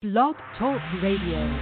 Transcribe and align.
Blog 0.00 0.36
Talk 0.56 0.80
Radio. 1.02 1.58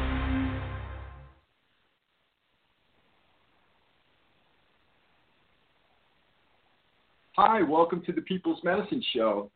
Hi, 7.33 7.63
welcome 7.63 8.03
to 8.05 8.13
the 8.13 8.21
People's 8.21 8.63
Medicine 8.63 9.03
Show. 9.15 9.51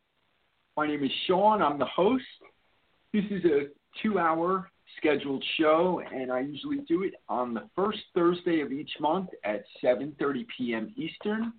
My 0.75 0.87
name 0.87 1.03
is 1.03 1.11
Sean. 1.27 1.61
I'm 1.61 1.77
the 1.77 1.85
host. 1.85 2.23
This 3.13 3.23
is 3.29 3.45
a 3.45 3.67
two 4.01 4.17
hour 4.17 4.71
scheduled 4.97 5.45
show, 5.59 6.01
and 6.11 6.31
I 6.31 6.39
usually 6.39 6.79
do 6.87 7.03
it 7.03 7.13
on 7.29 7.53
the 7.53 7.69
first 7.75 7.99
Thursday 8.15 8.61
of 8.61 8.71
each 8.71 8.93
month 8.99 9.29
at 9.43 9.63
7.30 9.83 10.47
p.m. 10.57 10.91
Eastern, 10.97 11.53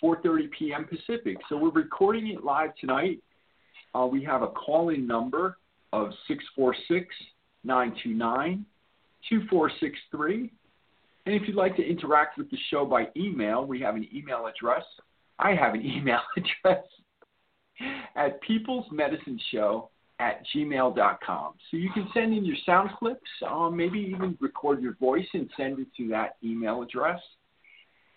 4.30 0.00 0.48
p.m. 0.56 0.84
Pacific. 0.84 1.38
So 1.48 1.56
we're 1.56 1.70
recording 1.70 2.28
it 2.28 2.44
live 2.44 2.70
tonight. 2.80 3.20
Uh, 3.96 4.06
we 4.06 4.22
have 4.22 4.42
a 4.42 4.48
call-in 4.48 5.08
number 5.08 5.56
of 5.92 6.10
646 6.28 7.14
929 7.64 8.64
2463. 9.28 10.50
And 11.26 11.34
if 11.34 11.42
you'd 11.46 11.56
like 11.56 11.76
to 11.76 11.82
interact 11.84 12.38
with 12.38 12.50
the 12.50 12.58
show 12.70 12.84
by 12.84 13.08
email, 13.16 13.64
we 13.64 13.80
have 13.80 13.96
an 13.96 14.06
email 14.14 14.46
address. 14.46 14.84
I 15.38 15.54
have 15.54 15.74
an 15.74 15.84
email 15.86 16.20
address 16.36 16.84
at 18.14 18.40
peoplesmedicineshow 18.42 19.88
at 20.18 20.42
gmail.com. 20.54 21.54
So 21.70 21.76
you 21.76 21.90
can 21.90 22.08
send 22.14 22.32
in 22.32 22.44
your 22.44 22.56
sound 22.64 22.90
clips, 22.98 23.28
um, 23.46 23.76
maybe 23.76 23.98
even 23.98 24.36
record 24.40 24.80
your 24.80 24.94
voice 24.94 25.26
and 25.34 25.50
send 25.56 25.78
it 25.78 25.88
to 25.98 26.08
that 26.08 26.36
email 26.42 26.82
address. 26.82 27.20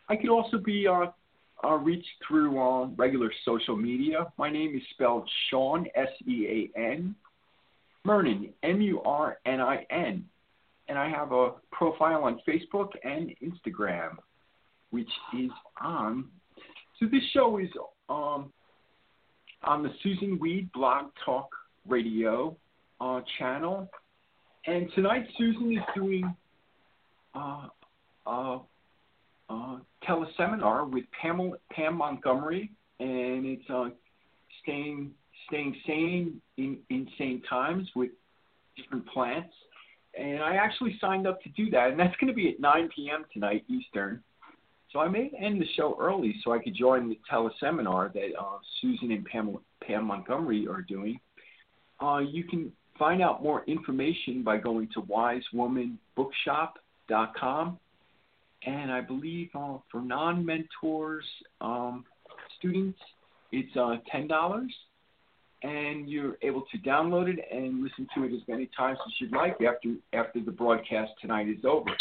I 0.08 0.16
could 0.16 0.30
also 0.30 0.58
be 0.58 0.88
uh, 0.88 1.08
uh, 1.64 1.76
reached 1.76 2.08
through 2.26 2.58
uh, 2.60 2.88
regular 2.96 3.32
social 3.44 3.76
media. 3.76 4.28
My 4.38 4.50
name 4.50 4.76
is 4.76 4.82
spelled 4.92 5.30
Sean, 5.50 5.88
S 5.96 6.08
E 6.26 6.70
A 6.76 6.80
N, 6.80 7.16
Murnin, 8.06 8.52
M 8.64 8.82
U 8.82 9.02
R 9.02 9.40
N 9.46 9.62
I 9.62 9.86
N. 9.90 10.26
And 10.88 10.98
I 10.98 11.10
have 11.10 11.32
a 11.32 11.52
profile 11.72 12.24
on 12.24 12.40
Facebook 12.48 12.90
and 13.04 13.34
Instagram, 13.44 14.18
which 14.90 15.10
is 15.38 15.52
on. 15.80 16.26
So 17.00 17.06
this 17.06 17.22
show 17.32 17.60
is 17.60 17.70
um, 18.10 18.52
on 19.64 19.84
the 19.84 19.90
Susun 20.04 20.40
Weed 20.40 20.72
Blog 20.74 21.12
Talk 21.24 21.50
Radio 21.88 22.58
uh, 23.00 23.22
channel. 23.38 23.90
And 24.66 24.90
tonight, 24.96 25.28
Susan 25.38 25.72
is 25.72 25.84
doing 25.96 26.36
uh, 27.34 27.68
uh, 28.26 28.60
uh, 29.50 29.78
teleseminar 30.08 30.90
with 30.90 31.06
Pam, 31.22 31.54
Pam 31.72 31.96
Montgomery, 31.96 32.72
and 33.00 33.46
it's 33.46 33.70
uh, 33.70 33.90
staying 34.62 35.12
staying 35.50 35.76
sane 35.86 36.42
in 36.58 36.78
insane 36.90 37.42
times 37.50 37.90
with 37.96 38.12
different 38.78 39.06
plants. 39.08 39.54
And 40.18 40.42
I 40.42 40.56
actually 40.56 40.98
signed 41.00 41.28
up 41.28 41.40
to 41.44 41.50
do 41.50 41.70
that, 41.72 41.92
and 41.92 42.00
that's 42.00 42.16
going 42.16 42.30
to 42.30 42.34
be 42.34 42.50
at 42.50 42.60
9 42.60 42.90
p.m. 42.96 43.26
tonight 43.34 43.64
Eastern. 43.68 44.24
So 44.92 45.00
I 45.00 45.08
may 45.08 45.32
end 45.40 45.62
the 45.62 45.68
show 45.78 45.96
early 46.00 46.36
so 46.44 46.52
I 46.52 46.58
could 46.60 46.74
join 46.74 47.08
the 47.10 47.20
teleseminar 47.32 48.12
that 48.14 48.30
uh, 48.40 48.58
Susun 48.84 49.14
and 49.14 49.24
Pam, 49.26 49.56
Pam 49.86 50.06
Montgomery 50.06 50.68
are 50.68 50.82
doing. 50.82 51.20
Uh, 52.02 52.18
you 52.20 52.44
can 52.44 52.72
find 52.98 53.22
out 53.22 53.44
more 53.44 53.64
information 53.66 54.42
by 54.44 54.58
going 54.58 54.90
to 54.96 55.04
wisewomanbookshop.com. 55.04 57.80
And 58.66 58.92
I 58.92 59.02
believe 59.02 59.50
uh, 59.56 59.78
for 59.92 60.02
non 60.02 60.44
mentors 60.46 61.26
um, 61.62 62.04
students, 62.58 63.00
it's 63.52 63.78
uh, 63.78 63.98
$10. 64.14 64.68
And 65.62 66.10
you're 66.10 66.38
able 66.42 66.64
to 66.72 66.78
download 66.78 67.28
it 67.28 67.40
and 67.52 67.84
listen 67.84 68.08
to 68.16 68.24
it 68.24 68.34
as 68.34 68.42
many 68.48 68.70
times 68.78 68.98
as 69.06 69.14
you'd 69.20 69.34
like 69.34 69.58
after, 69.62 69.96
after 70.14 70.40
the 70.40 70.52
broadcast 70.52 71.12
tonight 71.22 71.50
is 71.50 71.66
over. 71.66 71.92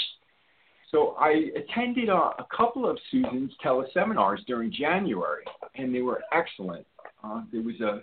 So 0.91 1.17
I 1.19 1.51
attended 1.57 2.09
a, 2.09 2.15
a 2.15 2.47
couple 2.57 2.89
of 2.89 2.99
Susun's 3.13 3.53
teleseminars 3.65 4.39
during 4.47 4.73
January, 4.73 5.45
and 5.75 5.95
they 5.95 6.01
were 6.01 6.23
excellent. 6.33 6.87
Uh, 7.23 7.43
there 7.53 7.63
was 7.63 7.81
a 7.81 8.01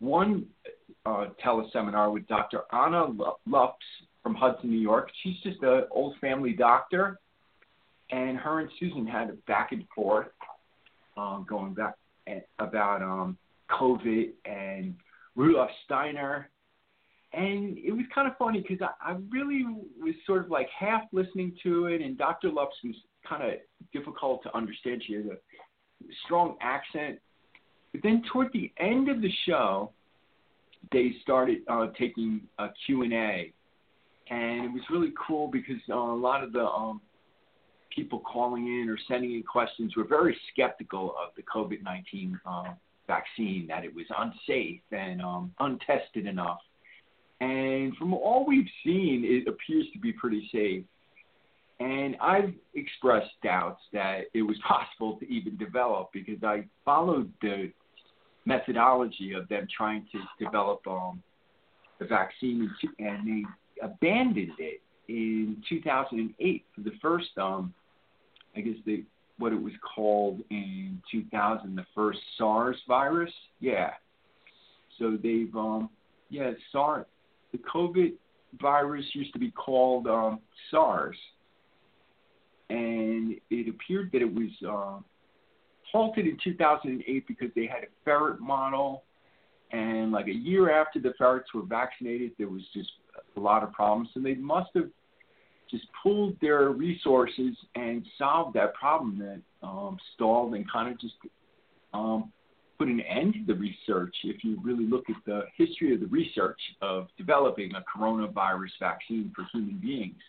one 0.00 0.46
uh, 1.06 1.26
teleseminar 1.44 2.12
with 2.12 2.26
Dr. 2.26 2.62
Anna 2.72 3.06
Lupps 3.46 3.86
from 4.22 4.34
Hudson, 4.34 4.70
New 4.70 4.78
York. 4.78 5.10
She's 5.22 5.36
just 5.42 5.62
an 5.62 5.84
old 5.90 6.16
family 6.20 6.52
doctor, 6.52 7.18
and 8.10 8.36
her 8.36 8.60
and 8.60 8.68
Susun 8.80 9.08
had 9.08 9.30
a 9.30 9.34
back 9.46 9.72
and 9.72 9.84
forth 9.94 10.28
um, 11.16 11.46
going 11.48 11.74
back 11.74 11.94
about 12.58 13.02
um, 13.02 13.38
COVID 13.78 14.30
and 14.44 14.94
Rudolf 15.36 15.70
Steiner. 15.84 16.50
And 17.32 17.78
it 17.78 17.92
was 17.92 18.04
kind 18.12 18.26
of 18.28 18.36
funny 18.38 18.64
because 18.66 18.82
I, 18.82 19.12
I 19.12 19.16
really 19.30 19.64
was 20.00 20.14
sort 20.26 20.44
of 20.44 20.50
like 20.50 20.68
half 20.76 21.02
listening 21.12 21.56
to 21.62 21.86
it, 21.86 22.02
and 22.02 22.18
Dr. 22.18 22.50
Lupps 22.50 22.74
was 22.82 22.96
kind 23.28 23.42
of 23.42 23.58
difficult 23.92 24.42
to 24.42 24.56
understand. 24.56 25.02
She 25.06 25.14
has 25.14 25.24
a 25.26 25.36
strong 26.24 26.56
accent. 26.60 27.18
But 27.92 28.02
then 28.02 28.22
toward 28.32 28.52
the 28.52 28.72
end 28.78 29.08
of 29.08 29.20
the 29.20 29.30
show, 29.46 29.92
they 30.92 31.12
started 31.22 31.58
uh, 31.68 31.88
taking 31.98 32.42
a 32.58 32.68
Q&A. 32.86 33.52
And 34.30 34.64
it 34.64 34.72
was 34.72 34.82
really 34.90 35.12
cool 35.26 35.48
because 35.48 35.80
uh, 35.88 35.94
a 35.94 36.14
lot 36.14 36.44
of 36.44 36.52
the 36.52 36.64
um, 36.64 37.00
people 37.94 38.20
calling 38.20 38.66
in 38.66 38.88
or 38.88 38.96
sending 39.08 39.34
in 39.34 39.42
questions 39.42 39.96
were 39.96 40.04
very 40.04 40.36
skeptical 40.52 41.10
of 41.10 41.34
the 41.36 41.42
COVID 41.42 41.82
19 41.82 42.38
uh, 42.46 42.64
vaccine, 43.10 43.66
that 43.68 43.84
it 43.84 43.94
was 43.94 44.06
unsafe 44.16 44.80
and 44.92 45.20
um, 45.20 45.52
untested 45.58 46.26
enough. 46.26 46.60
And 47.40 47.96
from 47.96 48.14
all 48.14 48.44
we've 48.46 48.72
seen, 48.84 49.24
it 49.24 49.48
appears 49.48 49.86
to 49.92 49.98
be 49.98 50.12
pretty 50.12 50.48
safe. 50.52 50.84
And 51.80 52.16
I've 52.20 52.52
expressed 52.74 53.30
doubts 53.42 53.80
that 53.92 54.24
it 54.34 54.42
was 54.42 54.56
possible 54.68 55.18
to 55.18 55.26
even 55.26 55.56
develop 55.56 56.10
because 56.12 56.42
I 56.44 56.64
followed 56.84 57.32
the 57.40 57.72
methodology 58.44 59.32
of 59.32 59.48
them 59.48 59.66
trying 59.74 60.06
to 60.12 60.44
develop 60.44 60.86
um, 60.86 61.22
the 61.98 62.06
vaccine, 62.06 62.70
and 62.98 63.26
they 63.26 63.44
abandoned 63.82 64.52
it 64.58 64.80
in 65.08 65.62
2008 65.68 66.64
for 66.74 66.80
the 66.82 66.92
first, 67.02 67.30
um, 67.38 67.74
I 68.56 68.60
guess 68.60 68.76
the 68.86 69.04
what 69.40 69.52
it 69.52 69.60
was 69.60 69.72
called 69.94 70.40
in 70.50 71.02
2000, 71.10 71.74
the 71.74 71.84
first 71.94 72.20
SARS 72.38 72.76
virus. 72.86 73.32
Yeah. 73.58 73.90
So 74.98 75.18
they've, 75.20 75.54
um, 75.56 75.90
yeah, 76.28 76.52
SARS, 76.70 77.06
the 77.52 77.58
COVID 77.58 78.12
virus 78.60 79.04
used 79.14 79.32
to 79.32 79.38
be 79.38 79.50
called 79.50 80.06
um, 80.06 80.40
SARS, 80.70 81.16
and 82.68 83.34
it 83.50 83.68
appeared 83.68 84.10
that 84.12 84.22
it 84.22 84.32
was. 84.32 84.50
Uh, 84.66 85.02
halted 85.92 86.26
in 86.26 86.38
2008 86.42 87.26
because 87.26 87.48
they 87.54 87.66
had 87.66 87.84
a 87.84 87.88
ferret 88.04 88.40
model, 88.40 89.04
and 89.72 90.12
like 90.12 90.26
a 90.26 90.34
year 90.34 90.70
after 90.70 91.00
the 91.00 91.12
ferrets 91.18 91.52
were 91.54 91.62
vaccinated, 91.62 92.32
there 92.38 92.48
was 92.48 92.62
just 92.74 92.90
a 93.36 93.40
lot 93.40 93.62
of 93.62 93.72
problems. 93.72 94.08
and 94.14 94.24
they 94.24 94.34
must 94.34 94.70
have 94.74 94.88
just 95.70 95.84
pooled 96.02 96.36
their 96.40 96.70
resources 96.70 97.56
and 97.74 98.04
solved 98.18 98.54
that 98.54 98.74
problem 98.74 99.18
that 99.18 99.66
um, 99.66 99.98
stalled 100.14 100.54
and 100.54 100.70
kind 100.70 100.92
of 100.92 101.00
just 101.00 101.14
um, 101.92 102.32
put 102.78 102.88
an 102.88 103.00
end 103.00 103.34
to 103.34 103.44
the 103.46 103.58
research. 103.58 104.14
If 104.24 104.42
you 104.42 104.58
really 104.62 104.86
look 104.86 105.04
at 105.10 105.16
the 105.26 105.42
history 105.56 105.94
of 105.94 106.00
the 106.00 106.06
research 106.06 106.58
of 106.80 107.08
developing 107.18 107.72
a 107.74 107.84
coronavirus 107.98 108.70
vaccine 108.80 109.32
for 109.34 109.44
human 109.52 109.78
beings. 109.80 110.20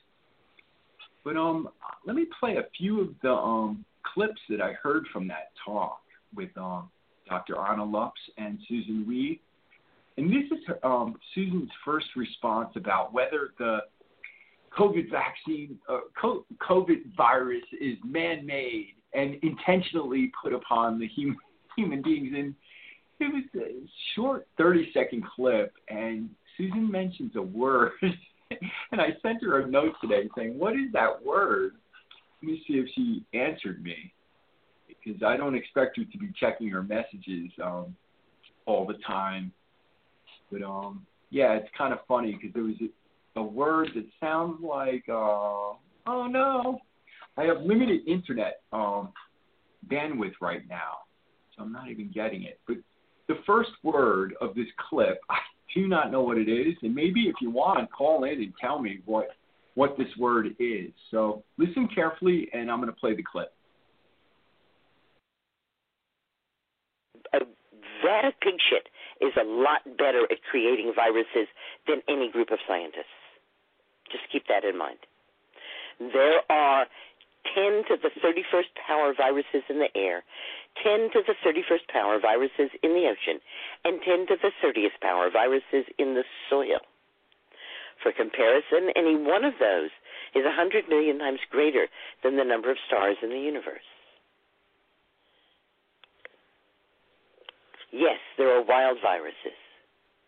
But 1.24 1.38
um, 1.38 1.70
let 2.06 2.16
me 2.16 2.26
play 2.40 2.58
a 2.58 2.66
few 2.78 3.02
of 3.02 3.10
the 3.22 3.32
um, 3.32 3.86
clips 4.14 4.42
that 4.50 4.62
I 4.62 4.74
heard 4.74 5.06
from 5.14 5.28
that 5.28 5.52
talk 5.64 6.02
with 6.36 6.50
um, 6.58 6.90
Dr. 7.30 7.58
Anna 7.58 7.86
Lupps 7.86 8.20
and 8.38 8.60
Susun 8.70 9.08
Weed. 9.08 9.40
And 10.18 10.30
this 10.30 10.52
is 10.52 10.76
um, 10.84 11.16
Susun's 11.36 11.72
first 11.86 12.08
response 12.16 12.72
about 12.76 13.14
whether 13.14 13.52
the 13.58 13.80
COVID 14.78 15.10
vaccine, 15.12 15.78
uh, 15.90 16.00
COVID 16.24 17.16
virus 17.16 17.64
is 17.80 17.98
man 18.06 18.46
made 18.46 18.96
and 19.14 19.36
intentionally 19.44 20.32
put 20.42 20.54
upon 20.54 21.00
the 21.00 21.08
human, 21.08 21.38
human 21.78 22.02
beings. 22.02 22.34
And 22.36 22.56
it 23.20 23.34
was 23.34 23.44
a 23.56 23.86
short 24.16 24.48
30 24.58 24.92
second 24.94 25.24
clip, 25.36 25.74
and 25.90 26.30
Susun 26.60 26.90
mentions 26.90 27.36
a 27.36 27.42
word. 27.42 27.92
and 28.92 29.02
I 29.02 29.10
sent 29.22 29.44
her 29.44 29.62
a 29.62 29.68
note 29.68 29.94
today 30.02 30.30
saying, 30.36 30.58
What 30.58 30.74
is 30.74 30.92
that 30.94 31.24
word? 31.24 31.74
Let 32.42 32.52
me 32.52 32.64
see 32.68 32.76
if 32.76 32.88
she 32.96 33.26
answered 33.38 33.84
me 33.84 34.14
because 34.88 35.22
I 35.24 35.38
don't 35.38 35.56
expect 35.56 35.98
her 35.98 36.04
to 36.04 36.18
be 36.18 36.30
checking 36.40 36.70
her 36.70 36.82
messages 36.82 37.52
um, 37.64 37.96
all 38.66 38.86
the 38.86 38.98
time. 39.06 39.52
But 40.52 40.64
um, 40.64 41.06
yeah, 41.30 41.54
it's 41.54 41.70
kind 41.78 41.94
of 41.94 42.00
funny 42.08 42.34
because 42.34 42.54
there 42.54 42.64
was 42.64 42.76
a, 43.36 43.44
word 43.44 43.90
that 43.96 44.06
sounds 44.20 44.62
like 44.64 45.04
uh, 45.10 45.74
oh 46.08 46.28
no, 46.30 46.80
I 47.38 47.44
have 47.44 47.62
limited 47.62 48.08
internet 48.08 48.62
um, 48.72 49.10
bandwidth 49.88 50.34
right 50.42 50.62
now, 50.70 51.00
so 51.56 51.64
I'm 51.64 51.72
not 51.72 51.90
even 51.90 52.12
getting 52.14 52.44
it. 52.44 52.60
But 52.68 52.78
the 53.28 53.36
first 53.46 53.72
word 53.84 54.34
of 54.42 54.56
this 54.56 54.68
clip, 54.90 55.20
I 55.30 55.38
do 55.74 55.88
not 55.88 56.12
know 56.12 56.22
what 56.22 56.38
it 56.38 56.50
is, 56.50 56.76
and 56.82 56.94
maybe 56.94 57.22
if 57.22 57.36
you 57.42 57.50
want, 57.50 57.92
call 57.92 58.24
in 58.26 58.42
and 58.42 58.54
tell 58.60 58.80
me 58.80 59.00
what 59.06 59.30
what 59.76 59.98
this 59.98 60.08
word 60.20 60.48
is. 60.60 60.92
So 61.12 61.44
listen 61.58 61.88
carefully, 61.94 62.50
and 62.54 62.70
I'm 62.70 62.80
going 62.82 62.94
to 62.94 63.00
play 63.00 63.16
the 63.16 63.24
clip. 63.24 63.54
A 67.34 67.40
vat 68.04 68.34
pig 68.42 68.56
shit 68.70 68.90
is 69.22 69.34
a 69.40 69.46
lot 69.46 69.86
better 69.98 70.24
at 70.30 70.38
creating 70.50 70.92
viruses 70.96 71.48
than 71.88 72.02
any 72.10 72.30
group 72.32 72.52
of 72.52 72.60
scientists. 72.68 73.21
Just 74.12 74.30
keep 74.32 74.48
that 74.48 74.64
in 74.64 74.78
mind. 74.78 75.00
There 76.00 76.42
are 76.50 76.86
10 77.56 77.84
to 77.90 77.96
the 78.02 78.10
31st 78.22 78.74
power 78.88 79.14
viruses 79.16 79.64
in 79.70 79.80
the 79.80 79.90
air, 79.96 80.24
10 80.84 81.10
to 81.14 81.22
the 81.26 81.36
31st 81.46 81.88
power 81.92 82.20
viruses 82.20 82.70
in 82.84 82.94
the 82.94 83.10
ocean, 83.10 83.40
and 83.86 84.02
10 84.02 84.28
to 84.28 84.36
the 84.42 84.52
30th 84.64 84.98
power 85.02 85.30
viruses 85.32 85.86
in 85.98 86.14
the 86.14 86.24
soil. 86.50 86.80
For 88.02 88.12
comparison, 88.12 88.90
any 88.96 89.16
one 89.16 89.46
of 89.46 89.54
those 89.60 89.92
is 90.34 90.44
100 90.46 90.90
million 90.90 91.20
times 91.20 91.40
greater 91.50 91.88
than 92.24 92.38
the 92.38 92.44
number 92.44 92.72
of 92.72 92.78
stars 92.88 93.18
in 93.22 93.30
the 93.30 93.40
universe. 93.40 93.86
Yes, 97.92 98.18
there 98.38 98.50
are 98.56 98.64
wild 98.64 98.98
viruses. 99.04 99.60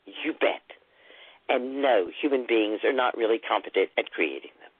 You 0.06 0.34
bet. 0.34 0.62
And 1.50 1.82
no, 1.82 2.08
human 2.22 2.46
beings 2.48 2.80
are 2.84 2.94
not 2.94 3.18
really 3.18 3.40
competent 3.40 3.90
at 3.98 4.10
creating 4.12 4.52
them. 4.60 4.72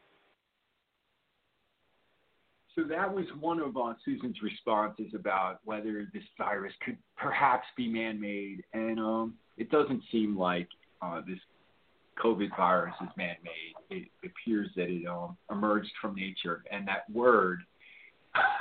So 2.76 2.84
that 2.90 3.14
was 3.14 3.26
one 3.40 3.60
of 3.60 3.78
uh, 3.78 3.94
Susun's 4.04 4.42
responses 4.42 5.14
about 5.14 5.60
whether 5.64 6.08
this 6.12 6.24
virus 6.38 6.74
could 6.84 6.98
perhaps 7.18 7.68
be 7.78 7.88
man-made, 7.88 8.64
and 8.74 9.00
um, 9.00 9.34
it 9.58 9.70
doesn't 9.70 10.02
seem 10.12 10.38
like 10.38 10.68
uh, 11.02 11.22
this 11.28 11.38
COVID 12.24 12.50
virus 12.58 12.96
is 13.02 13.10
man-made. 13.16 13.74
It 13.96 14.08
appears 14.24 14.70
that 14.76 14.90
it 14.90 15.06
um, 15.08 15.38
emerged 15.52 15.92
from 16.02 16.16
nature, 16.16 16.64
and 16.72 16.88
that 16.88 17.10
word. 17.12 17.62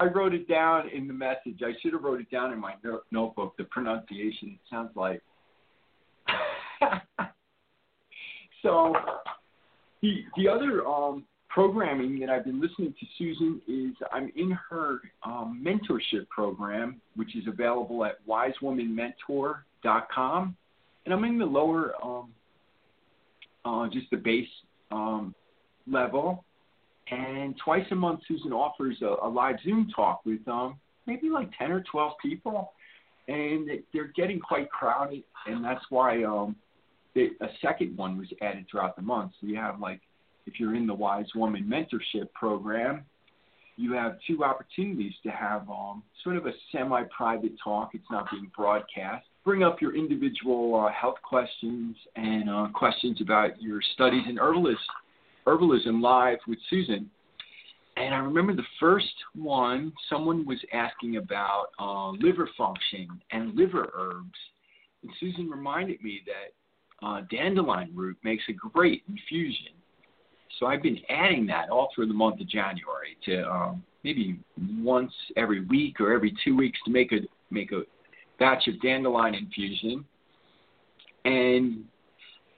I 0.00 0.04
wrote 0.14 0.34
it 0.34 0.46
down 0.46 0.90
in 0.90 1.08
the 1.08 1.14
message. 1.14 1.60
I 1.62 1.72
should 1.80 1.94
have 1.94 2.02
wrote 2.02 2.20
it 2.20 2.30
down 2.30 2.52
in 2.52 2.60
my 2.60 2.74
no- 2.84 3.00
notebook. 3.10 3.56
The 3.56 3.64
pronunciation. 3.64 4.50
It 4.50 4.60
sounds 4.70 4.90
like. 4.94 5.22
so 8.62 8.94
the 10.02 10.24
the 10.36 10.48
other 10.48 10.86
um, 10.86 11.24
programming 11.48 12.20
that 12.20 12.30
I've 12.30 12.44
been 12.44 12.60
listening 12.60 12.94
to 13.00 13.06
Susun 13.20 13.60
is 13.66 13.96
I'm 14.12 14.30
in 14.36 14.56
her 14.70 15.00
um, 15.24 15.60
mentorship 15.64 16.28
program, 16.28 17.00
which 17.16 17.34
is 17.34 17.48
available 17.48 18.04
at 18.04 18.24
wisewomanmentor.com, 18.28 20.56
and 21.04 21.14
I'm 21.14 21.24
in 21.24 21.38
the 21.38 21.46
lower, 21.46 21.94
um, 22.02 22.30
uh, 23.64 23.88
just 23.88 24.10
the 24.10 24.18
base 24.18 24.46
um, 24.90 25.34
level. 25.90 26.44
And 27.10 27.54
twice 27.64 27.86
a 27.90 27.94
month, 27.94 28.20
Susun 28.30 28.52
offers 28.52 29.00
a, 29.02 29.16
a 29.22 29.28
live 29.28 29.56
Zoom 29.64 29.90
talk 29.96 30.20
with 30.26 30.46
um, 30.46 30.78
maybe 31.06 31.30
like 31.30 31.48
10 31.58 31.72
or 31.72 31.82
12 31.90 32.12
people, 32.20 32.72
and 33.26 33.70
they're 33.92 34.12
getting 34.14 34.38
quite 34.38 34.70
crowded, 34.70 35.24
and 35.46 35.64
that's 35.64 35.84
why 35.88 36.22
um, 36.22 36.54
they, 37.18 37.44
a 37.44 37.48
second 37.60 37.96
one 37.96 38.16
was 38.16 38.28
added 38.40 38.66
throughout 38.70 38.94
the 38.94 39.02
month. 39.02 39.32
So 39.40 39.46
you 39.46 39.56
have 39.56 39.80
like 39.80 40.00
if 40.46 40.58
you're 40.58 40.74
in 40.74 40.86
the 40.86 40.94
Wise 40.94 41.26
Woman 41.34 41.64
Mentorship 41.64 42.32
Program, 42.32 43.04
you 43.76 43.92
have 43.92 44.18
two 44.26 44.44
opportunities 44.44 45.12
to 45.24 45.30
have 45.30 45.68
um, 45.68 46.02
sort 46.24 46.36
of 46.36 46.46
a 46.46 46.52
semi-private 46.72 47.52
talk. 47.62 47.90
It's 47.94 48.10
not 48.10 48.30
being 48.30 48.50
broadcast. 48.56 49.26
Bring 49.44 49.62
up 49.62 49.80
your 49.80 49.94
individual 49.94 50.74
uh, 50.74 50.92
health 50.92 51.16
questions 51.22 51.96
and 52.16 52.48
uh, 52.48 52.68
questions 52.72 53.20
about 53.20 53.60
your 53.60 53.80
studies 53.94 54.24
in 54.28 54.36
herbalism, 54.36 54.76
herbalism 55.46 56.00
live 56.00 56.38
with 56.46 56.58
Susun. 56.72 57.06
And 57.96 58.14
I 58.14 58.18
remember 58.18 58.54
the 58.54 58.62
first 58.78 59.06
one, 59.34 59.92
someone 60.08 60.46
was 60.46 60.58
asking 60.72 61.16
about 61.16 61.66
uh, 61.78 62.10
liver 62.10 62.48
function 62.56 63.08
and 63.32 63.54
liver 63.54 63.90
herbs. 63.94 64.38
And 65.02 65.12
Susun 65.20 65.50
reminded 65.50 66.02
me 66.02 66.22
that 66.26 66.52
uh, 67.02 67.22
dandelion 67.30 67.90
root 67.94 68.16
makes 68.22 68.42
a 68.48 68.52
great 68.52 69.02
infusion. 69.08 69.72
So 70.58 70.66
I've 70.66 70.82
been 70.82 70.98
adding 71.08 71.46
that 71.46 71.70
all 71.70 71.90
through 71.94 72.08
the 72.08 72.14
month 72.14 72.40
of 72.40 72.48
January 72.48 73.16
to 73.26 73.48
um, 73.48 73.84
maybe 74.02 74.38
once 74.78 75.12
every 75.36 75.64
week 75.66 76.00
or 76.00 76.12
every 76.12 76.34
two 76.44 76.56
weeks 76.56 76.78
to 76.84 76.90
make 76.90 77.12
a 77.12 77.18
make 77.50 77.72
a 77.72 77.82
batch 78.38 78.66
of 78.68 78.80
dandelion 78.80 79.34
infusion. 79.34 80.04
And 81.24 81.84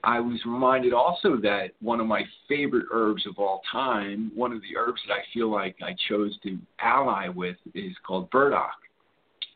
I 0.03 0.21
was 0.21 0.41
reminded 0.47 0.93
also 0.93 1.37
that 1.43 1.71
one 1.81 2.01
of 2.01 2.07
my 2.07 2.23
favorite 2.49 2.87
herbs 2.91 3.27
of 3.27 3.39
all 3.39 3.61
time, 3.71 4.33
one 4.35 4.53
of 4.53 4.63
the 4.63 4.77
herbs 4.79 5.01
that 5.07 5.13
I 5.13 5.21
feel 5.35 5.51
like 5.51 5.77
I 5.83 5.95
chose 6.09 6.39
to 6.45 6.59
ally 6.81 7.29
with, 7.29 7.57
is 7.75 7.93
called 8.07 8.31
burdock, 8.31 8.77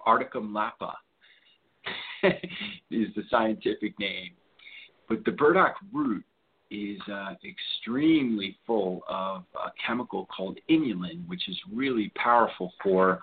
Arctium 0.07 0.53
lappa 0.53 0.93
is 2.91 3.09
the 3.17 3.23
scientific 3.31 3.99
name. 3.99 4.33
But 5.09 5.25
the 5.25 5.33
burdock 5.33 5.75
root 5.93 6.25
is 6.71 6.99
uh, 7.13 7.35
extremely 7.45 8.57
full 8.67 9.03
of 9.09 9.45
a 9.55 9.71
chemical 9.87 10.27
called 10.35 10.59
inulin, 10.71 11.27
which 11.27 11.49
is 11.49 11.57
really 11.73 12.11
powerful 12.17 12.73
for 12.83 13.21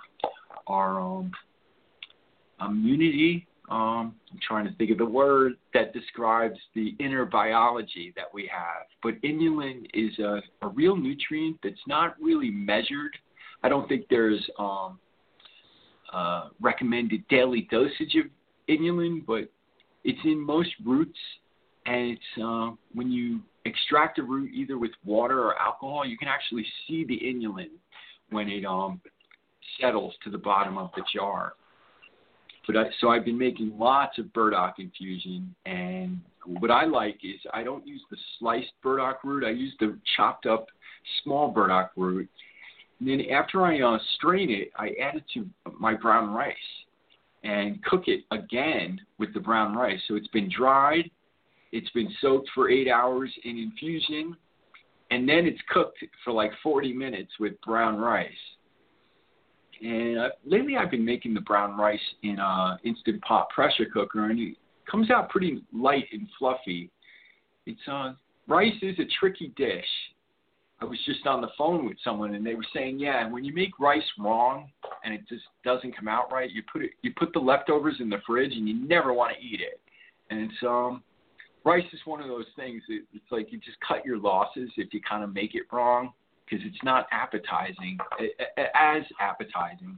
our 0.67 1.01
um, 1.01 1.31
immunity. 2.65 3.47
Um, 3.69 4.15
I'm 4.31 4.39
trying 4.45 4.65
to 4.65 4.73
think 4.75 4.91
of 4.91 4.97
the 4.97 5.05
word 5.05 5.53
that 5.73 5.93
describes 5.93 6.59
the 6.75 6.95
inner 6.99 7.25
biology 7.25 8.13
that 8.15 8.25
we 8.33 8.49
have. 8.51 8.85
But 9.01 9.21
inulin 9.21 9.85
is 9.93 10.17
a, 10.19 10.41
a 10.61 10.67
real 10.67 10.95
nutrient 10.95 11.57
that's 11.63 11.75
not 11.87 12.15
really 12.21 12.51
measured. 12.51 13.15
I 13.63 13.69
don't 13.69 13.87
think 13.87 14.05
there's 14.09 14.45
um, 14.59 14.99
uh, 16.11 16.49
recommended 16.59 17.27
daily 17.29 17.67
dosage 17.71 18.15
of 18.15 18.25
inulin, 18.67 19.25
but 19.25 19.49
it's 20.03 20.19
in 20.25 20.39
most 20.39 20.71
roots 20.85 21.19
and 21.85 22.11
it's 22.11 22.43
uh, 22.43 22.71
when 22.93 23.11
you 23.11 23.41
extract 23.65 24.19
a 24.19 24.23
root 24.23 24.51
either 24.53 24.77
with 24.77 24.91
water 25.05 25.43
or 25.43 25.57
alcohol, 25.57 26.05
you 26.05 26.17
can 26.17 26.27
actually 26.27 26.65
see 26.87 27.05
the 27.05 27.19
inulin 27.19 27.69
when 28.29 28.49
it 28.49 28.65
um, 28.65 29.01
settles 29.79 30.13
to 30.23 30.29
the 30.29 30.37
bottom 30.37 30.77
of 30.77 30.91
the 30.95 31.03
jar. 31.13 31.53
But 32.67 32.77
I, 32.77 32.83
so 32.99 33.09
I've 33.09 33.25
been 33.25 33.37
making 33.37 33.77
lots 33.77 34.19
of 34.19 34.31
burdock 34.33 34.75
infusion, 34.77 35.53
and 35.65 36.21
what 36.45 36.71
I 36.71 36.85
like 36.85 37.19
is 37.23 37.39
I 37.53 37.63
don't 37.63 37.85
use 37.85 38.01
the 38.09 38.17
sliced 38.37 38.71
burdock 38.83 39.23
root. 39.23 39.43
I 39.43 39.49
use 39.49 39.73
the 39.79 39.97
chopped 40.15 40.45
up 40.45 40.67
small 41.23 41.49
burdock 41.49 41.91
root. 41.95 42.29
And 42.99 43.09
then 43.09 43.21
after 43.31 43.65
I 43.65 43.81
uh, 43.81 43.97
strain 44.15 44.51
it, 44.51 44.71
I 44.77 44.89
add 45.01 45.15
it 45.15 45.23
to 45.33 45.47
my 45.79 45.95
brown 45.95 46.31
rice 46.31 46.55
and 47.43 47.83
cook 47.83 48.03
it 48.07 48.23
again 48.29 49.01
with 49.17 49.33
the 49.33 49.39
brown 49.39 49.75
rice. 49.75 49.99
So 50.07 50.15
it's 50.15 50.27
been 50.27 50.49
dried 50.55 51.09
it's 51.71 51.89
been 51.91 52.09
soaked 52.21 52.49
for 52.53 52.69
eight 52.69 52.89
hours 52.89 53.31
in 53.43 53.57
infusion, 53.57 54.35
and 55.09 55.27
then 55.27 55.45
it's 55.45 55.59
cooked 55.69 55.97
for 56.23 56.33
like 56.33 56.51
40 56.63 56.93
minutes 56.93 57.31
with 57.39 57.59
brown 57.61 57.97
rice. 57.97 58.31
And 59.81 60.17
uh, 60.19 60.29
lately, 60.45 60.77
I've 60.77 60.91
been 60.91 61.05
making 61.05 61.33
the 61.33 61.41
brown 61.41 61.77
rice 61.77 61.99
in 62.23 62.37
a 62.39 62.79
instant 62.83 63.21
pot 63.21 63.49
pressure 63.49 63.85
cooker, 63.91 64.29
and 64.29 64.39
it 64.39 64.55
comes 64.89 65.09
out 65.09 65.29
pretty 65.29 65.63
light 65.73 66.05
and 66.11 66.27
fluffy. 66.37 66.89
It's 67.65 67.79
uh, 67.91 68.13
rice 68.47 68.73
is 68.81 68.99
a 68.99 69.05
tricky 69.19 69.53
dish. 69.55 69.85
I 70.81 70.85
was 70.85 70.97
just 71.05 71.27
on 71.27 71.41
the 71.41 71.49
phone 71.57 71.85
with 71.85 71.97
someone, 72.03 72.33
and 72.33 72.45
they 72.45 72.55
were 72.55 72.65
saying, 72.73 72.99
yeah, 72.99 73.29
when 73.29 73.43
you 73.43 73.53
make 73.53 73.79
rice 73.79 74.01
wrong 74.19 74.69
and 75.03 75.13
it 75.13 75.21
just 75.29 75.43
doesn't 75.63 75.95
come 75.95 76.07
out 76.07 76.31
right, 76.31 76.49
you 76.51 76.63
put 76.71 76.83
it, 76.83 76.91
you 77.03 77.13
put 77.15 77.33
the 77.33 77.39
leftovers 77.39 77.95
in 77.99 78.09
the 78.09 78.17
fridge, 78.25 78.53
and 78.53 78.67
you 78.67 78.87
never 78.87 79.13
want 79.13 79.31
to 79.35 79.45
eat 79.45 79.61
it. 79.61 79.79
And 80.31 80.39
it's 80.39 80.63
um, 80.63 81.03
rice 81.63 81.85
is 81.93 81.99
one 82.05 82.21
of 82.21 82.27
those 82.27 82.45
things. 82.55 82.81
It, 82.89 83.03
it's 83.13 83.31
like 83.31 83.51
you 83.51 83.59
just 83.59 83.77
cut 83.87 84.05
your 84.05 84.17
losses 84.17 84.69
if 84.77 84.93
you 84.93 85.01
kind 85.07 85.23
of 85.23 85.33
make 85.33 85.55
it 85.55 85.63
wrong 85.71 86.11
because 86.45 86.65
it's 86.65 86.83
not 86.83 87.07
appetizing 87.11 87.97
as 88.75 89.03
appetizing 89.19 89.97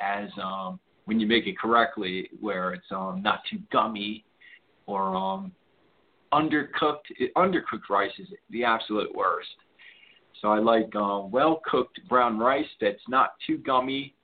as 0.00 0.28
um, 0.42 0.80
when 1.04 1.20
you 1.20 1.26
make 1.26 1.46
it 1.46 1.58
correctly, 1.58 2.28
where 2.40 2.72
it's 2.72 2.86
um, 2.90 3.22
not 3.22 3.40
too 3.50 3.58
gummy 3.72 4.24
or 4.86 5.14
um, 5.14 5.52
undercooked. 6.32 7.06
Undercooked 7.36 7.88
rice 7.90 8.12
is 8.18 8.28
the 8.50 8.64
absolute 8.64 9.14
worst. 9.14 9.48
So 10.40 10.48
I 10.48 10.58
like 10.58 10.94
uh, 10.94 11.20
well 11.22 11.60
cooked 11.68 12.00
brown 12.08 12.38
rice 12.38 12.66
that's 12.80 13.02
not 13.08 13.32
too 13.46 13.58
gummy, 13.58 14.14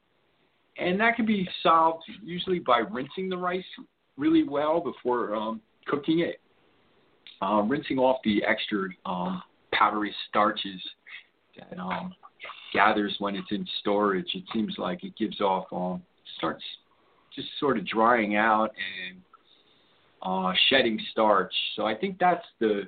and 0.79 0.99
that 1.01 1.17
can 1.17 1.27
be 1.27 1.49
solved 1.63 2.05
usually 2.23 2.59
by 2.59 2.79
rinsing 2.79 3.29
the 3.29 3.37
rice 3.37 3.65
really 4.17 4.45
well 4.45 4.81
before 4.81 5.35
um, 5.35 5.61
cooking 5.87 6.21
it 6.21 6.41
uh, 7.43 7.63
rinsing 7.63 7.99
off 7.99 8.19
the 8.25 8.43
extra 8.45 8.89
um, 9.07 9.43
powdery 9.73 10.15
starches 10.29 10.81
that 11.59 11.79
um, 11.79 12.15
gathers 12.73 13.15
when 13.19 13.37
it's 13.37 13.51
in 13.51 13.67
storage. 13.81 14.29
It 14.35 14.45
seems 14.53 14.75
like 14.79 15.05
it 15.05 15.17
gives 15.17 15.41
off, 15.41 15.67
um, 15.73 16.03
starts 16.39 16.63
just 17.35 17.49
sort 17.59 17.79
of 17.79 17.87
drying 17.87 18.37
out 18.37 18.71
and 19.09 19.21
uh, 20.23 20.53
shedding 20.69 21.01
starch. 21.11 21.53
So 21.77 21.85
I 21.87 21.95
think 21.95 22.19
that's 22.19 22.45
the 22.61 22.83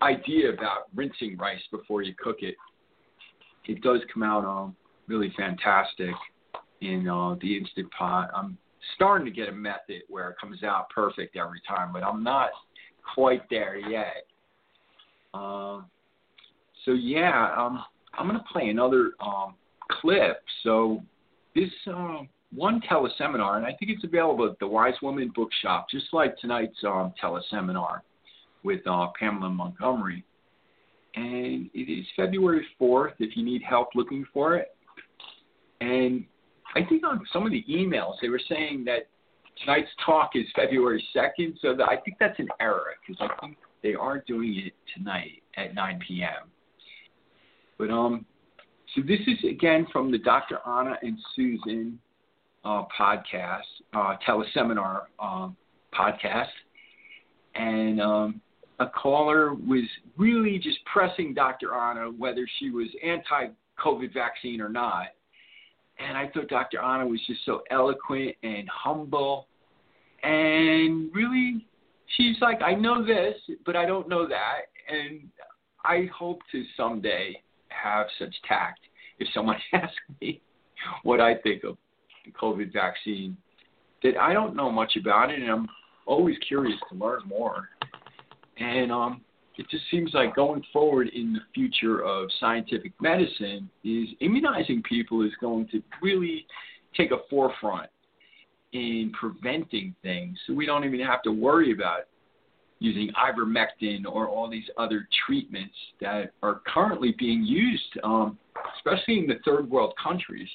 idea 0.00 0.52
about 0.52 0.88
rinsing 0.94 1.36
rice 1.36 1.62
before 1.70 2.02
you 2.02 2.14
cook 2.18 2.38
it. 2.40 2.54
It 3.66 3.82
does 3.82 4.00
come 4.12 4.22
out 4.22 4.44
um, 4.44 4.76
really 5.06 5.32
fantastic 5.36 6.14
in 6.80 7.08
uh, 7.08 7.36
the 7.40 7.56
instant 7.56 7.88
pot. 7.96 8.30
I'm 8.34 8.58
starting 8.96 9.24
to 9.26 9.30
get 9.30 9.48
a 9.48 9.52
method 9.52 10.02
where 10.08 10.30
it 10.30 10.36
comes 10.40 10.64
out 10.64 10.90
perfect 10.90 11.36
every 11.36 11.60
time, 11.68 11.92
but 11.92 12.02
I'm 12.02 12.24
not 12.24 12.50
quite 13.14 13.48
there 13.50 13.76
yet. 13.76 14.24
Um, 15.34 15.86
so 16.84 16.92
yeah, 16.92 17.54
um, 17.56 17.82
I'm 18.14 18.26
gonna 18.26 18.44
play 18.52 18.68
another 18.68 19.12
um, 19.20 19.54
clip. 19.90 20.42
So 20.62 21.02
this 21.54 21.70
uh, 21.86 22.18
one 22.54 22.80
teleseminar, 22.80 23.56
and 23.56 23.66
I 23.66 23.74
think 23.78 23.90
it's 23.90 24.04
available 24.04 24.48
at 24.48 24.58
the 24.58 24.66
Wise 24.66 24.94
Woman 25.02 25.32
Bookshop, 25.34 25.88
just 25.90 26.06
like 26.12 26.36
tonight's 26.38 26.76
um, 26.84 27.12
teleseminar 27.22 28.00
with 28.62 28.80
uh, 28.86 29.08
Pamela 29.18 29.50
Montgomery. 29.50 30.24
And 31.14 31.68
it 31.74 31.92
is 31.92 32.06
February 32.16 32.66
4th 32.80 33.12
if 33.18 33.36
you 33.36 33.44
need 33.44 33.62
help 33.62 33.88
looking 33.94 34.24
for 34.32 34.56
it. 34.56 34.68
And 35.80 36.24
I 36.74 36.84
think 36.88 37.04
on 37.04 37.20
some 37.32 37.44
of 37.44 37.52
the 37.52 37.64
emails 37.68 38.14
they 38.22 38.28
were 38.28 38.40
saying 38.48 38.84
that 38.86 39.08
tonight's 39.60 39.90
talk 40.04 40.30
is 40.34 40.46
February 40.54 41.04
2nd, 41.14 41.54
so 41.60 41.74
that 41.74 41.88
I 41.88 41.96
think 41.96 42.16
that's 42.18 42.38
an 42.38 42.48
error 42.60 42.94
because 43.06 43.20
I 43.20 43.40
think 43.40 43.56
they 43.82 43.94
are 43.94 44.22
doing 44.26 44.62
it 44.66 44.72
tonight 44.96 45.42
at 45.56 45.74
9 45.74 46.00
p.m. 46.06 46.48
But 47.78 47.90
um, 47.90 48.24
so 48.94 49.02
this 49.02 49.20
is 49.26 49.38
again 49.48 49.86
from 49.92 50.10
the 50.10 50.18
Dr. 50.18 50.58
Anna 50.66 50.96
and 51.02 51.18
Susun 51.36 51.94
uh, 52.64 52.84
podcast, 52.98 53.62
uh, 53.94 54.16
teleseminar 54.26 55.02
um, 55.18 55.56
podcast, 55.92 56.46
and 57.54 58.00
um, 58.00 58.40
a 58.78 58.86
caller 58.86 59.54
was 59.54 59.84
really 60.16 60.58
just 60.58 60.78
pressing 60.84 61.34
Dr. 61.34 61.74
Anna 61.74 62.10
whether 62.10 62.46
she 62.58 62.70
was 62.70 62.88
anti-COVID 63.04 64.12
vaccine 64.12 64.60
or 64.60 64.68
not. 64.68 65.06
And 65.98 66.16
I 66.16 66.28
thought 66.28 66.48
Dr. 66.48 66.80
Anna 66.80 67.06
was 67.06 67.20
just 67.26 67.44
so 67.44 67.62
eloquent 67.70 68.34
and 68.42 68.68
humble, 68.68 69.46
and 70.22 71.14
really, 71.14 71.66
she's 72.16 72.36
like, 72.40 72.60
I 72.62 72.74
know 72.74 73.04
this, 73.04 73.34
but 73.66 73.76
I 73.76 73.86
don't 73.86 74.08
know 74.08 74.26
that, 74.28 74.62
and 74.88 75.28
I 75.84 76.08
hope 76.16 76.40
to 76.52 76.64
someday 76.76 77.40
have 77.68 78.06
such 78.18 78.34
tact 78.46 78.80
if 79.18 79.28
someone 79.34 79.56
asks 79.72 79.94
me 80.20 80.40
what 81.02 81.20
I 81.20 81.36
think 81.36 81.64
of 81.64 81.76
the 82.24 82.32
COVID 82.32 82.72
vaccine 82.72 83.36
that 84.02 84.16
I 84.16 84.32
don't 84.32 84.56
know 84.56 84.70
much 84.70 84.96
about 84.96 85.30
it, 85.30 85.40
and 85.40 85.50
I'm 85.50 85.68
always 86.06 86.36
curious 86.46 86.78
to 86.90 86.98
learn 86.98 87.22
more. 87.26 87.68
And 88.58 88.92
um, 88.92 89.22
it 89.58 89.68
just 89.70 89.84
seems 89.90 90.12
like 90.14 90.34
going 90.34 90.62
forward 90.72 91.08
in 91.08 91.32
the 91.32 91.40
future 91.54 92.02
of 92.04 92.28
scientific 92.40 92.92
medicine 93.00 93.68
is 93.84 94.08
immunizing 94.20 94.82
people 94.82 95.22
is 95.22 95.32
going 95.40 95.68
to 95.68 95.82
really 96.02 96.46
take 96.96 97.10
a 97.10 97.18
forefront 97.28 97.90
in 98.72 99.12
preventing 99.18 99.94
things, 100.02 100.38
so 100.46 100.54
we 100.54 100.64
don't 100.64 100.84
even 100.84 101.00
have 101.00 101.22
to 101.22 101.30
worry 101.30 101.72
about 101.72 102.00
using 102.78 103.10
ivermectin 103.12 104.04
or 104.10 104.28
all 104.28 104.50
these 104.50 104.68
other 104.76 105.06
treatments 105.26 105.74
that 106.00 106.32
are 106.42 106.62
currently 106.66 107.14
being 107.18 107.44
used, 107.44 107.98
um, 108.02 108.38
especially 108.76 109.18
in 109.18 109.26
the 109.26 109.36
third 109.44 109.70
world 109.70 109.94
countries. 110.02 110.48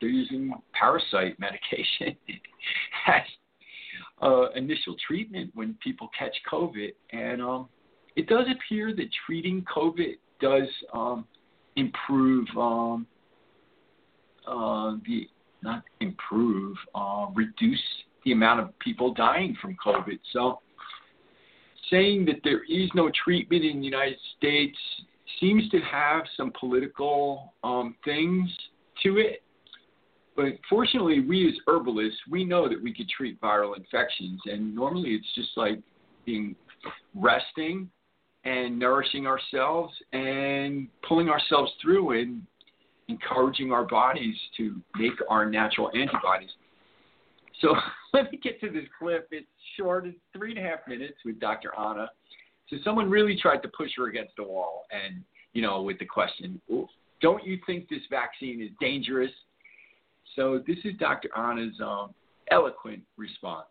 They're 0.00 0.10
using 0.10 0.52
parasite 0.72 1.38
medication 1.38 2.16
as 3.06 3.22
uh, 4.20 4.50
initial 4.52 4.96
treatment 5.06 5.50
when 5.54 5.76
people 5.82 6.08
catch 6.18 6.34
COVID, 6.50 6.92
and 7.12 7.40
um, 7.40 7.68
it 8.16 8.28
does 8.28 8.46
appear 8.50 8.94
that 8.94 9.08
treating 9.26 9.64
COVID 9.64 10.16
does 10.40 10.68
um, 10.92 11.26
improve 11.76 12.46
um, 12.56 13.06
uh, 14.46 14.96
the 15.06 15.28
not 15.62 15.84
improve, 16.00 16.76
uh, 16.94 17.26
reduce 17.34 17.80
the 18.24 18.32
amount 18.32 18.60
of 18.60 18.76
people 18.80 19.14
dying 19.14 19.56
from 19.62 19.76
COVID. 19.84 20.18
So 20.32 20.58
saying 21.90 22.24
that 22.26 22.40
there 22.42 22.64
is 22.64 22.90
no 22.94 23.10
treatment 23.24 23.64
in 23.64 23.78
the 23.78 23.84
United 23.84 24.18
States 24.36 24.76
seems 25.40 25.68
to 25.70 25.78
have 25.80 26.22
some 26.36 26.52
political 26.58 27.54
um, 27.62 27.94
things 28.04 28.50
to 29.02 29.18
it. 29.18 29.42
But 30.34 30.58
fortunately, 30.68 31.20
we 31.20 31.46
as 31.48 31.54
herbalists, 31.66 32.18
we 32.30 32.44
know 32.44 32.68
that 32.68 32.82
we 32.82 32.94
could 32.94 33.08
treat 33.08 33.40
viral 33.40 33.76
infections, 33.76 34.40
and 34.46 34.74
normally 34.74 35.10
it's 35.10 35.26
just 35.34 35.50
like 35.56 35.78
being 36.24 36.56
resting 37.14 37.88
and 38.44 38.78
nourishing 38.78 39.26
ourselves 39.26 39.92
and 40.12 40.88
pulling 41.06 41.28
ourselves 41.28 41.70
through 41.80 42.20
and 42.20 42.42
encouraging 43.08 43.72
our 43.72 43.84
bodies 43.84 44.36
to 44.56 44.80
make 44.96 45.12
our 45.28 45.48
natural 45.48 45.90
antibodies. 45.94 46.50
So 47.60 47.74
let 48.12 48.30
me 48.32 48.38
get 48.42 48.60
to 48.60 48.70
this 48.70 48.84
clip. 48.98 49.28
It's 49.30 49.46
short, 49.76 50.06
it's 50.06 50.18
three 50.36 50.56
and 50.56 50.64
a 50.64 50.68
half 50.68 50.80
minutes 50.88 51.18
with 51.24 51.38
Dr. 51.40 51.72
Anna. 51.78 52.10
So 52.68 52.76
someone 52.84 53.10
really 53.10 53.38
tried 53.40 53.62
to 53.62 53.68
push 53.68 53.90
her 53.96 54.08
against 54.08 54.32
the 54.36 54.44
wall, 54.44 54.84
and 54.90 55.22
you 55.52 55.60
know, 55.60 55.82
with 55.82 55.98
the 55.98 56.06
question, 56.06 56.60
"Don't 57.20 57.44
you 57.44 57.58
think 57.66 57.88
this 57.88 58.00
vaccine 58.08 58.62
is 58.62 58.70
dangerous?" 58.80 59.32
So 60.36 60.62
this 60.66 60.78
is 60.84 60.94
Dr. 60.98 61.28
Anna's 61.36 61.78
um, 61.80 62.14
eloquent 62.50 63.02
response. 63.18 63.68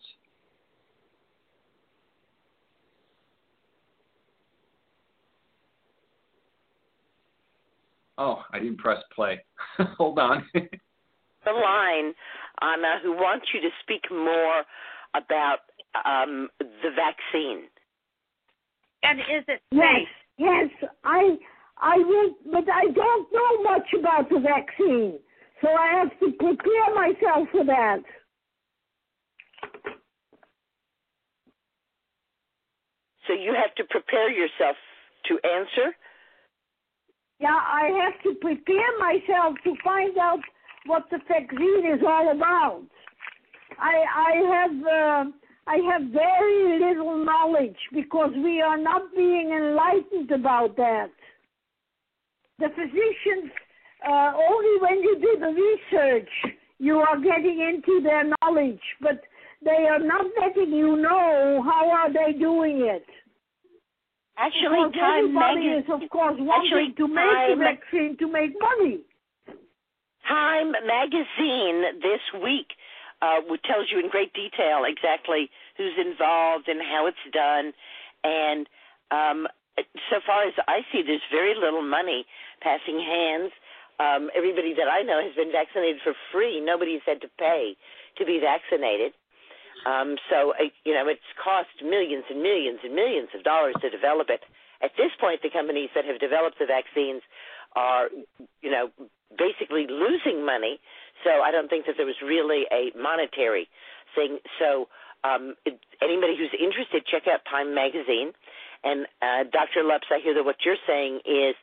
Oh, 8.21 8.43
I 8.53 8.59
didn't 8.59 8.77
press 8.77 9.01
play. 9.15 9.43
Hold 9.97 10.19
on. 10.19 10.45
the 10.53 11.51
line, 11.51 12.13
Anna, 12.61 12.99
who 13.01 13.13
wants 13.13 13.47
you 13.51 13.59
to 13.61 13.69
speak 13.81 14.03
more 14.11 14.61
about 15.15 15.65
um, 16.05 16.47
the 16.59 16.91
vaccine. 16.93 17.63
And 19.01 19.21
is 19.21 19.43
it 19.47 19.61
safe? 19.73 20.07
Yes, 20.37 20.69
yes. 20.79 20.89
I 21.03 21.35
I 21.79 21.97
will, 21.97 22.35
but 22.51 22.69
I 22.71 22.91
don't 22.93 23.27
know 23.33 23.63
much 23.63 23.87
about 23.97 24.29
the 24.29 24.39
vaccine, 24.39 25.17
so 25.59 25.69
I 25.69 25.87
have 25.97 26.11
to 26.19 26.31
prepare 26.37 26.93
myself 26.93 27.47
for 27.51 27.65
that. 27.65 28.03
So 33.25 33.33
you 33.33 33.55
have 33.59 33.73
to 33.77 33.83
prepare 33.89 34.29
yourself 34.29 34.75
to 35.25 35.39
answer. 35.43 35.95
Yeah, 37.41 37.49
I 37.49 37.89
have 38.03 38.21
to 38.23 38.39
prepare 38.39 38.99
myself 38.99 39.55
to 39.63 39.73
find 39.83 40.15
out 40.19 40.39
what 40.85 41.05
the 41.09 41.17
vaccine 41.27 41.91
is 41.91 42.01
all 42.07 42.31
about. 42.31 42.83
I 43.79 43.95
I 44.15 44.33
have 44.53 44.77
uh, 44.85 45.31
I 45.65 45.77
have 45.91 46.11
very 46.11 46.79
little 46.79 47.25
knowledge 47.25 47.77
because 47.93 48.31
we 48.35 48.61
are 48.61 48.77
not 48.77 49.13
being 49.15 49.49
enlightened 49.57 50.29
about 50.29 50.75
that. 50.77 51.09
The 52.59 52.69
physicians 52.69 53.51
uh, 54.07 54.33
only 54.37 54.81
when 54.81 55.01
you 55.01 55.17
do 55.19 55.39
the 55.39 55.53
research 55.65 56.29
you 56.77 56.97
are 56.97 57.19
getting 57.19 57.59
into 57.59 58.01
their 58.03 58.23
knowledge, 58.23 58.81
but 59.01 59.21
they 59.63 59.87
are 59.89 59.99
not 59.99 60.25
letting 60.39 60.73
you 60.73 60.95
know 60.95 61.61
how 61.63 61.89
are 61.89 62.11
they 62.11 62.37
doing 62.37 62.81
it. 62.81 63.05
Actually, 64.37 64.89
because 64.89 64.95
Time 64.95 65.25
everybody 65.25 65.67
Magazine, 65.67 65.83
is 65.83 66.03
of 66.03 66.09
course 66.09 66.35
wanting 66.39 66.71
actually, 66.71 66.93
to 66.97 67.07
make 67.07 67.31
Time, 67.31 67.49
the 67.49 67.63
vaccine 67.63 68.17
to 68.17 68.27
make 68.31 68.51
money. 68.59 69.01
Time 70.27 70.71
Magazine 70.71 71.99
this 72.01 72.23
week 72.41 72.71
uh, 73.21 73.41
tells 73.65 73.91
you 73.91 73.99
in 73.99 74.09
great 74.09 74.33
detail 74.33 74.83
exactly 74.87 75.49
who's 75.77 75.93
involved 75.99 76.67
and 76.67 76.81
how 76.81 77.05
it's 77.05 77.25
done. 77.33 77.73
And 78.23 78.67
um, 79.11 79.47
so 80.09 80.19
far 80.25 80.43
as 80.47 80.53
I 80.67 80.81
see, 80.91 81.03
there's 81.05 81.25
very 81.31 81.53
little 81.53 81.81
money 81.83 82.25
passing 82.61 82.99
hands. 82.99 83.51
Um, 83.99 84.29
everybody 84.35 84.73
that 84.73 84.89
I 84.89 85.03
know 85.03 85.21
has 85.21 85.35
been 85.35 85.51
vaccinated 85.51 86.01
for 86.03 86.13
free. 86.31 86.59
Nobody's 86.59 87.05
had 87.05 87.21
to 87.21 87.29
pay 87.37 87.75
to 88.17 88.25
be 88.25 88.41
vaccinated. 88.41 89.13
Um, 89.85 90.17
so, 90.29 90.53
uh, 90.53 90.69
you 90.85 90.93
know, 90.93 91.07
it's 91.07 91.25
cost 91.41 91.73
millions 91.81 92.25
and 92.29 92.41
millions 92.41 92.79
and 92.83 92.93
millions 92.93 93.29
of 93.33 93.43
dollars 93.43 93.75
to 93.81 93.89
develop 93.89 94.29
it. 94.29 94.41
At 94.81 94.91
this 94.97 95.11
point, 95.19 95.41
the 95.41 95.49
companies 95.49 95.89
that 95.95 96.05
have 96.05 96.19
developed 96.19 96.57
the 96.59 96.65
vaccines 96.65 97.21
are, 97.75 98.09
you 98.61 98.69
know, 98.69 98.89
basically 99.37 99.87
losing 99.87 100.45
money. 100.45 100.79
So 101.23 101.41
I 101.41 101.51
don't 101.51 101.69
think 101.69 101.85
that 101.85 101.95
there 101.97 102.05
was 102.05 102.17
really 102.21 102.65
a 102.71 102.91
monetary 102.97 103.69
thing. 104.13 104.39
So 104.59 104.89
um, 105.23 105.55
anybody 106.01 106.35
who's 106.37 106.53
interested, 106.57 107.05
check 107.05 107.29
out 107.29 107.41
Time 107.49 107.73
Magazine. 107.73 108.33
And 108.83 109.05
uh, 109.21 109.45
Dr. 109.49 109.85
Lupps, 109.85 110.09
I 110.09 110.19
hear 110.21 110.33
that 110.33 110.43
what 110.43 110.65
you're 110.65 110.81
saying 110.87 111.21
is 111.25 111.53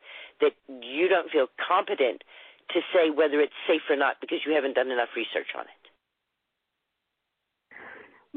that 0.41 0.55
you 0.69 1.09
don't 1.09 1.31
feel 1.31 1.47
competent 1.59 2.23
to 2.71 2.81
say 2.95 3.11
whether 3.11 3.41
it's 3.41 3.57
safe 3.67 3.83
or 3.91 3.97
not 3.97 4.21
because 4.21 4.39
you 4.47 4.55
haven't 4.55 4.75
done 4.75 4.91
enough 4.91 5.11
research 5.17 5.51
on 5.59 5.65
it. 5.67 5.78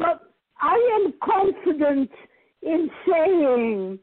Well, 0.02 0.20
I 0.60 1.00
am 1.00 1.14
confident 1.24 2.10
in 2.64 2.90
saying 3.08 4.00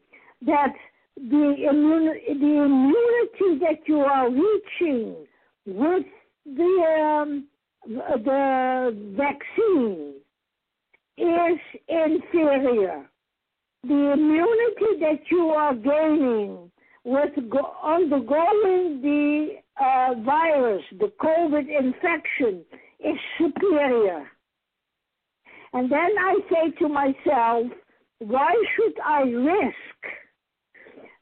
that 0.46 0.72
the, 1.16 1.54
the 1.58 2.58
immunity 2.60 3.58
that 3.64 3.80
you 3.86 3.98
are 3.98 4.30
reaching 4.30 5.16
with 5.66 6.06
the 6.46 7.22
um, 7.24 7.46
the 7.86 9.14
vaccine 9.16 10.14
is 11.16 11.58
inferior. 11.88 13.04
The 13.82 14.12
immunity 14.12 15.00
that 15.00 15.20
you 15.30 15.48
are 15.48 15.74
gaining 15.74 16.70
with 17.04 17.50
go- 17.50 17.74
undergoing 17.82 19.00
the 19.02 19.56
uh, 19.80 20.14
virus, 20.22 20.82
the 20.98 21.12
COVID 21.20 21.66
infection, 21.68 22.64
is 23.00 23.16
superior. 23.38 24.26
And 25.72 25.90
then 25.90 26.10
I 26.18 26.36
say 26.50 26.70
to 26.78 26.88
myself, 26.88 27.66
why 28.20 28.52
should 28.76 28.98
I 29.04 29.20
risk 29.22 30.00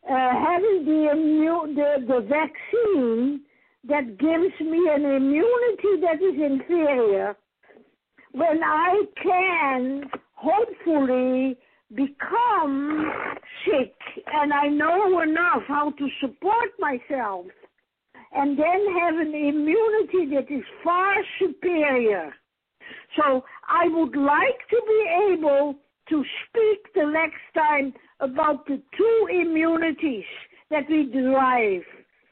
uh, 0.09 0.15
having 0.15 0.85
the, 0.85 1.11
immune, 1.12 1.75
the, 1.75 2.07
the 2.07 2.21
vaccine 2.21 3.41
that 3.88 4.19
gives 4.19 4.61
me 4.61 4.88
an 4.91 5.05
immunity 5.05 6.00
that 6.03 6.23
is 6.23 6.41
inferior 6.41 7.37
when 8.33 8.62
I 8.62 9.03
can 9.23 10.05
hopefully 10.35 11.57
become 11.95 13.11
sick 13.65 13.95
and 14.26 14.53
I 14.53 14.69
know 14.69 15.21
enough 15.21 15.62
how 15.69 15.91
to 15.91 16.09
support 16.21 16.71
myself 16.79 17.47
and 18.33 18.59
then 18.59 18.87
have 19.00 19.15
an 19.15 19.35
immunity 19.35 20.35
that 20.35 20.53
is 20.53 20.65
far 20.83 21.15
superior. 21.38 22.35
So 23.16 23.44
I 23.68 23.88
would 23.88 24.16
like 24.16 24.61
to 24.70 24.80
be 24.87 25.32
able 25.32 25.75
to 26.08 26.25
speak 26.49 26.92
the 26.94 27.06
next 27.06 27.42
time 27.54 27.92
about 28.20 28.66
the 28.66 28.80
two 28.96 29.28
immunities 29.30 30.25
that 30.70 30.85
we 30.88 31.11
derive. 31.12 31.82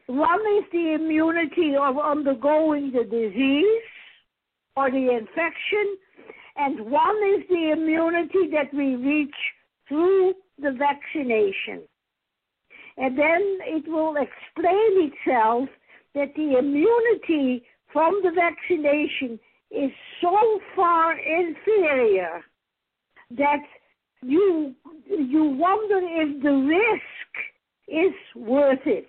One 0.06 0.40
is 0.58 0.64
the 0.70 0.94
immunity 0.94 1.74
of 1.80 1.98
undergoing 1.98 2.92
the 2.92 3.04
disease 3.04 3.82
or 4.76 4.90
the 4.90 5.16
infection, 5.16 5.96
and 6.56 6.90
one 6.90 7.16
is 7.34 7.48
the 7.48 7.72
immunity 7.72 8.50
that 8.52 8.72
we 8.72 8.96
reach 8.96 9.34
through 9.88 10.34
the 10.60 10.72
vaccination. 10.72 11.82
And 12.96 13.18
then 13.18 13.58
it 13.62 13.88
will 13.88 14.16
explain 14.16 15.10
itself 15.10 15.68
that 16.14 16.32
the 16.36 16.58
immunity 16.58 17.64
from 17.92 18.20
the 18.22 18.30
vaccination 18.30 19.38
is 19.74 19.90
so 20.20 20.60
far 20.76 21.18
inferior 21.18 22.42
that 23.36 23.62
you 24.22 24.74
you 25.06 25.44
wonder 25.44 26.00
if 26.02 26.42
the 26.42 26.50
risk 26.50 27.02
is 27.88 28.14
worth 28.36 28.86
it. 28.86 29.08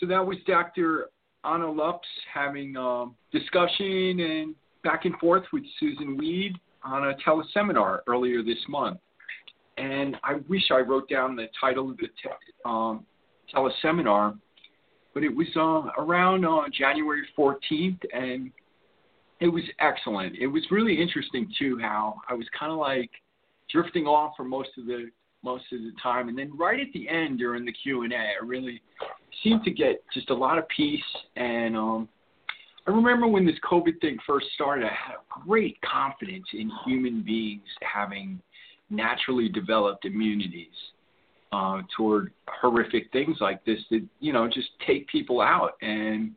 So 0.00 0.06
that 0.06 0.26
was 0.26 0.36
Dr. 0.46 1.08
Anna 1.44 1.70
Lupps 1.70 2.08
having 2.32 2.76
um, 2.76 3.14
discussion 3.32 4.20
and 4.20 4.54
back 4.84 5.04
and 5.04 5.16
forth 5.18 5.44
with 5.52 5.62
Susun 5.82 6.18
Weed 6.18 6.52
on 6.84 7.08
a 7.08 7.14
teleseminar 7.26 8.00
earlier 8.06 8.42
this 8.42 8.58
month. 8.68 8.98
And 9.78 10.16
I 10.24 10.34
wish 10.48 10.62
I 10.70 10.78
wrote 10.78 11.08
down 11.08 11.36
the 11.36 11.46
title 11.60 11.90
of 11.90 11.96
the 11.98 12.06
te- 12.06 12.30
um, 12.64 13.04
teleseminar, 13.54 14.38
but 15.14 15.22
it 15.22 15.34
was 15.34 15.48
uh, 15.56 16.02
around 16.02 16.44
uh, 16.44 16.62
January 16.72 17.26
14th, 17.38 18.00
and 18.12 18.50
it 19.40 19.48
was 19.48 19.64
excellent. 19.80 20.36
It 20.36 20.46
was 20.46 20.62
really 20.70 21.00
interesting 21.00 21.52
too 21.58 21.78
how 21.80 22.20
I 22.28 22.34
was 22.34 22.46
kind 22.58 22.72
of 22.72 22.78
like 22.78 23.10
drifting 23.70 24.06
off 24.06 24.34
for 24.36 24.44
most 24.44 24.70
of 24.78 24.86
the 24.86 25.10
most 25.44 25.64
of 25.72 25.78
the 25.78 25.92
time, 26.02 26.28
and 26.28 26.36
then 26.36 26.50
right 26.56 26.80
at 26.80 26.88
the 26.92 27.08
end 27.08 27.38
during 27.38 27.64
the 27.64 27.72
Q 27.72 28.02
and 28.02 28.12
A, 28.12 28.16
I 28.16 28.44
really 28.44 28.82
seemed 29.44 29.62
to 29.64 29.70
get 29.70 30.02
just 30.12 30.30
a 30.30 30.34
lot 30.34 30.58
of 30.58 30.66
peace. 30.68 31.00
And 31.36 31.76
um, 31.76 32.08
I 32.86 32.90
remember 32.90 33.26
when 33.26 33.46
this 33.46 33.56
COVID 33.70 34.00
thing 34.00 34.16
first 34.26 34.46
started, 34.54 34.86
I 34.86 34.88
had 34.88 35.16
great 35.28 35.78
confidence 35.82 36.46
in 36.52 36.70
human 36.84 37.22
beings 37.22 37.62
having 37.80 38.40
naturally 38.90 39.48
developed 39.48 40.04
immunities 40.04 40.74
uh, 41.52 41.82
toward 41.96 42.32
horrific 42.48 43.10
things 43.12 43.38
like 43.40 43.64
this 43.64 43.78
that 43.90 44.04
you 44.20 44.32
know 44.32 44.48
just 44.48 44.68
take 44.86 45.06
people 45.08 45.40
out. 45.40 45.72
And 45.82 46.32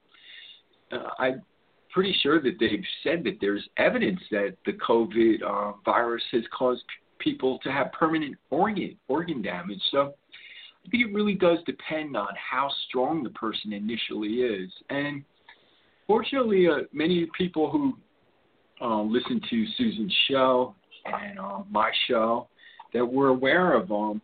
uh, 0.91 1.09
I'm 1.17 1.41
pretty 1.91 2.15
sure 2.21 2.41
that 2.41 2.57
they've 2.59 2.83
said 3.03 3.23
that 3.23 3.37
there's 3.41 3.67
evidence 3.77 4.19
that 4.31 4.55
the 4.65 4.73
COVID 4.73 5.43
uh, 5.43 5.73
virus 5.83 6.23
has 6.31 6.43
caused 6.57 6.83
people 7.19 7.59
to 7.63 7.71
have 7.71 7.91
permanent 7.91 8.35
organ 8.49 8.95
organ 9.07 9.41
damage. 9.41 9.81
So 9.91 10.13
I 10.85 10.89
think 10.89 11.07
it 11.07 11.13
really 11.13 11.35
does 11.35 11.57
depend 11.65 12.15
on 12.15 12.29
how 12.35 12.69
strong 12.87 13.23
the 13.23 13.29
person 13.31 13.73
initially 13.73 14.41
is. 14.41 14.71
And 14.89 15.23
fortunately, 16.07 16.67
uh, 16.67 16.83
many 16.93 17.27
people 17.37 17.69
who 17.69 17.97
uh, 18.81 19.01
listen 19.01 19.41
to 19.49 19.65
Susun's 19.77 20.15
show 20.29 20.75
and 21.05 21.39
uh, 21.39 21.59
my 21.69 21.91
show 22.07 22.47
that 22.93 23.05
we're 23.05 23.27
aware 23.27 23.73
of 23.73 23.91
um, 23.91 24.21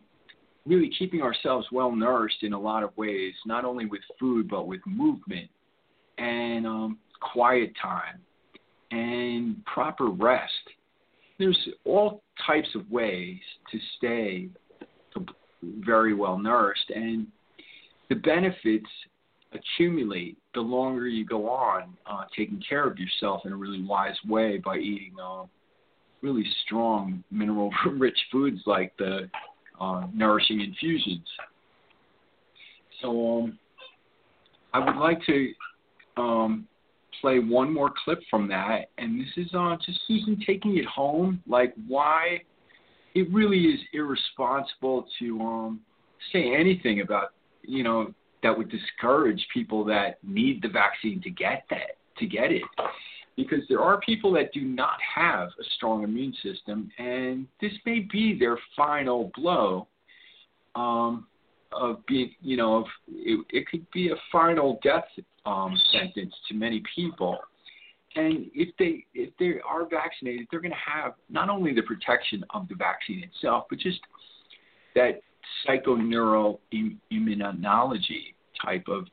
really 0.66 0.90
keeping 0.98 1.22
ourselves 1.22 1.66
well 1.70 1.94
nourished 1.94 2.42
in 2.42 2.52
a 2.52 2.60
lot 2.60 2.82
of 2.82 2.96
ways, 2.96 3.34
not 3.46 3.64
only 3.64 3.86
with 3.86 4.00
food 4.18 4.48
but 4.48 4.66
with 4.66 4.80
movement 4.86 5.48
and 6.18 6.66
um, 6.66 6.98
quiet 7.20 7.72
time 7.80 8.20
and 8.90 9.64
proper 9.64 10.08
rest. 10.08 10.52
There's 11.38 11.68
all 11.84 12.22
types 12.46 12.68
of 12.74 12.90
ways 12.90 13.38
to 13.70 13.78
stay 13.96 14.48
very 15.62 16.14
well 16.14 16.38
nourished, 16.38 16.90
and 16.90 17.26
the 18.08 18.14
benefits 18.14 18.86
accumulate 19.52 20.36
the 20.54 20.60
longer 20.60 21.06
you 21.06 21.24
go 21.24 21.48
on 21.48 21.94
uh, 22.06 22.24
taking 22.36 22.62
care 22.66 22.86
of 22.86 22.98
yourself 22.98 23.42
in 23.44 23.52
a 23.52 23.56
really 23.56 23.82
wise 23.82 24.16
way 24.28 24.58
by 24.58 24.76
eating 24.76 25.14
uh, 25.22 25.44
really 26.22 26.44
strong 26.64 27.22
mineral 27.30 27.70
rich 27.92 28.18
foods 28.30 28.60
like 28.66 28.96
the 28.98 29.28
uh, 29.80 30.06
nourishing 30.14 30.60
infusions. 30.60 31.26
So 33.02 33.42
um, 33.44 33.58
I 34.72 34.78
would 34.78 34.96
like 34.96 35.18
to 35.26 35.52
um, 36.16 36.66
play 37.20 37.38
one 37.38 37.72
more 37.72 37.92
clip 38.04 38.20
from 38.30 38.48
that, 38.48 38.90
and 38.98 39.20
this 39.20 39.28
is 39.36 39.50
uh, 39.54 39.76
just 39.84 40.00
Susun 40.08 40.44
taking 40.46 40.78
it 40.78 40.86
home, 40.86 41.42
like 41.46 41.74
why 41.86 42.40
it 43.14 43.32
really 43.32 43.60
is 43.60 43.80
irresponsible 43.92 45.06
to 45.18 45.40
um, 45.40 45.80
say 46.32 46.54
anything 46.54 47.00
about 47.00 47.32
you 47.62 47.82
know 47.82 48.12
that 48.42 48.56
would 48.56 48.70
discourage 48.70 49.44
people 49.52 49.84
that 49.84 50.18
need 50.22 50.62
the 50.62 50.68
vaccine 50.68 51.20
to 51.22 51.30
get 51.30 51.64
that 51.70 51.96
to 52.18 52.26
get 52.26 52.52
it 52.52 52.62
because 53.36 53.60
there 53.68 53.80
are 53.80 54.00
people 54.00 54.32
that 54.32 54.52
do 54.52 54.62
not 54.62 54.98
have 55.14 55.48
a 55.48 55.64
strong 55.76 56.02
immune 56.04 56.34
system 56.42 56.90
and 56.98 57.46
this 57.60 57.72
may 57.84 58.00
be 58.00 58.38
their 58.38 58.58
final 58.76 59.30
blow 59.34 59.88
um, 60.74 61.26
of 61.72 62.04
being 62.06 62.30
you 62.40 62.56
know 62.56 62.76
of 62.76 62.84
it, 63.08 63.44
it 63.50 63.66
could 63.68 63.86
be 63.92 64.10
a 64.10 64.16
final 64.30 64.78
death 64.82 65.04
um, 65.46 65.76
sentence 65.92 66.34
to 66.48 66.54
many 66.54 66.82
people. 66.94 67.38
And 68.16 68.50
if 68.54 68.74
they 68.78 69.04
if 69.14 69.30
they 69.38 69.60
are 69.68 69.86
vaccinated, 69.88 70.46
they're 70.50 70.60
going 70.60 70.72
to 70.72 70.92
have 70.92 71.12
not 71.28 71.48
only 71.48 71.74
the 71.74 71.82
protection 71.82 72.44
of 72.50 72.68
the 72.68 72.74
vaccine 72.74 73.22
itself, 73.22 73.64
but 73.68 73.78
just 73.78 74.00
that 74.94 75.20
psychoneural 75.66 76.58
immunology 77.12 78.34
type 78.64 78.86
of 78.88 79.06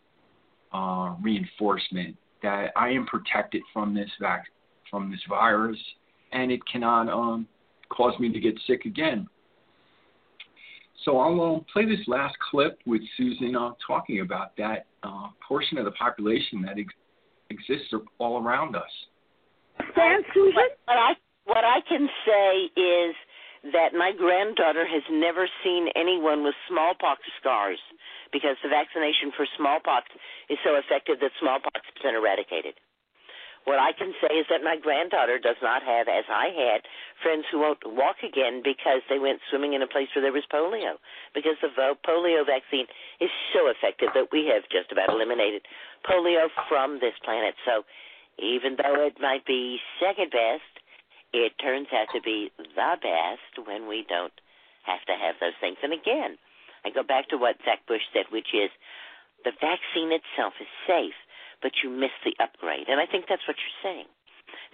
uh, 0.73 1.15
reinforcement 1.21 2.15
that 2.43 2.71
I 2.75 2.89
am 2.89 3.05
protected 3.05 3.63
from 3.73 3.93
this 3.95 4.09
vac- 4.19 4.47
from 4.91 5.09
this 5.09 5.21
virus, 5.27 5.77
and 6.31 6.51
it 6.51 6.59
cannot 6.71 7.09
um, 7.09 7.47
cause 7.89 8.17
me 8.19 8.31
to 8.31 8.39
get 8.39 8.59
sick 8.67 8.85
again. 8.85 9.27
So 11.03 11.19
I'll 11.19 11.55
uh, 11.55 11.59
play 11.71 11.85
this 11.85 12.05
last 12.07 12.35
clip 12.51 12.79
with 12.85 13.01
Susun 13.19 13.55
uh, 13.55 13.73
talking 13.85 14.21
about 14.21 14.55
that 14.57 14.85
uh, 15.03 15.29
portion 15.45 15.77
of 15.77 15.85
the 15.85 15.91
population 15.91 16.61
that 16.61 16.77
ex- 16.77 16.93
exists 17.49 17.93
all 18.19 18.41
around 18.41 18.75
us. 18.75 18.83
Stand, 19.91 20.23
Susun? 20.35 20.55
What, 20.55 20.77
what 20.85 20.97
I 20.97 21.13
what 21.45 21.63
I 21.65 21.79
can 21.89 22.07
say 22.25 22.81
is 22.81 23.15
that 23.71 23.95
my 23.95 24.11
granddaughter 24.11 24.83
has 24.83 25.03
never 25.07 25.47
seen 25.63 25.87
anyone 25.95 26.43
with 26.43 26.55
smallpox 26.67 27.23
scars 27.39 27.79
because 28.35 28.59
the 28.59 28.67
vaccination 28.67 29.31
for 29.31 29.47
smallpox 29.55 30.11
is 30.49 30.59
so 30.67 30.75
effective 30.75 31.23
that 31.23 31.31
smallpox 31.39 31.79
has 31.79 31.99
been 32.03 32.15
eradicated. 32.15 32.75
What 33.63 33.79
I 33.79 33.95
can 33.95 34.11
say 34.19 34.35
is 34.35 34.43
that 34.51 34.59
my 34.59 34.75
granddaughter 34.75 35.39
does 35.39 35.55
not 35.63 35.87
have, 35.87 36.11
as 36.11 36.27
I 36.27 36.51
had, 36.51 36.83
friends 37.23 37.47
who 37.47 37.63
won't 37.63 37.79
walk 37.87 38.19
again 38.19 38.59
because 38.59 38.99
they 39.07 39.19
went 39.19 39.39
swimming 39.47 39.71
in 39.71 39.81
a 39.81 39.87
place 39.87 40.11
where 40.11 40.19
there 40.19 40.35
was 40.35 40.43
polio. 40.51 40.99
Because 41.31 41.55
the 41.63 41.71
polio 42.03 42.43
vaccine 42.43 42.91
is 43.23 43.31
so 43.55 43.71
effective 43.71 44.11
that 44.19 44.35
we 44.35 44.51
have 44.51 44.67
just 44.67 44.91
about 44.91 45.07
eliminated 45.07 45.63
polio 46.03 46.51
from 46.67 46.99
this 46.99 47.15
planet. 47.23 47.55
So 47.63 47.87
even 48.35 48.75
though 48.75 49.07
it 49.07 49.15
might 49.23 49.47
be 49.47 49.79
second 49.95 50.35
best, 50.35 50.72
it 51.33 51.53
turns 51.59 51.87
out 51.91 52.07
to 52.13 52.21
be 52.21 52.51
the 52.57 52.69
best 52.73 53.67
when 53.67 53.87
we 53.89 54.05
don't 54.07 54.33
have 54.85 55.03
to 55.09 55.15
have 55.17 55.35
those 55.41 55.57
things. 55.59 55.77
And 55.81 55.91
again, 55.91 56.37
I 56.85 56.89
go 56.89 57.03
back 57.03 57.29
to 57.29 57.37
what 57.37 57.57
Zach 57.65 57.85
Bush 57.87 58.05
said, 58.13 58.29
which 58.31 58.53
is 58.53 58.69
the 59.43 59.51
vaccine 59.59 60.13
itself 60.13 60.53
is 60.61 60.69
safe 60.87 61.17
but 61.63 61.71
you 61.81 61.89
miss 61.89 62.11
the 62.27 62.35
upgrade. 62.43 62.91
And 62.91 62.99
I 62.99 63.07
think 63.07 63.25
that's 63.31 63.41
what 63.47 63.55
you're 63.55 63.81
saying. 63.81 64.11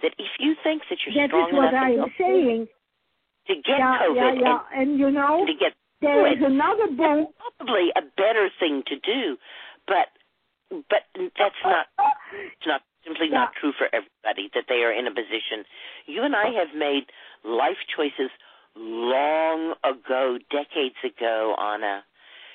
That 0.02 0.12
if 0.18 0.34
you 0.42 0.58
think 0.62 0.82
that 0.90 0.98
you're 1.06 1.14
that 1.14 1.30
strong 1.30 1.54
enough 1.54 1.72
I 1.72 1.94
am 1.94 2.12
saying. 2.18 2.66
to 3.46 3.54
get 3.54 3.78
yeah, 3.78 3.98
COVID, 4.02 4.16
yeah, 4.18 4.34
yeah. 4.42 4.58
And, 4.74 4.90
and 4.90 4.98
you 4.98 5.10
know, 5.10 5.46
to 5.46 5.54
get 5.54 5.72
there 6.02 6.26
is 6.26 6.42
another 6.42 6.90
book. 6.90 7.30
probably 7.56 7.94
a 7.94 8.02
better 8.18 8.50
thing 8.58 8.82
to 8.88 8.96
do, 8.98 9.38
but 9.86 10.10
but 10.90 11.06
that's 11.38 11.62
not 11.64 11.86
it's 12.34 12.66
not 12.66 12.82
simply 13.04 13.28
Yeah. 13.28 13.38
not 13.38 13.54
true 13.54 13.72
for 13.72 13.88
everybody 13.92 14.48
that 14.54 14.66
they 14.68 14.84
are 14.84 14.92
in 14.92 15.06
a 15.06 15.10
position. 15.10 15.66
You 16.06 16.22
and 16.22 16.34
I 16.36 16.50
have 16.50 16.74
made 16.74 17.10
life 17.42 17.78
choices 17.88 18.30
long 18.74 19.74
ago, 19.84 20.38
decades 20.50 20.96
ago, 21.02 21.54
Anna. 21.58 22.04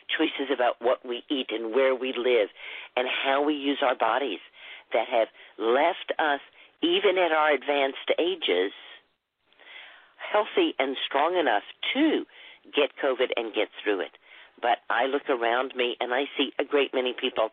Choices 0.07 0.51
about 0.51 0.79
what 0.81 1.03
we 1.03 1.23
eat 1.29 1.51
and 1.51 1.73
where 1.73 1.95
we 1.95 2.13
live 2.13 2.49
and 2.95 3.07
how 3.07 3.41
we 3.41 3.55
use 3.55 3.81
our 3.81 3.95
bodies 3.95 4.39
that 4.93 5.07
have 5.09 5.29
left 5.57 6.13
us, 6.19 6.41
even 6.81 7.17
at 7.17 7.31
our 7.31 7.51
advanced 7.51 8.11
ages, 8.19 8.71
healthy 10.17 10.75
and 10.77 10.95
strong 11.05 11.35
enough 11.37 11.63
to 11.93 12.25
get 12.73 12.95
COVID 13.01 13.31
and 13.35 13.53
get 13.53 13.69
through 13.83 14.01
it. 14.01 14.17
But 14.61 14.79
I 14.89 15.05
look 15.05 15.29
around 15.29 15.75
me 15.75 15.97
and 15.99 16.13
I 16.13 16.25
see 16.37 16.53
a 16.59 16.63
great 16.63 16.93
many 16.93 17.13
people 17.13 17.49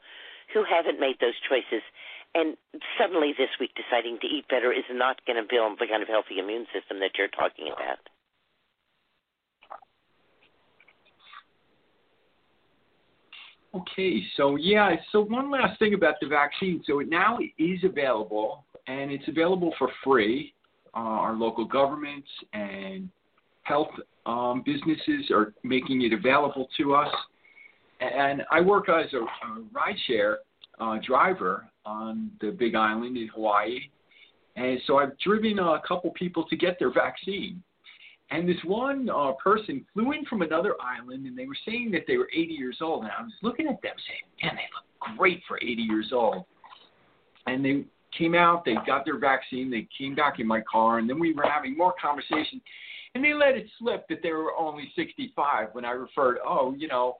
who 0.53 0.65
haven't 0.65 1.01
made 1.01 1.17
those 1.21 1.39
choices 1.49 1.83
and 2.35 2.57
suddenly 2.99 3.35
this 3.37 3.51
week 3.61 3.71
deciding 3.77 4.19
to 4.21 4.27
eat 4.27 4.49
better 4.49 4.73
is 4.73 4.85
not 4.91 5.25
going 5.27 5.37
to 5.37 5.47
build 5.49 5.79
the 5.79 5.87
kind 5.87 6.03
of 6.03 6.09
healthy 6.09 6.39
immune 6.39 6.67
system 6.73 6.99
that 7.01 7.13
you're 7.19 7.29
talking 7.29 7.69
about. 7.69 7.99
Okay, 13.75 14.23
so 14.37 14.57
yeah, 14.57 14.97
so 15.13 15.23
one 15.23 15.51
last 15.51 15.79
thing 15.79 15.95
about 15.95 16.17
the 16.21 16.27
vaccine. 16.27 16.83
So 16.87 17.01
it 17.01 17.09
now 17.09 17.39
is 17.59 17.83
available, 17.85 18.65
and 18.87 19.11
it's 19.11 19.27
available 19.29 19.73
for 19.79 19.89
free. 20.05 20.53
Uh, 20.95 20.99
our 20.99 21.35
local 21.35 21.65
governments 21.65 22.29
and 22.53 23.09
health 23.63 23.89
um, 24.27 24.63
businesses 24.67 25.31
are 25.31 25.55
making 25.63 26.03
it 26.03 26.13
available 26.13 26.69
to 26.77 26.95
us. 26.95 27.09
And 28.01 28.43
I 28.51 28.61
work 28.61 28.91
as 28.91 29.11
a, 29.15 29.21
a 29.21 29.63
rideshare 29.73 30.37
uh, 30.79 30.99
driver 31.07 31.67
on 31.85 32.31
the 32.41 32.51
Big 32.51 32.75
Island 32.75 33.17
in 33.17 33.29
Hawaii, 33.29 33.81
and 34.57 34.79
so 34.87 34.99
I've 34.99 35.19
driven 35.19 35.59
a 35.59 35.81
couple 35.87 36.11
people 36.11 36.45
to 36.49 36.57
get 36.57 36.79
their 36.79 36.93
vaccine. 36.93 37.63
And 38.31 38.49
this 38.49 38.57
one 38.65 39.11
uh, 39.11 39.33
person 39.33 39.85
flew 39.93 40.13
in 40.13 40.25
from 40.25 40.43
another 40.43 40.75
island, 40.81 41.27
and 41.27 41.37
they 41.37 41.47
were 41.47 41.57
saying 41.67 41.91
that 41.93 42.03
they 42.07 42.17
were 42.17 42.29
80 42.35 42.53
years 42.53 42.79
old. 42.81 43.05
And 43.05 43.13
I 43.13 43.23
was 43.23 43.33
looking 43.43 43.67
at 43.67 43.81
them 43.83 43.95
saying, 44.09 44.23
man, 44.43 44.57
they 44.57 44.69
look 44.75 45.19
great 45.19 45.43
for 45.47 45.59
80 45.59 45.83
years 45.83 46.11
old. 46.13 46.45
And 47.47 47.65
they 47.65 47.85
came 48.17 48.35
out, 48.35 48.65
they 48.65 48.75
got 48.87 49.05
their 49.05 49.19
vaccine, 49.19 49.71
they 49.71 49.87
came 49.97 50.15
back 50.15 50.39
in 50.39 50.47
my 50.47 50.63
car, 50.63 50.99
and 50.99 51.09
then 51.09 51.19
we 51.19 51.35
were 51.35 51.45
having 51.45 51.77
more 51.77 51.95
conversation. 52.01 52.61
And 53.15 53.23
they 53.23 53.35
let 53.35 53.55
it 53.55 53.67
slip 53.79 54.07
that 54.09 54.23
they 54.23 54.31
were 54.31 54.55
only 54.59 54.91
65 54.97 55.69
when 55.73 55.85
I 55.85 55.91
referred, 55.91 56.39
oh, 56.47 56.75
you 56.77 56.89
know, 56.89 57.19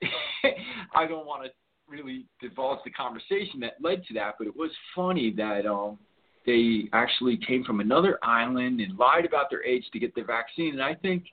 I 0.94 1.06
don't 1.06 1.26
want 1.26 1.44
to 1.44 1.50
really 1.88 2.26
divulge 2.40 2.78
the 2.84 2.90
conversation 2.90 3.60
that 3.60 3.74
led 3.80 4.04
to 4.06 4.14
that, 4.14 4.34
but 4.38 4.46
it 4.46 4.56
was 4.56 4.70
funny 4.94 5.32
that 5.36 5.66
um, 5.66 5.98
they 6.46 6.88
actually 6.92 7.38
came 7.46 7.64
from 7.64 7.80
another 7.80 8.18
island 8.22 8.80
and 8.80 8.98
lied 8.98 9.24
about 9.24 9.50
their 9.50 9.64
age 9.64 9.84
to 9.92 9.98
get 9.98 10.14
the 10.14 10.22
vaccine. 10.22 10.72
And 10.72 10.82
I 10.82 10.94
think 10.94 11.24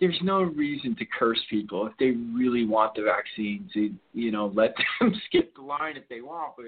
there's 0.00 0.18
no 0.22 0.42
reason 0.42 0.96
to 0.96 1.04
curse 1.06 1.40
people 1.48 1.86
if 1.86 1.92
they 1.98 2.10
really 2.36 2.66
want 2.66 2.94
the 2.94 3.02
vaccine. 3.02 3.70
To 3.74 3.90
you 4.12 4.30
know, 4.30 4.46
let 4.54 4.74
them 5.00 5.14
skip 5.26 5.54
the 5.54 5.62
line 5.62 5.96
if 5.96 6.08
they 6.08 6.20
want. 6.20 6.54
But 6.56 6.66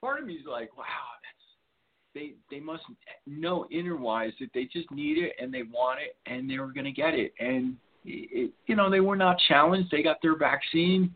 part 0.00 0.20
of 0.20 0.26
me 0.26 0.34
is 0.34 0.46
like, 0.46 0.76
wow, 0.76 0.84
that's 0.84 2.14
they 2.14 2.32
they 2.50 2.60
must 2.60 2.82
know 3.26 3.66
inner 3.70 3.96
wise 3.96 4.32
that 4.40 4.50
they 4.54 4.64
just 4.64 4.90
need 4.90 5.18
it 5.18 5.32
and 5.40 5.52
they 5.52 5.62
want 5.62 6.00
it 6.00 6.16
and 6.30 6.48
they 6.48 6.58
were 6.58 6.72
going 6.72 6.84
to 6.84 6.92
get 6.92 7.14
it. 7.14 7.32
And 7.38 7.76
it, 8.04 8.52
you 8.66 8.76
know, 8.76 8.90
they 8.90 9.00
were 9.00 9.16
not 9.16 9.38
challenged. 9.48 9.90
They 9.90 10.02
got 10.02 10.20
their 10.20 10.36
vaccine. 10.36 11.14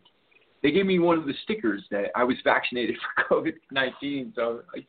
They 0.61 0.71
gave 0.71 0.85
me 0.85 0.99
one 0.99 1.17
of 1.17 1.25
the 1.25 1.33
stickers 1.43 1.83
that 1.91 2.11
I 2.15 2.23
was 2.23 2.37
vaccinated 2.43 2.95
for 3.29 3.41
COVID 3.41 3.53
nineteen. 3.71 4.33
So 4.35 4.61
I, 4.75 4.85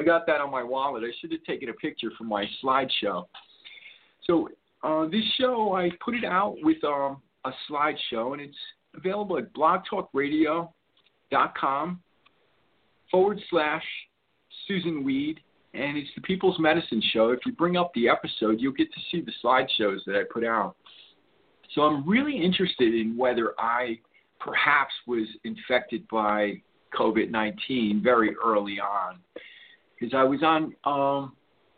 I 0.00 0.04
got 0.04 0.26
that 0.26 0.40
on 0.40 0.50
my 0.50 0.62
wallet. 0.62 1.04
I 1.04 1.12
should 1.20 1.32
have 1.32 1.44
taken 1.44 1.68
a 1.68 1.74
picture 1.74 2.10
for 2.16 2.24
my 2.24 2.46
slideshow. 2.62 3.26
So 4.26 4.48
uh, 4.82 5.06
this 5.06 5.24
show, 5.38 5.74
I 5.74 5.90
put 6.04 6.14
it 6.14 6.24
out 6.24 6.56
with 6.62 6.82
um, 6.84 7.22
a 7.44 7.50
slideshow, 7.70 8.32
and 8.32 8.40
it's 8.40 8.56
available 8.94 9.38
at 9.38 9.52
blogtalkradio.com 9.54 12.00
forward 13.10 13.40
slash 13.50 13.84
Susun 14.68 15.04
Weed, 15.04 15.40
and 15.74 15.96
it's 15.96 16.10
the 16.14 16.20
People's 16.22 16.58
Medicine 16.58 17.02
Show. 17.12 17.30
If 17.30 17.40
you 17.46 17.52
bring 17.52 17.76
up 17.76 17.92
the 17.94 18.08
episode, 18.08 18.60
you'll 18.60 18.72
get 18.72 18.92
to 18.92 19.00
see 19.10 19.20
the 19.20 19.32
slideshows 19.44 19.98
that 20.06 20.16
I 20.16 20.22
put 20.32 20.44
out. 20.44 20.76
So 21.74 21.82
I'm 21.82 22.08
really 22.08 22.36
interested 22.36 22.94
in 22.94 23.16
whether 23.16 23.52
I 23.58 23.98
perhaps 24.38 24.92
was 25.06 25.26
infected 25.44 26.06
by 26.08 26.60
COVID 26.98 27.30
19 27.30 28.00
very 28.02 28.34
early 28.44 28.78
on 28.80 29.18
because 29.98 30.14
I 30.14 30.22
was 30.24 30.42
on 30.42 30.74
um, 30.84 31.32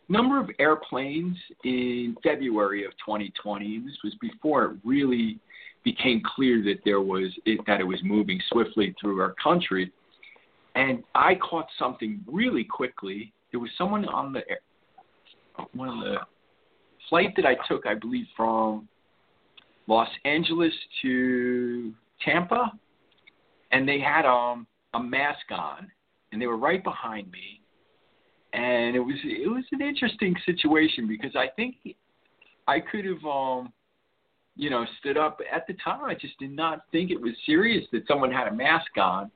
number 0.08 0.40
of 0.40 0.50
airplanes 0.58 1.36
in 1.64 2.16
February 2.22 2.84
of 2.84 2.92
2020, 3.04 3.76
and 3.76 3.86
this 3.86 3.96
was 4.02 4.14
before 4.20 4.64
it 4.64 4.76
really 4.84 5.38
became 5.84 6.22
clear 6.34 6.62
that 6.64 6.78
there 6.84 7.00
was 7.00 7.32
it, 7.46 7.60
that 7.66 7.80
it 7.80 7.84
was 7.84 8.00
moving 8.02 8.40
swiftly 8.50 8.94
through 9.00 9.20
our 9.20 9.34
country. 9.42 9.92
And 10.74 11.02
I 11.14 11.34
caught 11.36 11.66
something 11.78 12.20
really 12.26 12.64
quickly. 12.64 13.32
There 13.50 13.60
was 13.60 13.70
someone 13.78 14.06
on 14.06 14.32
the 14.32 14.42
air, 14.48 14.60
one 15.72 15.88
of 15.88 15.98
the 16.00 16.16
flight 17.08 17.32
that 17.36 17.46
I 17.46 17.56
took, 17.66 17.86
I 17.86 17.94
believe, 17.94 18.26
from 18.36 18.88
Los 19.86 20.08
Angeles 20.24 20.72
to 21.02 21.92
Tampa, 22.24 22.72
and 23.70 23.88
they 23.88 24.00
had 24.00 24.26
um, 24.26 24.66
a 24.94 25.00
mask 25.00 25.50
on, 25.50 25.90
and 26.32 26.40
they 26.40 26.46
were 26.46 26.56
right 26.56 26.82
behind 26.82 27.30
me. 27.30 27.60
And 28.52 28.96
it 28.96 29.00
was 29.00 29.16
it 29.24 29.48
was 29.48 29.64
an 29.72 29.82
interesting 29.82 30.34
situation 30.46 31.06
because 31.06 31.36
I 31.36 31.48
think 31.54 31.76
I 32.66 32.80
could 32.80 33.04
have 33.04 33.24
um 33.24 33.72
you 34.56 34.70
know 34.70 34.86
stood 35.00 35.18
up 35.18 35.40
at 35.52 35.66
the 35.66 35.74
time. 35.74 36.04
I 36.04 36.14
just 36.14 36.38
did 36.38 36.52
not 36.52 36.84
think 36.90 37.10
it 37.10 37.20
was 37.20 37.32
serious 37.44 37.84
that 37.92 38.06
someone 38.08 38.32
had 38.32 38.48
a 38.48 38.54
mask 38.54 38.96
on. 38.96 39.30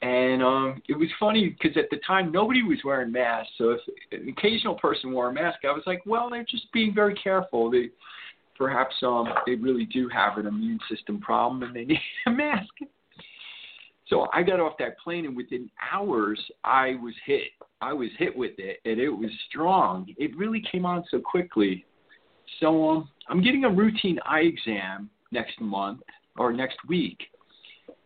And 0.00 0.42
um 0.42 0.82
it 0.88 0.98
was 0.98 1.08
funny 1.20 1.50
because 1.50 1.76
at 1.76 1.90
the 1.90 1.98
time 2.06 2.32
nobody 2.32 2.62
was 2.62 2.78
wearing 2.82 3.12
masks. 3.12 3.52
So 3.58 3.70
if 3.70 3.80
an 4.12 4.28
occasional 4.28 4.74
person 4.74 5.12
wore 5.12 5.28
a 5.28 5.32
mask 5.32 5.58
I 5.64 5.72
was 5.72 5.82
like 5.86 6.00
well 6.06 6.30
they're 6.30 6.44
just 6.44 6.72
being 6.72 6.94
very 6.94 7.14
careful. 7.14 7.70
They 7.70 7.90
perhaps 8.56 8.94
um 9.02 9.28
they 9.46 9.54
really 9.54 9.84
do 9.86 10.08
have 10.08 10.38
an 10.38 10.46
immune 10.46 10.78
system 10.90 11.20
problem 11.20 11.62
and 11.62 11.74
they 11.74 11.84
need 11.92 12.00
a 12.26 12.30
mask 12.30 12.72
so 14.08 14.26
I 14.32 14.42
got 14.42 14.60
off 14.60 14.74
that 14.78 14.98
plane, 14.98 15.24
and 15.24 15.36
within 15.36 15.70
hours, 15.92 16.38
I 16.62 16.96
was 17.02 17.14
hit. 17.24 17.52
I 17.80 17.92
was 17.92 18.10
hit 18.18 18.36
with 18.36 18.52
it, 18.58 18.80
and 18.84 19.00
it 19.00 19.08
was 19.08 19.30
strong. 19.48 20.06
It 20.18 20.36
really 20.36 20.62
came 20.70 20.84
on 20.84 21.04
so 21.10 21.20
quickly. 21.20 21.84
So 22.60 22.88
um, 22.90 23.08
I'm 23.28 23.42
getting 23.42 23.64
a 23.64 23.70
routine 23.70 24.18
eye 24.26 24.40
exam 24.40 25.10
next 25.32 25.60
month 25.60 26.00
or 26.36 26.52
next 26.52 26.76
week, 26.86 27.18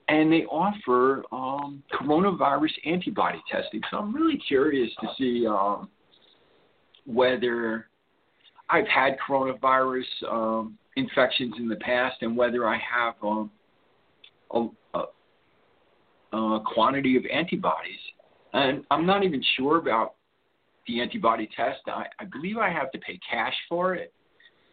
and 0.08 0.32
they 0.32 0.44
offer 0.44 1.24
um, 1.32 1.82
coronavirus 1.92 2.72
antibody 2.86 3.42
testing. 3.50 3.80
So 3.90 3.98
I'm 3.98 4.14
really 4.14 4.38
curious 4.38 4.90
to 5.00 5.08
see 5.18 5.46
um, 5.46 5.88
whether 7.06 7.88
I've 8.70 8.88
had 8.88 9.16
coronavirus 9.26 10.04
um, 10.30 10.78
infections 10.96 11.54
in 11.58 11.68
the 11.68 11.76
past 11.76 12.16
and 12.22 12.36
whether 12.36 12.68
I 12.68 12.78
have 12.78 13.14
um, 13.22 13.50
a, 14.52 14.66
a, 14.94 15.04
uh, 16.32 16.58
quantity 16.60 17.16
of 17.16 17.24
antibodies. 17.32 17.98
And 18.52 18.84
I'm 18.90 19.06
not 19.06 19.24
even 19.24 19.42
sure 19.56 19.78
about 19.78 20.14
the 20.86 21.00
antibody 21.00 21.48
test. 21.56 21.80
I, 21.86 22.06
I 22.18 22.24
believe 22.24 22.58
I 22.58 22.70
have 22.70 22.90
to 22.92 22.98
pay 22.98 23.18
cash 23.30 23.54
for 23.68 23.94
it, 23.94 24.12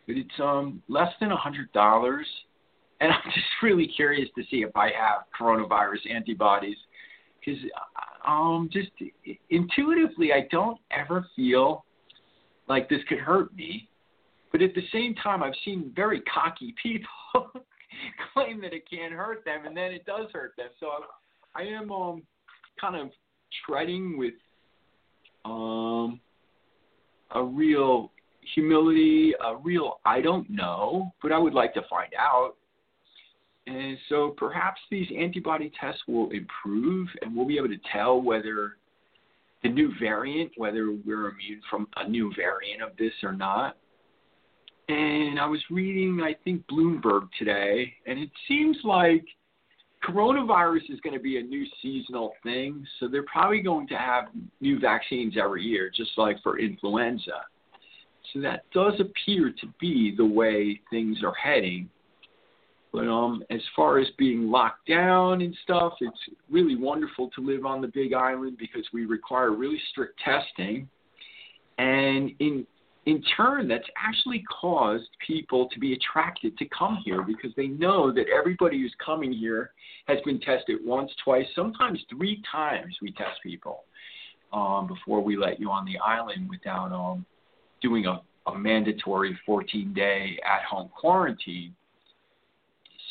but 0.08 0.15
it's 0.15 0.39
um, 0.39 0.81
less 0.88 1.12
than 1.19 1.31
a 1.31 1.38
hundred 1.38 1.71
dollars. 1.71 2.25
And 3.01 3.12
I'm 3.13 3.31
just 3.34 3.45
really 3.62 3.88
curious 3.88 4.29
to 4.38 4.43
see 4.49 4.58
if 4.58 4.75
I 4.75 4.88
have 4.88 5.23
coronavirus 5.39 6.10
antibodies, 6.10 6.77
because 7.39 7.62
um, 8.27 8.69
just 8.71 8.89
intuitively, 9.49 10.34
I 10.34 10.47
don't 10.51 10.79
ever 10.91 11.27
feel 11.36 11.86
like 12.67 12.89
this 12.89 13.01
could 13.08 13.19
hurt 13.19 13.56
me. 13.56 13.88
But 14.51 14.62
at 14.62 14.73
the 14.73 14.84
same 14.91 15.15
time, 15.15 15.43
I've 15.43 15.54
seen 15.63 15.91
very 15.95 16.21
cocky 16.21 16.73
people 16.84 17.51
claim 18.34 18.62
that 18.62 18.73
it 18.73 18.89
can't 18.89 19.13
hurt 19.13 19.43
them, 19.45 19.65
and 19.65 19.75
then 19.75 19.91
it 19.91 20.06
does 20.06 20.28
hurt 20.34 20.54
them. 20.58 20.69
So 20.80 20.88
I 21.56 21.63
am 21.63 21.91
um, 21.91 22.23
kind 22.80 22.95
of 22.95 23.10
treading 23.65 24.17
with 24.17 24.34
um, 25.45 26.19
a 27.32 27.43
real 27.43 28.12
humility, 28.54 29.34
a 29.43 29.56
real 29.58 29.99
I 30.06 30.21
don't 30.21 30.49
know, 30.49 31.13
but 31.21 31.32
I 31.32 31.38
would 31.38 31.54
like 31.54 31.73
to 31.75 31.82
find 31.89 32.13
out. 32.17 32.54
And 33.67 33.97
so 34.10 34.36
perhaps 34.38 34.80
these 34.91 35.08
antibody 35.17 35.71
tests 35.80 36.01
will 36.08 36.30
improve 36.32 37.08
and 37.21 37.36
we'll 37.36 37.47
be 37.47 37.58
able 37.58 37.69
to 37.69 37.80
tell 37.91 38.21
whether 38.21 38.78
the 39.63 39.69
new 39.69 39.91
variant, 39.99 40.51
whether 40.57 40.91
we're 41.05 41.29
immune 41.29 41.61
from 41.69 41.87
a 41.97 42.07
new 42.07 42.31
variant 42.35 42.81
of 42.81 42.95
this 42.97 43.13
or 43.23 43.31
not. 43.31 43.77
And 44.87 45.39
I 45.39 45.47
was 45.47 45.61
reading, 45.71 46.21
I 46.23 46.35
think, 46.43 46.63
Bloomberg 46.67 47.29
today, 47.39 47.91
and 48.05 48.19
it 48.19 48.29
seems 48.47 48.77
like 48.83 49.25
coronavirus 50.07 50.89
is 50.89 50.99
going 50.99 51.15
to 51.15 51.19
be 51.19 51.39
a 51.39 51.41
new 51.41 51.65
seasonal 51.81 52.33
thing. 52.43 52.85
So 52.99 53.07
they're 53.07 53.23
probably 53.23 53.61
going 53.61 53.87
to 53.87 53.97
have 53.97 54.25
new 54.61 54.79
vaccines 54.79 55.35
every 55.41 55.63
year, 55.63 55.89
just 55.95 56.11
like 56.17 56.37
for 56.43 56.59
influenza. 56.59 57.41
So 58.33 58.41
that 58.41 58.63
does 58.71 58.93
appear 58.99 59.53
to 59.61 59.67
be 59.79 60.13
the 60.15 60.25
way 60.25 60.81
things 60.91 61.17
are 61.23 61.33
heading. 61.33 61.89
But 62.95 63.10
um, 63.10 63.43
as 63.49 63.60
far 63.75 63.99
as 63.99 64.08
being 64.17 64.49
locked 64.49 64.88
down 64.88 65.41
and 65.41 65.53
stuff, 65.63 65.93
it's 65.99 66.17
really 66.49 66.77
wonderful 66.77 67.29
to 67.36 67.41
live 67.41 67.65
on 67.65 67.81
the 67.81 67.89
Big 67.89 68.13
Island 68.13 68.58
because 68.58 68.86
we 68.93 69.05
require 69.05 69.51
really 69.51 69.81
strict 69.91 70.17
testing, 70.23 70.88
and 71.77 72.31
in 72.39 72.65
in 73.05 73.21
turn, 73.36 73.67
that's 73.67 73.88
actually 74.01 74.43
caused 74.62 75.10
people 75.27 75.67
to 75.73 75.79
be 75.79 75.93
attracted 75.93 76.58
to 76.58 76.65
come 76.69 76.97
here 77.03 77.21
because 77.21 77.51
they 77.58 77.67
know 77.67 78.13
that 78.13 78.27
everybody 78.29 78.79
who's 78.79 78.95
coming 79.05 79.34
here 79.34 79.71
has 80.08 80.17
been 80.25 80.39
tested 80.39 80.77
once, 80.84 81.12
twice, 81.23 81.45
sometimes 81.53 81.99
three 82.10 82.41
times. 82.49 82.95
We 83.01 83.12
test 83.12 83.41
people 83.43 83.84
um, 84.53 84.88
before 84.88 85.21
we 85.21 85.36
let 85.36 85.60
you 85.60 85.69
on 85.69 85.86
the 85.86 85.97
island 85.99 86.49
without 86.49 86.93
um, 86.93 87.25
doing 87.81 88.05
a, 88.05 88.21
a 88.49 88.58
mandatory 88.58 89.38
14 89.45 89.93
day 89.93 90.39
at 90.45 90.63
home 90.63 90.89
quarantine. 90.97 91.75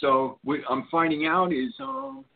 So 0.04 0.38
what 0.44 0.60
I'm 0.68 0.86
finding 0.90 1.26
out 1.26 1.50
is 1.50 1.72
um, 1.80 2.26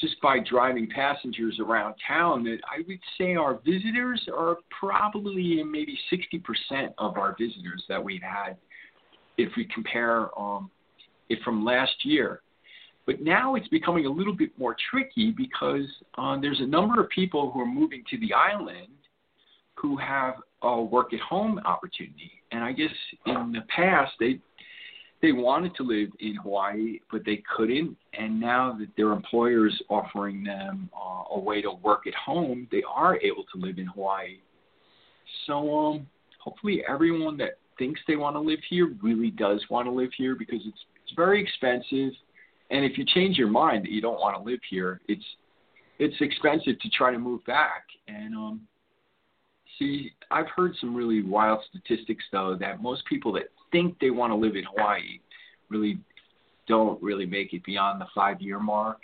just 0.00 0.18
by 0.22 0.38
driving 0.38 0.88
passengers 0.88 1.58
around 1.60 1.96
town 2.08 2.44
that 2.44 2.60
I 2.64 2.82
would 2.88 2.98
say 3.18 3.34
our 3.34 3.60
visitors 3.62 4.26
are 4.34 4.56
probably 4.80 5.62
maybe 5.62 5.98
60% 6.10 6.94
of 6.96 7.18
our 7.18 7.36
visitors 7.38 7.84
that 7.90 8.02
we've 8.02 8.22
had 8.22 8.56
if 9.36 9.50
we 9.54 9.66
compare 9.66 10.30
um, 10.38 10.70
it 11.28 11.40
from 11.44 11.62
last 11.62 11.92
year. 12.04 12.40
But 13.04 13.20
now 13.20 13.54
it's 13.54 13.68
becoming 13.68 14.06
a 14.06 14.10
little 14.10 14.34
bit 14.34 14.58
more 14.58 14.74
tricky 14.90 15.30
because 15.30 15.84
uh, 16.16 16.40
there's 16.40 16.60
a 16.60 16.66
number 16.66 17.02
of 17.02 17.10
people 17.10 17.50
who 17.50 17.60
are 17.60 17.66
moving 17.66 18.02
to 18.08 18.18
the 18.18 18.32
island 18.32 18.88
who 19.74 19.98
have 19.98 20.36
a 20.62 20.80
work 20.80 21.12
at 21.12 21.20
home 21.20 21.60
opportunity. 21.66 22.32
And 22.50 22.64
I 22.64 22.72
guess 22.72 22.88
in 23.26 23.52
the 23.52 23.60
past 23.76 24.12
they 24.18 24.38
they 25.24 25.32
wanted 25.32 25.74
to 25.76 25.82
live 25.84 26.10
in 26.20 26.34
Hawaii, 26.34 26.98
but 27.10 27.22
they 27.24 27.42
couldn't. 27.56 27.96
And 28.12 28.38
now 28.38 28.76
that 28.78 28.88
their 28.94 29.12
employer 29.12 29.66
is 29.66 29.82
offering 29.88 30.44
them 30.44 30.90
uh, 30.94 31.22
a 31.34 31.40
way 31.40 31.62
to 31.62 31.72
work 31.82 32.06
at 32.06 32.12
home, 32.12 32.68
they 32.70 32.82
are 32.86 33.18
able 33.20 33.44
to 33.54 33.58
live 33.58 33.78
in 33.78 33.86
Hawaii. 33.86 34.36
So 35.46 35.74
um, 35.74 36.06
hopefully, 36.38 36.82
everyone 36.86 37.38
that 37.38 37.56
thinks 37.78 38.02
they 38.06 38.16
want 38.16 38.36
to 38.36 38.40
live 38.40 38.58
here 38.68 38.94
really 39.02 39.30
does 39.30 39.64
want 39.70 39.86
to 39.86 39.90
live 39.90 40.10
here 40.14 40.36
because 40.36 40.60
it's 40.66 40.78
it's 41.02 41.16
very 41.16 41.42
expensive. 41.42 42.12
And 42.70 42.84
if 42.84 42.98
you 42.98 43.06
change 43.06 43.38
your 43.38 43.48
mind 43.48 43.84
that 43.84 43.92
you 43.92 44.02
don't 44.02 44.20
want 44.20 44.36
to 44.36 44.42
live 44.42 44.60
here, 44.68 45.00
it's 45.08 45.24
it's 45.98 46.16
expensive 46.20 46.78
to 46.80 46.90
try 46.90 47.10
to 47.10 47.18
move 47.18 47.42
back. 47.46 47.84
And 48.08 48.34
um, 48.34 48.60
see, 49.78 50.10
I've 50.30 50.48
heard 50.54 50.74
some 50.82 50.94
really 50.94 51.22
wild 51.22 51.60
statistics 51.70 52.24
though 52.30 52.58
that 52.60 52.82
most 52.82 53.06
people 53.06 53.32
that 53.32 53.44
think 53.74 53.98
they 53.98 54.10
want 54.10 54.30
to 54.30 54.36
live 54.36 54.54
in 54.54 54.62
Hawaii 54.64 55.18
really 55.68 55.98
don't 56.68 57.02
really 57.02 57.26
make 57.26 57.52
it 57.52 57.64
beyond 57.64 58.00
the 58.00 58.06
five 58.14 58.40
year 58.40 58.60
mark. 58.60 58.98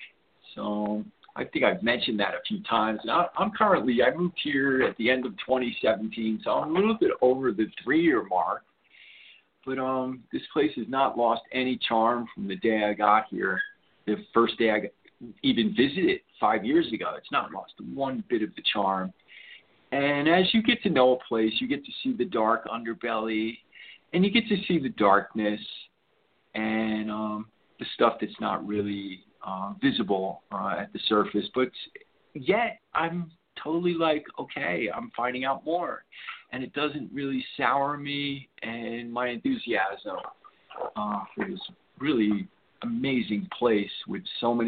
So 0.54 1.04
I 1.36 1.44
think 1.44 1.64
I've 1.64 1.82
mentioned 1.82 2.20
that 2.20 2.34
a 2.34 2.42
few 2.46 2.62
times. 2.62 3.00
And 3.02 3.10
I'm 3.10 3.50
currently, 3.50 3.98
I 4.02 4.16
moved 4.16 4.38
here 4.42 4.82
at 4.82 4.96
the 4.96 5.10
end 5.10 5.26
of 5.26 5.32
2017, 5.38 6.42
so 6.44 6.52
I'm 6.52 6.74
a 6.74 6.78
little 6.78 6.96
bit 6.98 7.10
over 7.20 7.52
the 7.52 7.66
three 7.82 8.02
year 8.02 8.24
mark. 8.28 8.62
But 9.66 9.78
um, 9.78 10.22
this 10.32 10.42
place 10.52 10.70
has 10.76 10.86
not 10.88 11.18
lost 11.18 11.42
any 11.52 11.78
charm 11.88 12.26
from 12.34 12.48
the 12.48 12.56
day 12.56 12.84
I 12.84 12.94
got 12.94 13.24
here. 13.28 13.60
The 14.06 14.16
first 14.32 14.56
day 14.58 14.70
I 14.70 14.80
even 15.42 15.74
visited 15.76 16.20
five 16.38 16.64
years 16.64 16.90
ago, 16.92 17.12
it's 17.16 17.30
not 17.30 17.52
lost 17.52 17.74
one 17.92 18.24
bit 18.30 18.42
of 18.42 18.54
the 18.54 18.62
charm. 18.72 19.12
And 19.92 20.28
as 20.28 20.46
you 20.54 20.62
get 20.62 20.82
to 20.84 20.88
know 20.88 21.16
a 21.16 21.28
place, 21.28 21.52
you 21.58 21.68
get 21.68 21.84
to 21.84 21.90
see 22.02 22.14
the 22.16 22.24
dark 22.24 22.66
underbelly 22.68 23.58
and 24.12 24.24
you 24.24 24.30
get 24.30 24.48
to 24.48 24.56
see 24.66 24.78
the 24.78 24.88
darkness 24.90 25.60
and 26.54 27.10
um, 27.10 27.46
the 27.78 27.86
stuff 27.94 28.14
that's 28.20 28.32
not 28.40 28.66
really 28.66 29.20
uh, 29.46 29.72
visible 29.82 30.42
uh, 30.52 30.76
at 30.80 30.92
the 30.92 30.98
surface. 31.08 31.46
But 31.54 31.70
yet, 32.34 32.80
I'm 32.94 33.30
totally 33.62 33.94
like, 33.94 34.24
okay, 34.38 34.88
I'm 34.94 35.10
finding 35.16 35.44
out 35.44 35.64
more, 35.64 36.04
and 36.52 36.62
it 36.62 36.72
doesn't 36.72 37.10
really 37.12 37.44
sour 37.56 37.96
me 37.96 38.48
and 38.62 39.12
my 39.12 39.28
enthusiasm 39.28 40.16
uh, 40.96 41.20
for 41.34 41.46
this 41.48 41.60
really 41.98 42.48
amazing 42.82 43.46
place 43.58 43.90
with 44.08 44.22
so 44.40 44.54
much 44.54 44.66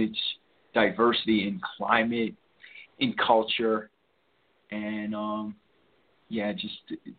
diversity 0.75 1.49
in 1.49 1.61
climate, 1.77 2.35
in 2.99 3.15
culture, 3.15 3.91
and 4.71 5.15
um, 5.15 5.55
yeah, 6.33 6.51
just 6.51 6.75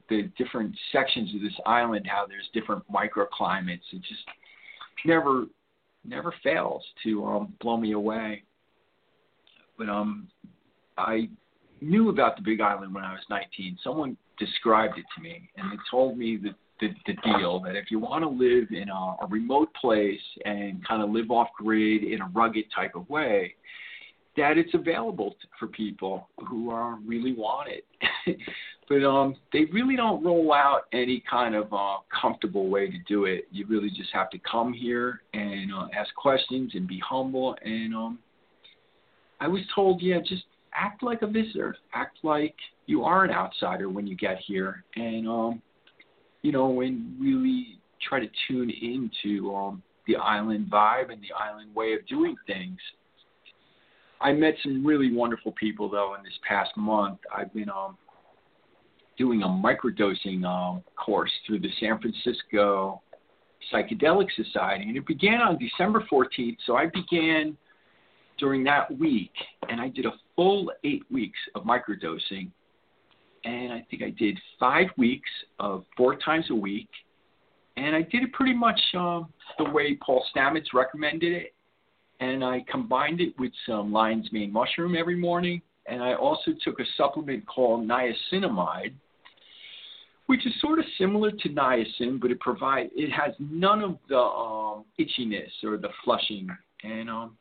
the 0.10 0.24
different 0.40 0.76
sections 0.92 1.36
of 1.36 1.42
this 1.42 1.54
island, 1.68 2.08
how 2.10 2.26
there's 2.28 2.50
different 2.52 2.84
microclimates. 2.92 3.84
It 3.92 4.02
just 4.02 4.24
never 5.06 5.46
never 6.04 6.34
fails 6.44 6.84
to 7.04 7.24
um, 7.24 7.54
blow 7.62 7.78
me 7.78 7.92
away. 7.92 8.42
But 9.78 9.88
um, 9.88 10.28
I 10.98 11.30
knew 11.80 12.10
about 12.10 12.38
the 12.38 12.42
Big 12.42 12.60
Island 12.60 12.94
when 12.94 13.04
I 13.04 13.12
was 13.12 13.22
19. 13.30 13.78
Someone 13.84 14.18
described 14.40 14.98
it 14.98 15.06
to 15.16 15.22
me, 15.22 15.48
and 15.58 15.72
they 15.72 15.78
told 15.92 16.18
me 16.18 16.38
the, 16.38 16.56
the, 16.80 16.94
the 17.06 17.14
deal 17.22 17.60
that 17.62 17.76
if 17.76 17.92
you 17.92 18.00
want 18.00 18.24
to 18.24 18.30
live 18.30 18.70
in 18.72 18.90
a, 18.90 19.16
a 19.22 19.28
remote 19.30 19.70
place 19.80 20.20
and 20.44 20.86
kind 20.88 21.04
of 21.04 21.12
live 21.12 21.30
off 21.30 21.50
grid 21.56 22.04
in 22.04 22.20
a 22.22 22.30
rugged 22.34 22.66
type 22.76 22.96
of 22.96 23.08
way, 23.12 23.54
that 24.36 24.58
it's 24.58 24.74
available 24.74 25.36
for 25.60 25.68
people 25.68 26.30
who 26.50 26.72
are 26.72 26.98
really 27.06 27.34
want 27.34 27.70
it. 27.70 27.86
but 28.90 29.04
um, 29.04 29.36
they 29.52 29.66
really 29.72 29.96
don't 29.96 30.24
roll 30.24 30.54
out 30.54 30.82
any 30.92 31.24
kind 31.30 31.56
of 31.56 31.72
uh, 31.74 31.98
comfortable 32.22 32.70
way 32.70 32.90
to 32.90 32.98
do 33.08 33.26
it. 33.26 33.46
You 33.52 33.66
really 33.68 33.90
just 33.90 34.10
have 34.14 34.30
to 34.32 34.40
come 34.40 34.74
here 34.74 35.22
and 35.34 35.74
uh, 35.74 35.88
ask 35.98 36.14
questions 36.16 36.72
and 36.76 36.88
be 36.88 37.00
humble. 37.00 37.56
And 37.64 37.96
um, 37.96 38.20
I 39.40 39.48
was 39.48 39.62
told, 39.74 40.02
yeah, 40.02 40.20
just 40.20 40.44
act 40.74 41.04
like 41.04 41.22
a 41.22 41.28
visitor, 41.28 41.76
act 41.94 42.18
like 42.24 42.56
you 42.86 43.04
are 43.04 43.24
an 43.24 43.32
outsider 43.32 43.90
when 43.90 44.06
you 44.06 44.16
get 44.16 44.38
here, 44.46 44.84
and 44.96 45.28
um, 45.28 45.62
you 46.42 46.52
know, 46.52 46.82
and 46.82 47.20
really 47.20 47.80
try 48.08 48.20
to 48.20 48.28
tune 48.48 48.70
into 48.70 49.56
um, 49.56 49.82
the 50.08 50.16
island 50.18 50.70
vibe 50.70 51.12
and 51.12 51.22
the 51.22 51.34
island 51.40 51.74
way 51.74 51.94
of 51.94 52.06
doing 52.08 52.36
things. 52.48 52.78
I 54.20 54.32
met 54.32 54.56
some 54.64 54.86
really 54.86 55.14
wonderful 55.14 55.54
people 55.54 55.90
though 55.90 56.16
in 56.16 56.24
this 56.24 56.34
past 56.48 56.72
month. 56.78 57.20
I've 57.36 57.54
been 57.54 57.70
um 57.70 57.98
doing 59.18 59.44
a 59.44 59.48
microdosing 59.48 60.44
uh, 60.46 60.80
course 60.96 61.32
through 61.46 61.60
the 61.60 61.70
San 61.80 62.00
Francisco 62.00 63.02
Psychedelic 63.72 64.28
Society, 64.36 64.86
and 64.88 64.98
it 64.98 65.06
began 65.06 65.42
on 65.42 65.58
December 65.58 66.04
14th. 66.12 66.58
So 66.66 66.76
I 66.76 66.88
began 66.88 67.58
during 68.38 68.64
that 68.64 68.98
week, 68.98 69.32
and 69.70 69.80
I 69.80 69.90
did 69.90 70.06
a 70.06 70.14
full 70.36 70.72
eight 70.84 71.04
weeks 71.12 71.40
of 71.56 71.64
microdosing. 71.64 72.50
And 73.46 73.74
I 73.74 73.86
think 73.90 74.04
I 74.04 74.10
did 74.10 74.40
five 74.60 74.88
weeks 74.98 75.30
of 75.60 75.84
four 75.98 76.16
times 76.16 76.46
a 76.50 76.56
week, 76.56 76.90
and 77.76 77.96
I 77.96 78.02
did 78.02 78.24
it 78.24 78.34
pretty 78.34 78.54
much 78.54 78.80
uh, 78.98 79.22
the 79.58 79.70
way 79.72 79.96
Paul 79.96 80.24
Stamets 80.36 80.74
recommended 80.74 81.34
it. 81.34 81.54
And 82.20 82.44
I 82.44 82.64
combined 82.72 83.20
it 83.20 83.34
with 83.38 83.52
some 83.68 83.92
lion's 83.92 84.32
mane 84.32 84.54
mushroom 84.54 84.96
every 84.96 85.18
morning, 85.18 85.62
and 85.86 86.02
I 86.02 86.14
also 86.14 86.52
took 86.64 86.80
a 86.80 86.86
supplement 86.98 87.46
called 87.46 87.88
niacinamide, 87.88 88.94
which 90.28 90.46
is 90.46 90.54
sort 90.62 90.80
of 90.80 90.86
similar 90.98 91.32
to 91.32 91.50
niacin, 91.50 92.20
but 92.20 92.32
it 92.32 92.40
provide 92.40 92.90
it 92.96 93.12
has 93.12 93.34
none 93.40 93.82
of 93.82 93.98
the 94.08 94.18
um, 94.18 94.86
itchiness 95.00 95.52
or 95.64 95.78
the 95.78 95.90
flushing. 96.04 96.48
And 96.84 97.10
um, 97.10 97.38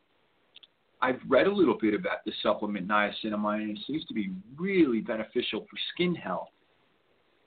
I've 1.00 1.20
read 1.28 1.46
a 1.46 1.52
little 1.52 1.78
bit 1.80 1.94
about 1.94 2.24
the 2.24 2.32
supplement 2.42 2.88
niacinamide, 2.88 3.62
and 3.62 3.76
it 3.76 3.84
seems 3.86 4.04
to 4.06 4.14
be 4.14 4.30
really 4.58 5.00
beneficial 5.00 5.60
for 5.60 5.76
skin 5.94 6.14
health. 6.14 6.48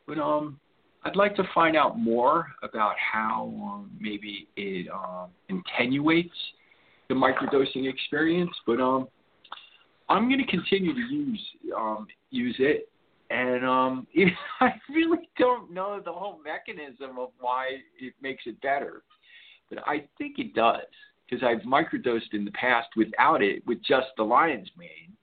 But 0.08 0.20
um, 0.20 0.60
I'd 1.04 1.16
like 1.16 1.36
to 1.36 1.44
find 1.54 1.76
out 1.76 2.00
more 2.00 2.48
about 2.64 2.96
how 2.98 3.54
um, 3.64 3.92
maybe 4.00 4.48
it 4.56 4.88
um, 4.90 5.30
attenuates 5.50 6.36
the 7.10 7.16
microdosing 7.16 7.90
experience. 7.90 8.52
But 8.66 8.80
um, 8.80 9.08
I'm 10.10 10.28
going 10.30 10.40
to 10.40 10.48
continue 10.48 10.94
to 10.94 11.00
use 11.00 11.42
um, 11.76 12.08
use 12.30 12.56
it, 12.60 12.90
and 13.30 13.66
um, 13.66 14.08
I 14.60 14.74
really 14.90 15.30
don't 15.38 15.72
know 15.72 16.02
the 16.04 16.12
whole 16.12 16.40
mechanism 16.44 17.18
of 17.18 17.30
why 17.40 17.68
it 18.00 18.14
makes 18.22 18.44
it 18.46 18.62
better, 18.62 19.04
but 19.70 19.80
I 19.88 20.08
think 20.18 20.38
it 20.38 20.54
does 20.54 20.82
because 21.30 21.44
I've 21.44 21.66
microdosed 21.66 22.34
in 22.34 22.46
the 22.46 22.52
past 22.52 22.90
without 22.96 23.42
it 23.42 23.66
with 23.66 23.80
just 23.84 24.08
the 24.18 24.24
lion's 24.24 24.70
mane, 24.78 25.14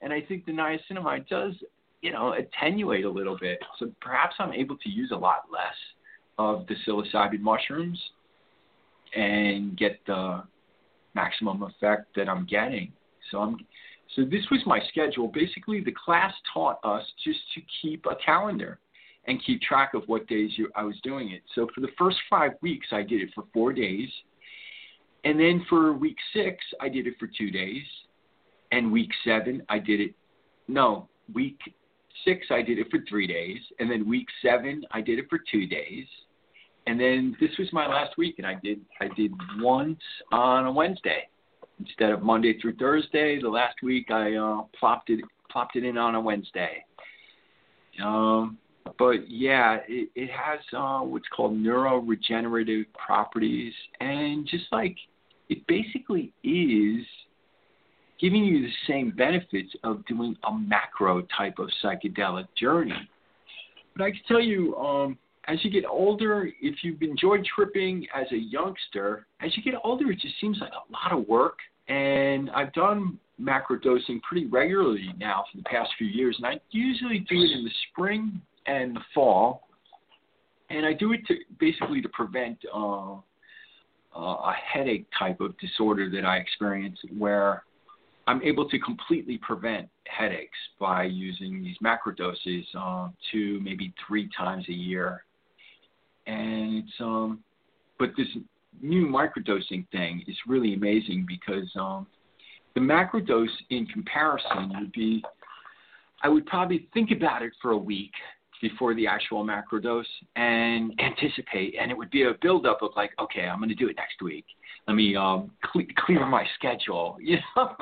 and 0.00 0.12
I 0.12 0.22
think 0.22 0.46
the 0.46 0.52
niacinamide 0.52 1.28
does 1.28 1.54
you 2.06 2.12
know, 2.12 2.34
attenuate 2.34 3.04
a 3.04 3.10
little 3.10 3.36
bit. 3.36 3.58
So 3.78 3.90
perhaps 4.00 4.36
I'm 4.38 4.52
able 4.52 4.76
to 4.76 4.88
use 4.88 5.10
a 5.12 5.16
lot 5.16 5.44
less 5.52 5.74
of 6.38 6.66
the 6.68 6.74
psilocybin 6.86 7.40
mushrooms 7.40 8.00
and 9.14 9.76
get 9.76 9.98
the 10.06 10.44
maximum 11.14 11.62
effect 11.62 12.14
that 12.14 12.28
I'm 12.28 12.46
getting. 12.46 12.92
So 13.30 13.38
I'm 13.38 13.56
so 14.14 14.24
this 14.24 14.44
was 14.50 14.60
my 14.66 14.80
schedule. 14.88 15.28
Basically, 15.28 15.80
the 15.80 15.92
class 15.92 16.32
taught 16.52 16.78
us 16.84 17.04
just 17.24 17.40
to 17.54 17.60
keep 17.82 18.06
a 18.06 18.14
calendar 18.24 18.78
and 19.26 19.44
keep 19.44 19.60
track 19.60 19.94
of 19.94 20.02
what 20.06 20.26
days 20.28 20.50
you, 20.56 20.70
I 20.76 20.84
was 20.84 20.94
doing 21.02 21.32
it. 21.32 21.42
So 21.54 21.66
for 21.74 21.80
the 21.80 21.88
first 21.98 22.16
five 22.30 22.52
weeks, 22.62 22.88
I 22.92 23.02
did 23.02 23.20
it 23.20 23.30
for 23.34 23.44
four 23.52 23.72
days, 23.72 24.08
and 25.24 25.38
then 25.38 25.64
for 25.68 25.92
week 25.92 26.16
six, 26.32 26.64
I 26.80 26.88
did 26.88 27.06
it 27.06 27.14
for 27.18 27.26
two 27.26 27.50
days, 27.50 27.82
and 28.70 28.92
week 28.92 29.10
seven, 29.24 29.62
I 29.68 29.80
did 29.80 30.00
it. 30.00 30.14
No, 30.68 31.08
week 31.34 31.58
six, 32.24 32.46
I 32.50 32.62
did 32.62 32.78
it 32.78 32.86
for 32.90 33.00
three 33.08 33.26
days, 33.26 33.58
and 33.80 33.90
then 33.90 34.08
week 34.08 34.28
seven, 34.40 34.84
I 34.92 35.00
did 35.00 35.18
it 35.18 35.26
for 35.28 35.40
two 35.50 35.66
days, 35.66 36.06
and 36.86 37.00
then 37.00 37.36
this 37.40 37.50
was 37.58 37.68
my 37.72 37.88
last 37.88 38.16
week, 38.16 38.36
and 38.38 38.46
I 38.46 38.54
did 38.62 38.80
I 39.00 39.08
did 39.16 39.32
once 39.58 39.98
on 40.30 40.66
a 40.66 40.72
Wednesday 40.72 41.28
instead 41.80 42.10
of 42.10 42.22
Monday 42.22 42.58
through 42.60 42.76
Thursday. 42.76 43.40
The 43.40 43.48
last 43.48 43.76
week, 43.82 44.10
I 44.10 44.34
uh, 44.34 44.62
plopped 44.78 45.10
it 45.10 45.20
plopped 45.50 45.76
it 45.76 45.84
in 45.84 45.96
on 45.96 46.14
a 46.14 46.20
Wednesday. 46.20 46.84
Um, 48.02 48.58
but 48.98 49.28
yeah, 49.28 49.78
it, 49.88 50.10
it 50.14 50.30
has 50.30 50.60
uh, 50.76 51.00
what's 51.00 51.26
called 51.34 51.56
neuroregenerative 51.56 52.86
properties, 52.94 53.72
and 54.00 54.46
just 54.46 54.64
like 54.72 54.96
it 55.48 55.66
basically 55.66 56.32
is 56.44 57.04
giving 58.20 58.44
you 58.44 58.62
the 58.62 58.72
same 58.86 59.10
benefits 59.10 59.70
of 59.84 60.04
doing 60.06 60.36
a 60.44 60.52
macro 60.52 61.22
type 61.36 61.58
of 61.58 61.68
psychedelic 61.82 62.46
journey. 62.58 63.08
But 63.94 64.04
I 64.04 64.10
can 64.10 64.20
tell 64.28 64.40
you, 64.40 64.76
um, 64.76 65.18
as 65.48 65.64
you 65.64 65.70
get 65.70 65.84
older, 65.84 66.50
if 66.60 66.76
you've 66.82 67.02
enjoyed 67.02 67.46
tripping 67.54 68.06
as 68.14 68.26
a 68.32 68.36
youngster, 68.36 69.26
as 69.40 69.56
you 69.56 69.62
get 69.62 69.74
older, 69.84 70.10
it 70.10 70.18
just 70.20 70.34
seems 70.40 70.58
like 70.60 70.72
a 70.72 70.92
lot 70.92 71.18
of 71.18 71.28
work. 71.28 71.58
And 71.88 72.50
I've 72.50 72.72
done 72.72 73.18
macro 73.38 73.78
dosing 73.78 74.20
pretty 74.20 74.46
regularly 74.46 75.12
now 75.18 75.44
for 75.50 75.58
the 75.58 75.64
past 75.64 75.90
few 75.98 76.06
years, 76.06 76.36
and 76.38 76.46
I 76.46 76.60
usually 76.70 77.20
do 77.20 77.36
it 77.42 77.50
in 77.52 77.64
the 77.64 77.70
spring 77.90 78.40
and 78.66 78.96
the 78.96 79.00
fall. 79.14 79.68
And 80.68 80.84
I 80.84 80.92
do 80.92 81.12
it 81.12 81.24
to 81.28 81.34
basically 81.60 82.02
to 82.02 82.08
prevent 82.08 82.58
uh, 82.74 83.12
uh, 83.14 83.18
a 84.16 84.52
headache 84.52 85.06
type 85.16 85.40
of 85.40 85.56
disorder 85.58 86.10
that 86.10 86.24
I 86.24 86.38
experience, 86.38 86.98
where 87.16 87.62
I'm 88.26 88.42
able 88.42 88.68
to 88.68 88.78
completely 88.80 89.38
prevent 89.38 89.88
headaches 90.08 90.58
by 90.80 91.04
using 91.04 91.62
these 91.62 91.76
macro 91.80 92.12
doses 92.12 92.64
uh, 92.76 93.10
two, 93.30 93.60
maybe 93.62 93.94
three 94.08 94.28
times 94.36 94.64
a 94.68 94.72
year. 94.72 95.22
And 96.26 96.78
it's 96.78 96.92
um, 97.00 97.42
but 97.98 98.10
this 98.16 98.28
new 98.80 99.06
microdosing 99.06 99.88
thing 99.90 100.22
is 100.26 100.36
really 100.46 100.74
amazing 100.74 101.24
because 101.26 101.70
um, 101.76 102.06
the 102.74 102.80
macrodose 102.80 103.48
in 103.70 103.86
comparison 103.86 104.72
would 104.78 104.92
be, 104.92 105.24
I 106.22 106.28
would 106.28 106.46
probably 106.46 106.88
think 106.92 107.10
about 107.10 107.42
it 107.42 107.52
for 107.62 107.70
a 107.70 107.78
week 107.78 108.12
before 108.60 108.94
the 108.94 109.06
actual 109.06 109.44
macrodose 109.44 110.04
and 110.34 110.92
anticipate, 110.98 111.74
and 111.80 111.90
it 111.90 111.96
would 111.96 112.10
be 112.10 112.24
a 112.24 112.34
buildup 112.40 112.82
of 112.82 112.90
like, 112.96 113.10
okay, 113.20 113.42
I'm 113.42 113.58
going 113.58 113.68
to 113.68 113.74
do 113.74 113.88
it 113.88 113.96
next 113.96 114.22
week. 114.22 114.44
Let 114.88 114.94
me 114.94 115.16
um, 115.16 115.50
cl- 115.72 115.86
clear 116.04 116.26
my 116.26 116.44
schedule, 116.58 117.16
you 117.20 117.38
know 117.54 117.76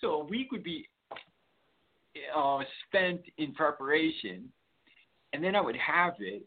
so 0.00 0.20
a 0.20 0.24
week 0.24 0.52
would 0.52 0.64
be 0.64 0.88
uh, 2.36 2.60
spent 2.86 3.20
in 3.38 3.54
preparation, 3.54 4.48
and 5.32 5.42
then 5.42 5.54
I 5.54 5.60
would 5.60 5.76
have 5.76 6.14
it, 6.18 6.42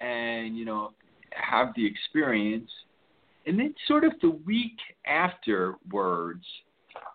and 0.00 0.56
you 0.56 0.64
know, 0.64 0.92
have 1.32 1.68
the 1.76 1.86
experience, 1.86 2.70
and 3.46 3.58
then 3.58 3.74
sort 3.86 4.04
of 4.04 4.12
the 4.22 4.30
week 4.30 4.76
afterwards, 5.06 6.44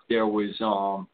there 0.10 0.28
was 0.28 0.56
um 0.62 1.08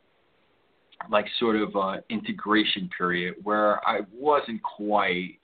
like 1.10 1.26
sort 1.40 1.56
of 1.56 1.76
a 1.76 2.04
integration 2.10 2.90
period 2.96 3.36
where 3.44 3.86
I 3.88 4.02
wasn't 4.14 4.62
quite 4.62 5.40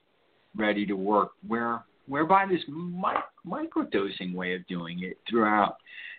ready 0.55 0.85
to 0.85 0.93
work 0.93 1.31
where 1.47 1.83
whereby 2.07 2.45
this 2.45 2.61
mi- 2.67 3.11
microdosing 3.45 4.33
way 4.33 4.53
of 4.53 4.65
doing 4.67 5.03
it 5.03 5.17
throughout 5.29 5.77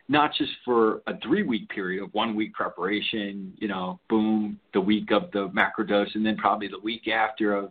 not 0.08 0.32
just 0.36 0.50
for 0.64 1.02
a 1.06 1.18
three 1.22 1.42
week 1.42 1.68
period 1.68 2.02
of 2.02 2.12
one 2.14 2.34
week 2.34 2.54
preparation, 2.54 3.52
you 3.58 3.68
know, 3.68 4.00
boom, 4.08 4.58
the 4.72 4.80
week 4.80 5.10
of 5.10 5.30
the 5.32 5.48
macrodose, 5.50 6.14
and 6.14 6.24
then 6.24 6.36
probably 6.36 6.66
the 6.66 6.80
week 6.80 7.08
after 7.08 7.54
of 7.54 7.70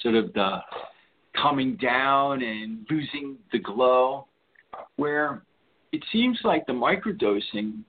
sort 0.00 0.14
of 0.14 0.32
the 0.32 0.58
coming 1.40 1.76
down 1.76 2.42
and 2.42 2.86
losing 2.90 3.36
the 3.52 3.58
glow, 3.58 4.26
where 4.96 5.42
it 5.92 6.02
seems 6.12 6.38
like 6.44 6.66
the 6.66 6.72
microdosing, 6.72 7.82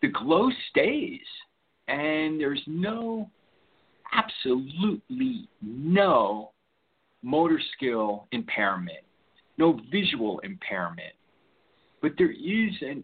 the 0.00 0.08
glow 0.08 0.50
stays, 0.70 1.20
and 1.88 2.40
there's 2.40 2.62
no, 2.66 3.30
absolutely 4.12 5.48
no 5.60 6.50
motor 7.22 7.60
skill 7.76 8.26
impairment, 8.32 9.04
no 9.58 9.78
visual 9.90 10.40
impairment 10.40 11.12
but 12.02 12.12
there 12.18 12.32
is 12.32 12.74
a 12.82 13.00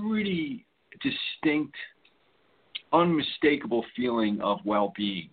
pretty 0.00 0.64
distinct, 1.02 1.74
unmistakable 2.92 3.84
feeling 3.96 4.40
of 4.40 4.60
well 4.64 4.92
being 4.96 5.28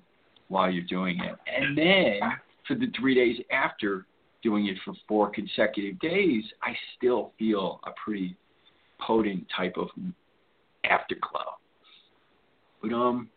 while 0.50 0.70
you're 0.70 0.84
doing 0.84 1.20
it. 1.20 1.36
And 1.48 1.78
then 1.78 2.20
for 2.68 2.76
the 2.76 2.88
three 3.00 3.16
days 3.16 3.38
after 3.52 4.06
doing 4.44 4.68
it 4.68 4.78
for 4.84 4.94
four 5.08 5.30
consecutive 5.30 6.00
days, 6.00 6.44
I 6.62 6.76
still 6.98 7.34
feel 7.38 7.80
a 7.86 7.92
pretty 8.04 8.36
potent 9.00 9.46
type 9.56 9.76
of 9.78 9.90
afterglow. 10.90 11.58
But 12.82 12.94
um, 12.94 13.30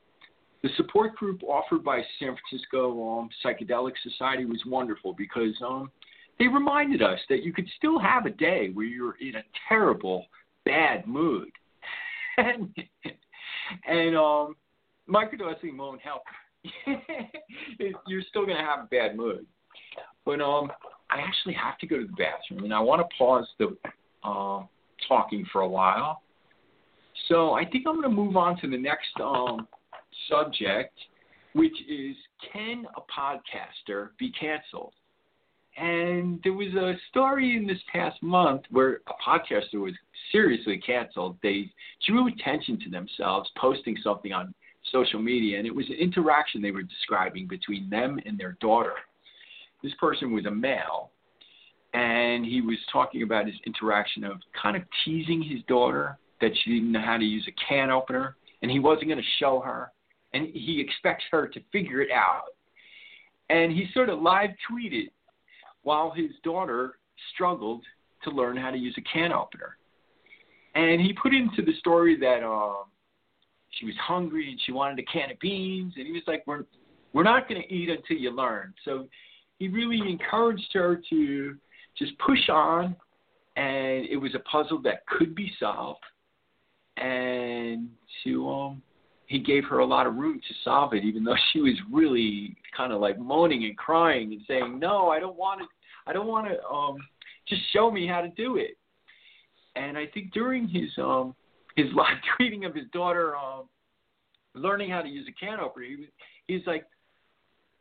the 0.63 0.71
support 0.77 1.15
group 1.17 1.43
offered 1.43 1.85
by 1.85 2.03
San 2.19 2.35
Francisco 2.49 3.19
um, 3.19 3.29
Psychedelic 3.45 3.93
Society 4.03 4.47
was 4.47 4.63
wonderful 4.67 5.13
because 5.13 5.55
um, 5.67 5.91
they 6.39 6.47
reminded 6.47 7.03
us 7.03 7.19
that 7.29 7.43
you 7.43 7.53
could 7.53 7.69
still 7.77 7.99
have 7.99 8.27
a 8.27 8.31
day 8.31 8.71
where 8.73 8.87
you're 8.87 9.17
in 9.21 9.37
a 9.37 9.45
terrible 9.69 10.27
bad 10.65 11.07
mood. 11.07 11.51
and 12.39 12.75
and 13.87 14.17
um, 14.17 14.57
microdosing 15.09 15.77
won't 15.77 16.01
help. 16.01 16.23
You're 18.07 18.23
still 18.29 18.47
going 18.47 18.57
to 18.57 18.63
have 18.65 18.81
a 18.81 18.89
bad 18.91 19.17
mood. 19.17 19.47
But 20.25 20.41
um, 20.41 20.71
I 21.11 21.21
actually 21.21 21.55
have 21.55 21.79
to 21.79 21.87
go 21.87 21.99
to 21.99 22.07
the 22.07 22.13
bathroom, 22.13 22.65
and 22.65 22.73
I 22.73 22.81
want 22.81 23.01
to 23.01 23.17
pause 23.17 23.47
the 23.59 23.77
uh, 24.25 24.63
talking 25.07 25.47
for 25.53 25.63
a 25.63 25.69
while. 25.69 26.23
So 27.29 27.53
I 27.53 27.65
think 27.65 27.87
I'm 27.87 28.01
going 28.01 28.09
to 28.09 28.15
move 28.15 28.37
on 28.37 28.59
to 28.61 28.69
the 28.69 28.79
next 28.79 29.11
um, 29.23 29.69
subject, 30.29 30.93
which 31.55 31.77
is 31.89 32.17
can 32.53 32.87
a 32.97 33.01
podcaster 33.01 34.11
be 34.19 34.33
canceled? 34.33 34.93
And 35.77 36.41
there 36.45 36.53
was 36.53 36.73
a 36.75 36.95
story 37.11 37.57
in 37.57 37.67
this 37.67 37.79
past 37.93 38.23
month 38.23 38.63
where 38.71 39.01
a 39.09 39.29
podcaster 39.29 39.81
was 39.81 39.93
seriously 40.31 40.79
canceled. 40.79 41.37
They 41.43 41.71
drew 42.07 42.29
attention 42.29 42.79
to 42.81 42.91
themselves 42.91 43.51
posting 43.57 43.97
something 44.03 44.33
on 44.33 44.55
social 44.91 45.21
media, 45.21 45.59
and 45.59 45.67
it 45.67 45.75
was 45.75 45.87
an 45.89 45.97
interaction 45.97 46.61
they 46.61 46.71
were 46.71 46.83
describing 46.83 47.47
between 47.47 47.89
them 47.91 48.19
and 48.27 48.39
their 48.39 48.57
daughter. 48.61 48.95
This 49.83 49.95
person 50.01 50.33
was 50.33 50.47
a 50.47 50.51
male, 50.51 51.11
and 51.93 52.45
he 52.45 52.61
was 52.61 52.79
talking 52.93 53.23
about 53.23 53.47
his 53.47 53.55
interaction 53.67 54.25
of 54.25 54.39
kind 54.61 54.77
of 54.77 54.83
teasing 55.05 55.43
his 55.43 55.61
daughter 55.69 56.19
that 56.41 56.53
she 56.63 56.75
didn't 56.75 56.93
know 56.93 57.01
how 57.01 57.17
to 57.17 57.25
use 57.25 57.47
a 57.49 57.69
can 57.69 57.91
opener, 57.91 58.37
and 58.63 58.71
he 58.71 58.79
wasn't 58.79 59.07
going 59.07 59.19
to 59.19 59.25
show 59.39 59.61
her, 59.61 59.91
and 60.33 60.49
he 60.53 60.81
expects 60.81 61.25
her 61.31 61.47
to 61.49 61.61
figure 61.73 62.01
it 62.01 62.11
out. 62.11 62.45
And 63.51 63.73
he 63.73 63.87
sort 63.93 64.09
of 64.09 64.21
live 64.21 64.51
tweeted 64.71 65.11
while 65.83 66.11
his 66.11 66.31
daughter 66.43 66.95
struggled 67.35 67.83
to 68.25 68.31
learn 68.31 68.57
how 68.57 68.71
to 68.71 68.79
use 68.79 68.95
a 68.99 69.03
can 69.03 69.33
opener. 69.33 69.77
And 70.75 71.01
he 71.01 71.13
put 71.13 71.35
into 71.35 71.63
the 71.63 71.75
story 71.79 72.19
that 72.19 72.43
um, 72.43 72.85
she 73.79 73.87
was 73.87 73.95
hungry 74.01 74.51
and 74.51 74.61
she 74.65 74.73
wanted 74.73 74.99
a 74.99 75.03
can 75.05 75.31
of 75.31 75.39
beans, 75.39 75.95
and 75.97 76.07
he 76.07 76.13
was 76.13 76.23
like, 76.27 76.45
"We're 76.47 76.65
we're 77.13 77.23
not 77.23 77.49
going 77.49 77.63
to 77.63 77.75
eat 77.75 77.89
until 77.89 78.17
you 78.17 78.31
learn." 78.31 78.75
So 78.85 79.09
he 79.59 79.69
really 79.69 80.01
encouraged 80.11 80.73
her 80.73 81.01
to 81.11 81.57
just 81.99 82.13
push 82.19 82.49
on, 82.49 82.97
and 83.57 84.07
it 84.07 84.17
was 84.17 84.35
a 84.35 84.41
puzzle 84.41 84.81
that 84.83 85.07
could 85.07 85.35
be 85.35 85.53
solved, 85.61 86.05
and 86.97 87.89
to 88.25 88.51
um, 88.51 88.83
he 89.27 89.39
gave 89.39 89.65
her 89.65 89.79
a 89.79 89.87
lot 89.87 90.07
of 90.07 90.17
room 90.17 90.41
to 90.41 90.55
solve 90.65 90.93
it, 90.95 91.05
even 91.05 91.25
though 91.25 91.37
she 91.53 91.61
was 91.61 91.75
really 91.91 92.57
kind 92.77 92.93
of 92.93 93.01
like 93.01 93.19
moaning 93.19 93.65
and 93.65 93.77
crying 93.77 94.33
and 94.33 94.43
saying, 94.47 94.79
"No, 94.79 95.09
I 95.09 95.21
don't 95.21 95.37
want 95.37 95.61
to. 95.61 95.67
I 96.07 96.13
don't 96.13 96.27
want 96.27 96.49
to. 96.49 96.65
Um, 96.67 96.97
just 97.49 97.63
show 97.73 97.91
me 97.91 98.07
how 98.07 98.21
to 98.21 98.29
do 98.29 98.57
it." 98.57 98.77
And 99.77 99.99
I 99.99 100.07
think 100.07 100.33
during 100.33 100.69
his 100.69 100.91
um 100.99 101.35
his 101.77 101.87
live 101.95 102.19
tweeting 102.39 102.67
of 102.67 102.75
his 102.75 102.87
daughter 102.93 103.37
um 103.37 103.69
learning 104.55 104.91
how 104.91 105.03
to 105.03 105.09
use 105.09 105.29
a 105.29 105.33
can 105.33 105.61
opener, 105.61 105.87
he 105.87 106.09
he's 106.47 106.67
like, 106.67 106.85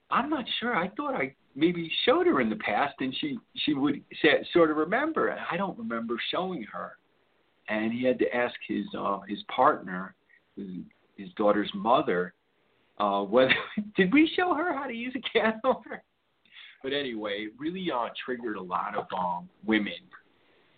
"I'm 0.09 0.29
not 0.29 0.45
sure. 0.59 0.75
I 0.75 0.89
thought 0.89 1.15
I 1.15 1.35
maybe 1.55 1.91
showed 2.05 2.27
her 2.27 2.41
in 2.41 2.49
the 2.49 2.55
past, 2.57 2.95
and 2.99 3.15
she 3.19 3.37
she 3.57 3.73
would 3.73 4.01
say, 4.21 4.45
sort 4.53 4.71
of 4.71 4.77
remember. 4.77 5.35
I 5.51 5.57
don't 5.57 5.77
remember 5.77 6.15
showing 6.31 6.63
her." 6.63 6.93
And 7.69 7.93
he 7.93 8.03
had 8.03 8.19
to 8.19 8.35
ask 8.35 8.55
his 8.67 8.85
uh, 8.97 9.19
his 9.27 9.39
partner, 9.55 10.15
his, 10.57 10.67
his 11.15 11.29
daughter's 11.37 11.71
mother, 11.73 12.33
uh, 12.99 13.21
whether 13.23 13.53
did 13.95 14.11
we 14.11 14.31
show 14.35 14.53
her 14.53 14.73
how 14.73 14.87
to 14.87 14.93
use 14.93 15.13
a 15.15 15.21
can 15.39 15.61
opener. 15.63 16.03
But 16.81 16.91
anyway, 16.91 17.47
it 17.47 17.53
really 17.57 17.87
uh, 17.89 18.09
triggered 18.25 18.57
a 18.57 18.61
lot 18.61 18.95
of 18.97 19.05
um, 19.17 19.47
women 19.65 19.93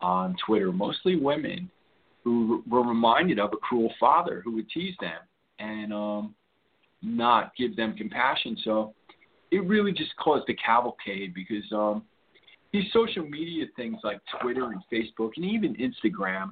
on 0.01 0.35
Twitter, 0.45 0.71
mostly 0.71 1.15
women, 1.15 1.71
who 2.25 2.63
were 2.67 2.81
reminded 2.81 3.39
of 3.39 3.53
a 3.53 3.57
cruel 3.57 3.93
father 3.99 4.41
who 4.43 4.55
would 4.55 4.69
tease 4.69 4.95
them 4.99 5.21
and 5.59 5.93
um, 5.93 6.35
not 7.01 7.55
give 7.55 7.75
them 7.77 7.95
compassion. 7.95 8.57
So 8.65 8.93
it 9.51 9.63
really 9.63 9.93
just 9.93 10.13
caused 10.17 10.49
a 10.49 10.55
cavalcade 10.55 11.33
because 11.33 11.63
um, 11.71 12.03
these 12.73 12.91
social 12.91 13.23
media 13.23 13.65
things 13.75 13.99
like 14.03 14.19
Twitter 14.41 14.65
and 14.65 14.81
Facebook 14.91 15.31
and 15.37 15.45
even 15.45 15.75
Instagram, 15.75 16.49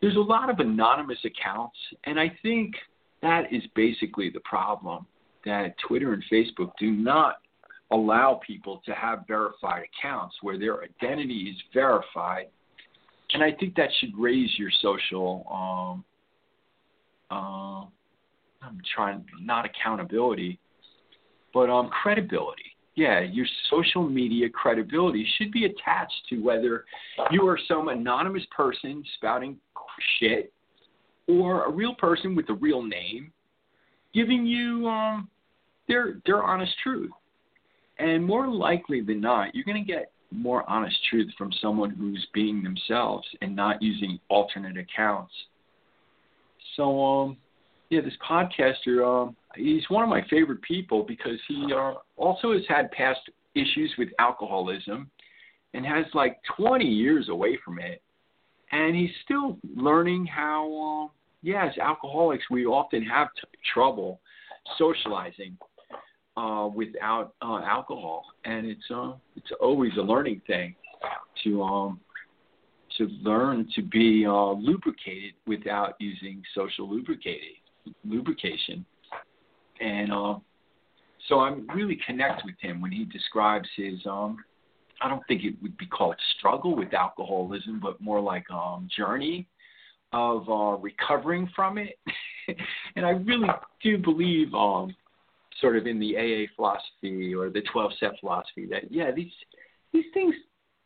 there's 0.00 0.16
a 0.16 0.20
lot 0.20 0.48
of 0.48 0.60
anonymous 0.60 1.18
accounts, 1.24 1.76
and 2.04 2.18
I 2.18 2.32
think 2.42 2.74
that 3.22 3.52
is 3.52 3.62
basically 3.74 4.30
the 4.30 4.40
problem 4.40 5.04
that 5.44 5.74
Twitter 5.86 6.12
and 6.12 6.22
Facebook 6.32 6.70
do 6.78 6.92
not 6.92 7.36
allow 7.90 8.40
people 8.46 8.82
to 8.84 8.92
have 8.92 9.24
verified 9.26 9.84
accounts 9.98 10.36
where 10.42 10.58
their 10.58 10.82
identity 10.82 11.54
is 11.54 11.56
verified. 11.72 12.46
And 13.32 13.42
I 13.42 13.52
think 13.52 13.74
that 13.76 13.88
should 13.98 14.12
raise 14.16 14.50
your 14.58 14.70
social 14.82 15.46
um 15.50 16.04
uh, 17.28 17.84
I'm 18.62 18.80
trying 18.94 19.24
not 19.40 19.64
accountability, 19.64 20.58
but 21.52 21.70
um 21.70 21.90
credibility. 22.02 22.62
Yeah, 22.94 23.20
your 23.20 23.46
social 23.68 24.08
media 24.08 24.48
credibility 24.48 25.26
should 25.36 25.52
be 25.52 25.66
attached 25.66 26.14
to 26.30 26.38
whether 26.38 26.84
you 27.30 27.46
are 27.46 27.58
some 27.68 27.88
anonymous 27.88 28.44
person 28.56 29.04
spouting 29.16 29.58
shit 30.18 30.52
or 31.26 31.64
a 31.64 31.70
real 31.70 31.94
person 31.94 32.34
with 32.34 32.48
a 32.48 32.54
real 32.54 32.82
name 32.82 33.32
giving 34.14 34.46
you 34.46 34.88
um 34.88 35.28
their 35.88 36.20
their 36.24 36.42
honest 36.42 36.72
truth. 36.82 37.10
And 37.98 38.24
more 38.24 38.48
likely 38.48 39.00
than 39.00 39.20
not, 39.20 39.54
you're 39.54 39.64
going 39.64 39.82
to 39.82 39.92
get 39.92 40.12
more 40.30 40.68
honest 40.68 40.96
truth 41.08 41.30
from 41.36 41.52
someone 41.60 41.90
who's 41.90 42.26
being 42.34 42.62
themselves 42.62 43.26
and 43.40 43.54
not 43.54 43.82
using 43.82 44.18
alternate 44.28 44.76
accounts. 44.76 45.32
So, 46.76 47.02
um, 47.04 47.36
yeah, 47.90 48.00
this 48.00 48.14
podcaster, 48.28 49.04
um, 49.06 49.36
he's 49.54 49.88
one 49.88 50.02
of 50.02 50.08
my 50.08 50.22
favorite 50.28 50.60
people 50.62 51.04
because 51.04 51.38
he 51.48 51.72
uh, 51.72 51.94
also 52.16 52.52
has 52.52 52.62
had 52.68 52.90
past 52.90 53.20
issues 53.54 53.94
with 53.96 54.08
alcoholism 54.18 55.10
and 55.74 55.86
has 55.86 56.06
like 56.14 56.38
20 56.56 56.84
years 56.84 57.28
away 57.28 57.58
from 57.64 57.78
it. 57.78 58.02
And 58.72 58.96
he's 58.96 59.10
still 59.24 59.58
learning 59.76 60.26
how, 60.26 61.08
uh, 61.08 61.12
yeah, 61.42 61.66
as 61.66 61.78
alcoholics, 61.78 62.44
we 62.50 62.66
often 62.66 63.02
have 63.04 63.28
t- 63.34 63.42
trouble 63.72 64.20
socializing 64.76 65.56
uh, 66.36 66.68
without 66.72 67.34
uh, 67.42 67.60
alcohol, 67.62 68.24
and 68.44 68.66
it's 68.66 68.90
uh, 68.94 69.12
it's 69.36 69.50
always 69.60 69.92
a 69.98 70.02
learning 70.02 70.42
thing 70.46 70.74
to 71.44 71.62
um, 71.62 72.00
to 72.98 73.08
learn 73.22 73.68
to 73.74 73.82
be 73.82 74.24
uh, 74.26 74.52
lubricated 74.52 75.34
without 75.46 75.94
using 75.98 76.42
social 76.54 76.88
lubricating 76.88 77.56
lubrication, 78.04 78.84
and 79.80 80.12
uh, 80.12 80.34
so 81.28 81.40
I'm 81.40 81.66
really 81.74 81.98
connect 82.06 82.42
with 82.44 82.56
him 82.60 82.80
when 82.80 82.92
he 82.92 83.04
describes 83.04 83.68
his 83.76 83.98
um, 84.06 84.38
I 85.00 85.08
don't 85.08 85.22
think 85.28 85.44
it 85.44 85.54
would 85.62 85.76
be 85.76 85.86
called 85.86 86.16
struggle 86.38 86.74
with 86.74 86.94
alcoholism, 86.94 87.80
but 87.80 88.00
more 88.00 88.20
like 88.20 88.50
um, 88.50 88.88
journey 88.94 89.46
of 90.12 90.48
uh, 90.48 90.78
recovering 90.80 91.50
from 91.54 91.78
it. 91.78 91.98
and 92.96 93.04
I 93.04 93.10
really 93.10 93.48
do 93.82 93.98
believe 93.98 94.54
um, 94.54 94.94
sort 95.60 95.76
of 95.76 95.86
in 95.86 95.98
the 95.98 96.16
AA 96.16 96.46
philosophy 96.54 97.34
or 97.34 97.50
the 97.50 97.62
12 97.72 97.92
step 97.94 98.14
philosophy 98.20 98.66
that 98.70 98.90
yeah 98.90 99.10
these 99.10 99.32
these 99.92 100.04
things 100.12 100.34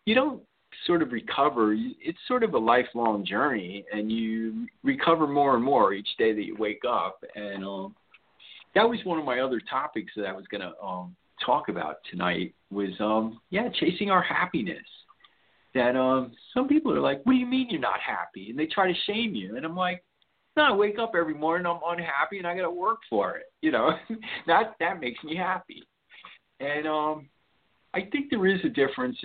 you 0.07 0.15
don't 0.15 0.43
sort 0.87 1.03
of 1.03 1.13
recover. 1.13 1.75
It's 1.75 2.19
sort 2.27 2.43
of 2.45 2.55
a 2.55 2.59
lifelong 2.59 3.25
journey 3.25 3.85
and 3.93 4.11
you 4.11 4.67
recover 4.83 5.27
more 5.27 5.55
and 5.55 5.65
more 5.65 5.93
each 5.93 6.09
day 6.19 6.33
that 6.33 6.45
you 6.45 6.57
wake 6.59 6.83
up. 6.89 7.23
And 7.35 7.65
um 7.65 7.95
that 8.75 8.89
was 8.89 9.01
one 9.05 9.19
of 9.19 9.25
my 9.25 9.41
other 9.41 9.61
topics 9.69 10.13
that 10.17 10.27
I 10.27 10.33
was 10.33 10.47
going 10.47 10.61
to 10.61 10.73
um 10.83 11.17
talk 11.45 11.69
about 11.69 11.97
tonight 12.11 12.55
was 12.71 12.91
um 13.01 13.41
yeah 13.51 13.69
chasing 13.81 14.11
our 14.11 14.23
happiness. 14.23 14.87
That 15.75 15.97
um 15.97 16.33
some 16.55 16.69
people 16.69 16.93
are 16.93 17.01
like 17.01 17.21
what 17.25 17.33
do 17.33 17.39
you 17.39 17.47
mean 17.47 17.69
you're 17.71 17.81
not 17.81 18.01
happy? 18.01 18.51
And 18.51 18.59
they 18.59 18.67
try 18.67 18.91
to 18.91 18.99
shame 19.07 19.35
you. 19.35 19.57
And 19.57 19.65
I'm 19.65 19.77
like 19.77 20.03
no, 20.57 20.63
I 20.73 20.73
wake 20.73 20.99
up 20.99 21.13
every 21.17 21.35
morning, 21.35 21.67
I'm 21.67 21.81
unhappy, 21.87 22.39
and 22.39 22.47
I 22.47 22.55
got 22.55 22.63
to 22.63 22.71
work 22.71 23.01
for 23.09 23.37
it. 23.37 23.47
You 23.63 23.73
know, 23.73 23.91
that 24.47 24.75
that 24.81 25.01
makes 25.01 25.23
me 25.25 25.37
happy. 25.37 25.83
And 26.61 26.87
um, 26.87 27.29
I 27.95 28.09
think 28.13 28.31
there 28.31 28.47
is 28.47 28.61
a 28.65 28.69
difference. 28.69 29.19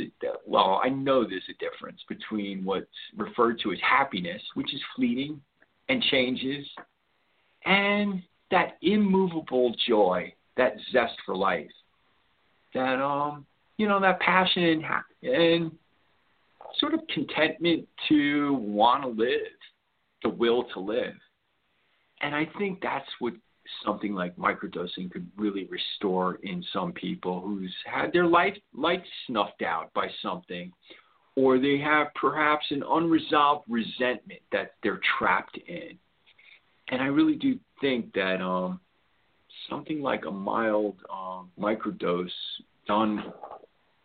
Well, 0.46 0.80
I 0.84 0.90
know 0.90 1.24
there's 1.24 1.44
a 1.50 1.64
difference 1.64 2.02
between 2.08 2.64
what's 2.64 2.88
referred 3.16 3.60
to 3.64 3.72
as 3.72 3.80
happiness, 3.82 4.42
which 4.56 4.74
is 4.74 4.82
fleeting 4.96 5.42
and 5.90 6.02
changes, 6.04 6.66
and 7.66 8.24
that 8.52 8.78
immovable 8.82 9.76
joy, 9.88 10.34
that 10.58 10.76
zest 10.92 11.14
for 11.26 11.36
life, 11.36 11.70
that 12.74 13.02
um, 13.02 13.46
you 13.78 13.88
know, 13.88 14.00
that 14.00 14.20
passion 14.20 14.64
and, 14.64 14.84
and 15.34 15.72
sort 16.80 16.94
of 16.94 17.02
contentment 17.14 17.88
to 18.10 18.54
want 18.54 19.04
to 19.04 19.10
live 19.10 19.40
the 20.26 20.30
will 20.30 20.64
to 20.74 20.80
live. 20.80 21.14
And 22.22 22.34
I 22.34 22.50
think 22.58 22.80
that's 22.82 23.06
what 23.20 23.34
something 23.86 24.16
like 24.16 24.36
microdosing 24.38 25.12
could 25.12 25.28
really 25.38 25.68
restore 25.70 26.40
in 26.42 26.64
some 26.74 26.94
people 26.94 27.42
who's 27.42 27.74
had 27.86 28.12
their 28.12 28.26
life 28.26 28.58
light 28.74 29.04
snuffed 29.28 29.62
out 29.62 29.94
by 29.94 30.08
something 30.24 30.72
or 31.36 31.60
they 31.60 31.78
have 31.78 32.08
perhaps 32.20 32.66
an 32.72 32.84
unresolved 32.90 33.66
resentment 33.70 34.40
that 34.52 34.74
they're 34.82 35.02
trapped 35.20 35.60
in. 35.68 35.98
And 36.90 37.02
I 37.02 37.08
really 37.08 37.36
do 37.36 37.60
think 37.82 38.12
that 38.14 38.42
um, 38.42 38.80
something 39.70 40.02
like 40.02 40.26
a 40.26 40.32
mild 40.32 40.96
um, 41.12 41.52
microdose 41.60 42.30
done 42.88 43.32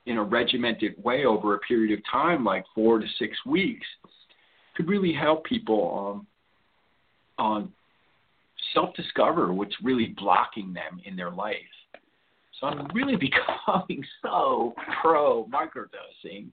in 0.07 0.19
a 0.19 0.23
regimented 0.23 0.95
way 1.03 1.25
over 1.25 1.55
a 1.55 1.61
period 1.61 1.97
of 1.97 2.05
time, 2.11 2.45
like 2.45 2.65
four 2.75 2.99
to 2.99 3.07
six 3.19 3.37
weeks, 3.47 3.87
could 4.81 4.89
really 4.89 5.13
help 5.13 5.45
people 5.45 6.25
um, 7.39 7.45
on 7.45 7.73
self-discover 8.75 9.53
what's 9.53 9.75
really 9.83 10.15
blocking 10.17 10.73
them 10.73 11.01
in 11.05 11.17
their 11.17 11.31
life. 11.31 11.57
So 12.59 12.67
I'm 12.67 12.87
really 12.95 13.17
becoming 13.67 14.05
so 14.23 14.75
pro 15.01 15.47
microdosing. 15.47 16.47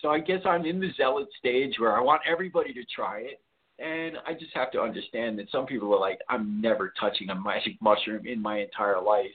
So 0.00 0.08
I 0.08 0.20
guess 0.20 0.40
I'm 0.44 0.64
in 0.64 0.80
the 0.80 0.90
zealot 0.96 1.28
stage 1.38 1.74
where 1.78 1.96
I 1.96 2.00
want 2.00 2.22
everybody 2.30 2.72
to 2.72 2.84
try 2.94 3.20
it. 3.20 3.40
And 3.80 4.16
I 4.26 4.32
just 4.32 4.54
have 4.54 4.72
to 4.72 4.80
understand 4.80 5.38
that 5.38 5.50
some 5.52 5.66
people 5.66 5.94
are 5.94 6.00
like, 6.00 6.18
I'm 6.28 6.60
never 6.60 6.92
touching 6.98 7.30
a 7.30 7.34
magic 7.34 7.74
mushroom 7.80 8.26
in 8.26 8.40
my 8.40 8.60
entire 8.60 9.00
life. 9.00 9.26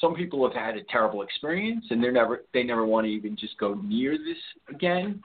Some 0.00 0.14
people 0.14 0.48
have 0.48 0.56
had 0.56 0.76
a 0.76 0.84
terrible 0.84 1.22
experience 1.22 1.84
and 1.90 2.02
they're 2.02 2.10
never 2.10 2.44
they 2.54 2.62
never 2.62 2.86
want 2.86 3.06
to 3.06 3.10
even 3.10 3.36
just 3.36 3.58
go 3.58 3.74
near 3.74 4.12
this 4.12 4.74
again 4.74 5.20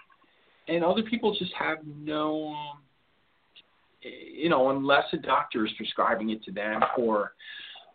and 0.68 0.84
other 0.84 1.04
people 1.04 1.36
just 1.38 1.54
have 1.54 1.78
no, 1.86 2.56
you 4.02 4.50
know, 4.50 4.72
unless 4.72 5.06
a 5.14 5.18
doctor 5.18 5.66
is 5.66 5.72
prescribing 5.78 6.30
it 6.32 6.44
to 6.44 6.52
them 6.52 6.82
or 6.98 7.34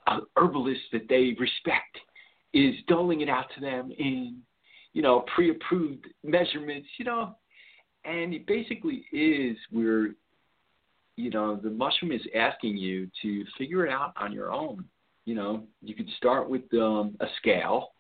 an 0.07 0.23
herbalist 0.37 0.81
that 0.93 1.09
they 1.09 1.37
respect 1.39 1.99
is 2.53 2.75
doling 2.89 3.21
it 3.21 3.29
out 3.29 3.47
to 3.55 3.61
them 3.61 3.93
in, 3.99 4.39
you 4.93 5.03
know, 5.03 5.25
pre-approved 5.35 6.07
measurements, 6.25 6.89
you 6.99 7.05
know, 7.05 7.37
and 8.05 8.35
it 8.35 8.47
basically 8.47 9.05
is 9.13 9.57
where 9.71 10.11
you 11.17 11.31
know 11.31 11.57
the 11.57 11.71
mushroom 11.71 12.13
is 12.13 12.23
asking 12.35 12.77
you 12.77 13.09
to 13.23 13.45
figure 13.59 13.87
it 13.87 13.93
out 13.93 14.13
on 14.17 14.33
your 14.33 14.53
own. 14.53 14.85
You 15.27 15.35
know, 15.35 15.65
you 15.83 15.95
could 15.95 16.09
start 16.17 16.49
with 16.49 16.63
um, 16.73 17.17
a 17.21 17.27
scale, 17.37 17.91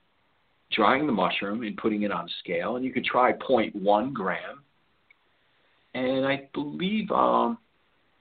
drying 0.73 1.07
the 1.07 1.13
mushroom 1.13 1.63
and 1.63 1.77
putting 1.77 2.03
it 2.03 2.13
on 2.13 2.29
scale, 2.41 2.77
and 2.77 2.85
you 2.85 2.93
could 2.93 3.05
try 3.05 3.33
0.1 3.33 4.13
gram. 4.13 4.63
And 5.95 6.25
I 6.25 6.49
believe 6.55 7.11
um, 7.11 7.59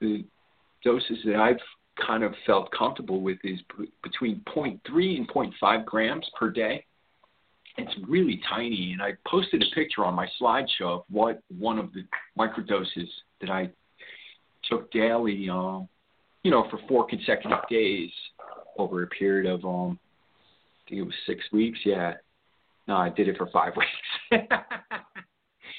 the 0.01 0.25
doses 0.83 1.19
that 1.25 1.35
I've 1.35 1.59
kind 2.05 2.23
of 2.23 2.33
felt 2.45 2.71
comfortable 2.71 3.21
with 3.21 3.37
is 3.43 3.59
p- 3.77 3.91
between 4.03 4.41
0.3 4.55 5.17
and 5.17 5.27
0.5 5.27 5.85
grams 5.85 6.25
per 6.37 6.49
day. 6.49 6.85
It's 7.77 7.93
really 8.07 8.41
tiny, 8.49 8.93
and 8.93 9.01
I 9.01 9.11
posted 9.27 9.61
a 9.61 9.75
picture 9.75 10.03
on 10.03 10.13
my 10.13 10.27
slideshow 10.41 10.99
of 10.99 11.03
what 11.09 11.41
one 11.59 11.77
of 11.77 11.93
the 11.93 12.03
microdoses 12.37 13.07
that 13.41 13.49
I 13.49 13.69
took 14.69 14.91
daily, 14.91 15.49
um, 15.49 15.87
you 16.43 16.51
know, 16.51 16.67
for 16.69 16.79
four 16.87 17.05
consecutive 17.05 17.59
days 17.69 18.09
over 18.77 19.03
a 19.03 19.07
period 19.07 19.49
of, 19.49 19.63
um, 19.63 19.99
I 20.85 20.89
think 20.89 21.01
it 21.01 21.03
was 21.03 21.13
six 21.25 21.43
weeks. 21.53 21.79
Yeah, 21.85 22.15
no, 22.89 22.97
I 22.97 23.09
did 23.09 23.27
it 23.27 23.37
for 23.37 23.47
five 23.51 23.73
weeks. 24.31 24.43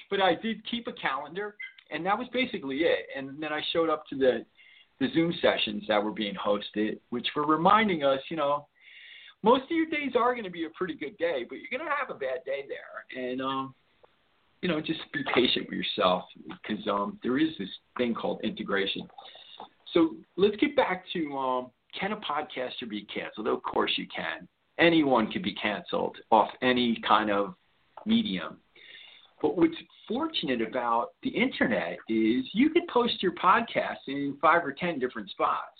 but 0.09 0.23
I 0.23 0.37
did 0.37 0.67
keep 0.71 0.87
a 0.87 0.93
calendar, 0.93 1.57
and 1.91 2.07
that 2.07 2.17
was 2.17 2.29
basically 2.33 2.79
it. 2.79 3.07
And 3.17 3.43
then 3.43 3.53
I 3.53 3.61
showed 3.73 3.91
up 3.91 4.07
to 4.09 4.17
the 4.17 4.47
the 5.01 5.09
Zoom 5.15 5.33
sessions 5.41 5.85
that 5.89 6.03
were 6.03 6.13
being 6.13 6.35
hosted, 6.35 6.99
which 7.09 7.27
were 7.35 7.47
reminding 7.47 8.05
us, 8.05 8.21
you 8.29 8.37
know, 8.37 8.67
most 9.43 9.65
of 9.65 9.71
your 9.71 9.87
days 9.87 10.13
are 10.15 10.35
going 10.35 10.45
to 10.45 10.51
be 10.51 10.67
a 10.67 10.71
pretty 10.71 10.93
good 10.93 11.17
day, 11.17 11.47
but 11.49 11.57
you're 11.57 11.71
going 11.71 11.91
to 11.91 11.97
have 11.97 12.15
a 12.15 12.19
bad 12.19 12.45
day 12.45 12.67
there. 12.69 13.25
And, 13.31 13.41
um, 13.41 13.75
you 14.61 14.69
know, 14.69 14.79
just 14.79 15.01
be 15.15 15.25
patient 15.35 15.69
with 15.71 15.79
yourself 15.79 16.25
because 16.47 16.87
um, 16.87 17.19
there 17.23 17.39
is 17.39 17.49
this 17.59 17.71
thing 17.97 18.13
called 18.13 18.43
integration. 18.45 19.09
So 19.95 20.17
let's 20.37 20.57
get 20.57 20.77
back 20.77 21.05
to 21.15 21.39
um, 21.39 21.71
can 21.99 22.13
a 22.13 22.17
podcaster 22.17 22.87
be 22.87 23.07
canceled? 23.07 23.49
Of 23.49 23.63
course 23.63 23.93
you 23.97 24.07
can. 24.15 24.47
Anyone 24.81 25.31
can 25.31 25.43
be 25.43 25.55
canceled 25.55 26.17
off 26.31 26.49
any 26.63 27.01
kind 27.07 27.31
of 27.31 27.55
medium. 28.07 28.59
But 29.43 29.57
what's 29.57 29.77
fortunate 30.09 30.61
about 30.61 31.11
the 31.23 31.31
internet 31.31 31.99
is 32.09 32.45
you 32.53 32.71
could 32.71 32.87
post 32.89 33.23
your 33.23 33.33
podcast 33.35 33.99
in 34.09 34.37
five 34.41 34.65
or 34.65 34.73
ten 34.73 34.99
different 34.99 35.31
spots. 35.31 35.79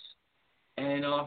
And 0.77 1.05
uh, 1.05 1.25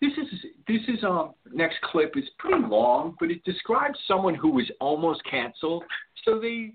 this 0.00 0.12
is 0.12 0.40
this 0.66 0.80
is 0.88 1.04
um 1.04 1.34
next 1.52 1.76
clip 1.82 2.16
is 2.16 2.24
pretty 2.38 2.66
long, 2.66 3.14
but 3.20 3.30
it 3.30 3.42
describes 3.44 3.98
someone 4.08 4.34
who 4.34 4.50
was 4.50 4.68
almost 4.80 5.22
canceled. 5.30 5.84
So 6.24 6.40
they 6.40 6.72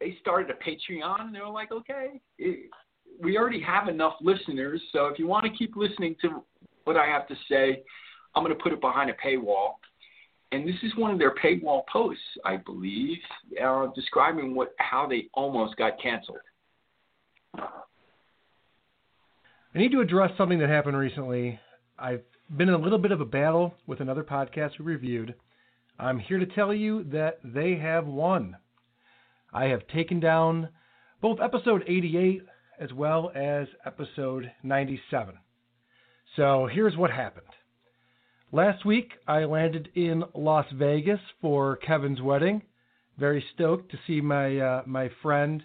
they 0.00 0.16
started 0.20 0.50
a 0.50 0.54
Patreon 0.54 1.20
and 1.20 1.34
they 1.34 1.40
were 1.40 1.48
like, 1.48 1.70
okay, 1.70 2.20
it, 2.38 2.70
we 3.22 3.38
already 3.38 3.60
have 3.62 3.88
enough 3.88 4.14
listeners, 4.20 4.82
so 4.92 5.06
if 5.06 5.18
you 5.18 5.28
want 5.28 5.44
to 5.44 5.50
keep 5.56 5.76
listening 5.76 6.16
to 6.22 6.42
what 6.82 6.96
I 6.96 7.06
have 7.06 7.28
to 7.28 7.36
say, 7.48 7.84
I'm 8.34 8.42
going 8.44 8.56
to 8.56 8.62
put 8.62 8.72
it 8.72 8.80
behind 8.80 9.10
a 9.10 9.14
paywall 9.14 9.74
and 10.54 10.68
this 10.68 10.76
is 10.84 10.94
one 10.96 11.10
of 11.10 11.18
their 11.18 11.34
paywall 11.34 11.82
posts, 11.92 12.22
I 12.44 12.58
believe, 12.58 13.18
uh, 13.62 13.88
describing 13.94 14.54
what 14.54 14.72
how 14.78 15.04
they 15.08 15.28
almost 15.34 15.76
got 15.76 16.00
canceled. 16.00 16.38
I 17.56 17.78
need 19.74 19.90
to 19.90 20.00
address 20.00 20.30
something 20.38 20.60
that 20.60 20.68
happened 20.68 20.96
recently. 20.96 21.58
I've 21.98 22.22
been 22.56 22.68
in 22.68 22.74
a 22.74 22.78
little 22.78 22.98
bit 22.98 23.10
of 23.10 23.20
a 23.20 23.24
battle 23.24 23.74
with 23.88 23.98
another 23.98 24.22
podcast 24.22 24.78
we 24.78 24.84
reviewed. 24.84 25.34
I'm 25.98 26.20
here 26.20 26.38
to 26.38 26.46
tell 26.46 26.72
you 26.72 27.02
that 27.10 27.40
they 27.42 27.74
have 27.76 28.06
won. 28.06 28.56
I 29.52 29.64
have 29.66 29.88
taken 29.88 30.20
down 30.20 30.68
both 31.20 31.40
episode 31.40 31.82
88 31.88 32.42
as 32.78 32.92
well 32.92 33.32
as 33.34 33.66
episode 33.84 34.52
97. 34.62 35.34
So 36.36 36.68
here's 36.72 36.96
what 36.96 37.10
happened. 37.10 37.46
Last 38.54 38.84
week, 38.84 39.14
I 39.26 39.46
landed 39.46 39.88
in 39.96 40.22
Las 40.32 40.66
Vegas 40.74 41.18
for 41.40 41.74
Kevin's 41.78 42.22
wedding. 42.22 42.62
Very 43.18 43.44
stoked 43.52 43.90
to 43.90 43.98
see 44.06 44.20
my 44.20 44.58
uh, 44.58 44.82
my 44.86 45.10
friend 45.22 45.60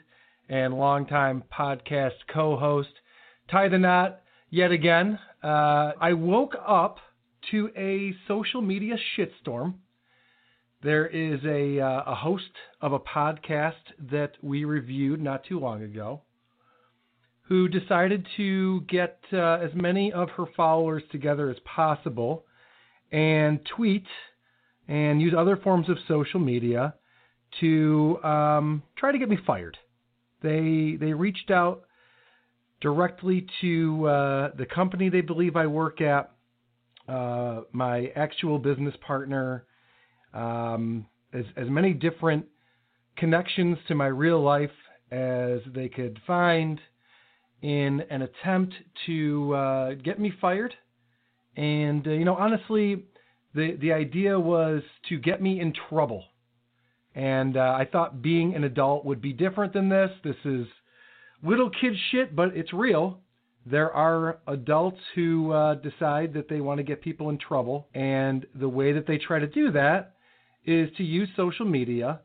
and 0.50 0.74
longtime 0.74 1.44
podcast 1.56 2.16
co-host 2.34 2.90
tie 3.52 3.68
the 3.68 3.78
knot 3.78 4.22
yet 4.50 4.72
again. 4.72 5.20
Uh, 5.44 5.92
I 6.02 6.14
woke 6.14 6.56
up 6.68 6.98
to 7.52 7.70
a 7.78 8.16
social 8.28 8.64
media 8.64 8.96
shitstorm. 9.16 9.76
There 10.82 11.06
is 11.06 11.42
a 11.46 11.80
uh, 11.80 12.02
a 12.08 12.16
host 12.16 12.56
of 12.82 12.94
a 12.94 13.00
podcast 13.00 13.86
that 14.12 14.32
we 14.42 14.66
reviewed 14.66 15.22
not 15.22 15.44
too 15.44 15.60
long 15.60 15.84
ago 15.84 16.24
who 17.44 17.68
decided 17.68 18.26
to 18.38 18.82
get 18.90 19.20
uh, 19.32 19.60
as 19.62 19.76
many 19.76 20.12
of 20.12 20.32
her 20.32 20.46
followers 20.58 21.04
together 21.12 21.52
as 21.52 21.58
possible 21.66 22.46
and 23.12 23.60
tweet 23.76 24.06
and 24.88 25.22
use 25.22 25.34
other 25.38 25.58
forms 25.58 25.90
of 25.90 25.98
social 26.08 26.40
media 26.40 26.96
to 27.60 28.22
um, 28.24 28.84
try 28.98 29.12
to 29.12 29.18
get 29.18 29.30
me 29.30 29.38
fired. 29.46 29.78
They 30.42 30.98
they 31.00 31.14
reached 31.14 31.52
out 31.52 31.84
directly 32.82 33.46
to 33.62 34.08
uh, 34.08 34.52
the 34.58 34.66
company 34.66 35.10
they 35.10 35.22
believe 35.22 35.56
I 35.56 35.68
work 35.68 36.00
at, 36.02 36.32
uh, 37.08 37.62
my 37.72 38.08
actual 38.16 38.58
business 38.58 38.96
partner, 39.06 39.66
um, 40.34 41.06
as 41.34 41.46
as 41.58 41.70
many 41.70 41.94
different 41.94 42.46
connections 43.18 43.78
to 43.88 43.96
my 43.96 44.08
real 44.08 44.42
life 44.42 44.72
as 45.12 45.60
they 45.74 45.90
could 45.90 46.20
find 46.26 46.80
in 47.62 48.02
an 48.10 48.22
attempt 48.22 48.74
to 49.06 49.54
uh, 49.54 49.94
get 49.96 50.20
me 50.20 50.32
fired 50.40 50.74
and 51.56 52.06
uh, 52.08 52.12
you 52.12 52.26
know, 52.26 52.36
honestly, 52.36 53.04
the 53.54 53.78
the 53.80 53.94
idea 53.94 54.40
was 54.40 54.82
to 55.10 55.18
get 55.18 55.42
me 55.42 55.60
in 55.60 55.74
trouble. 55.90 56.24
And 57.16 57.58
uh, 57.58 57.76
I 57.78 57.86
thought 57.92 58.22
being 58.22 58.56
an 58.56 58.64
adult 58.64 59.04
would 59.06 59.22
be 59.22 59.34
different 59.34 59.74
than 59.74 59.90
this. 59.90 60.12
This 60.24 60.36
is 60.46 60.68
little 61.44 61.70
kid 61.70 61.94
shit, 62.12 62.36
but 62.36 62.56
it's 62.56 62.72
real. 62.72 63.20
There 63.66 63.92
are 63.92 64.40
adults 64.48 65.00
who 65.16 65.52
uh, 65.52 65.76
decide 65.76 66.34
that 66.34 66.48
they 66.50 66.62
want 66.62 66.78
to 66.78 66.84
get 66.84 67.02
people 67.02 67.30
in 67.30 67.38
trouble, 67.38 67.88
and 67.94 68.46
the 68.56 68.70
way 68.70 68.94
that 68.94 69.06
they 69.06 69.18
try 69.18 69.40
to 69.40 69.48
do 69.48 69.72
that 69.72 70.16
is 70.66 70.90
to 70.98 71.04
use 71.04 71.30
social 71.36 71.66
media 71.66 72.22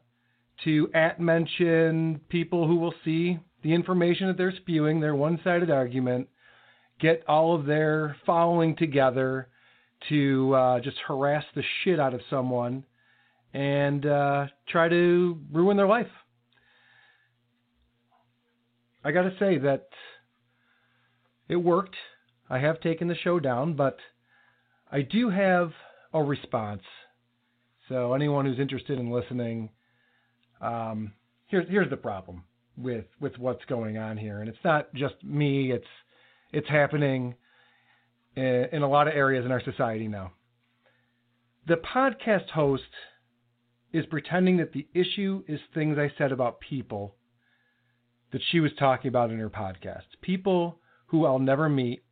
to 0.64 0.89
at 0.95 1.20
mention 1.20 2.20
people 2.29 2.66
who 2.68 2.77
will 2.77 2.95
see 3.05 3.39
the 3.62 3.75
information 3.75 4.29
that 4.29 4.37
they're 4.37 4.55
spewing, 4.57 5.01
their 5.01 5.14
one-sided 5.14 5.70
argument, 5.70 6.29
get 7.05 7.22
all 7.28 7.55
of 7.55 7.66
their 7.66 8.16
following 8.24 8.74
together 8.74 9.46
to 10.09 10.55
uh, 10.55 10.80
just 10.80 10.96
harass 11.07 11.44
the 11.55 11.62
shit 11.82 12.00
out 12.00 12.14
of 12.14 12.20
someone 12.30 12.82
and 13.52 14.07
uh, 14.07 14.46
try 14.68 14.88
to 14.88 15.38
ruin 15.52 15.76
their 15.76 15.86
life. 15.86 16.09
I 19.05 19.12
got 19.12 19.24
to 19.24 19.34
say 19.38 19.59
that 19.59 19.88
it 21.46 21.57
worked. 21.57 21.94
I 22.48 22.59
have 22.59 22.80
taken 22.80 23.07
the 23.07 23.16
show 23.16 23.38
down, 23.38 23.74
but 23.74 23.98
I 24.90 25.02
do 25.02 25.28
have 25.28 25.72
a 26.14 26.22
response. 26.22 26.82
So 27.90 28.14
anyone 28.14 28.46
who's 28.46 28.59
interested 28.59 28.98
in 28.98 29.11
listening, 29.11 29.68
um, 30.62 31.12
here's 31.48 31.68
here's 31.68 31.90
the 31.90 31.98
problem 31.98 32.44
with 32.78 33.05
with 33.20 33.36
what's 33.36 33.64
going 33.66 33.98
on 33.98 34.16
here, 34.16 34.40
and 34.40 34.48
it's 34.48 34.64
not 34.64 34.92
just 34.94 35.22
me. 35.22 35.70
It's 35.70 35.84
it's 36.55 36.68
happening 36.68 37.34
in, 38.36 38.82
a 38.82 38.88
lot 38.88 39.09
of 39.09 39.14
areas 39.14 39.44
in 39.44 39.52
our 39.52 39.62
society 39.62 40.09
now. 40.09 40.32
The 41.66 41.76
podcast 41.76 42.50
host 42.50 42.82
is 43.92 44.07
pretending 44.07 44.59
that 44.59 44.72
the 44.72 44.86
issue 44.94 45.42
is 45.48 45.61
things 45.74 45.98
I 45.98 46.12
said 46.16 46.32
about 46.32 46.61
people 46.61 47.16
that 48.32 48.42
she 48.50 48.61
was 48.61 48.72
talking 48.78 49.09
about 49.09 49.30
in 49.30 49.38
her 49.38 49.50
podcast. 49.50 50.02
People 50.20 50.78
who 51.07 51.24
I'll 51.24 51.38
never 51.38 51.68
meet. 51.68 52.05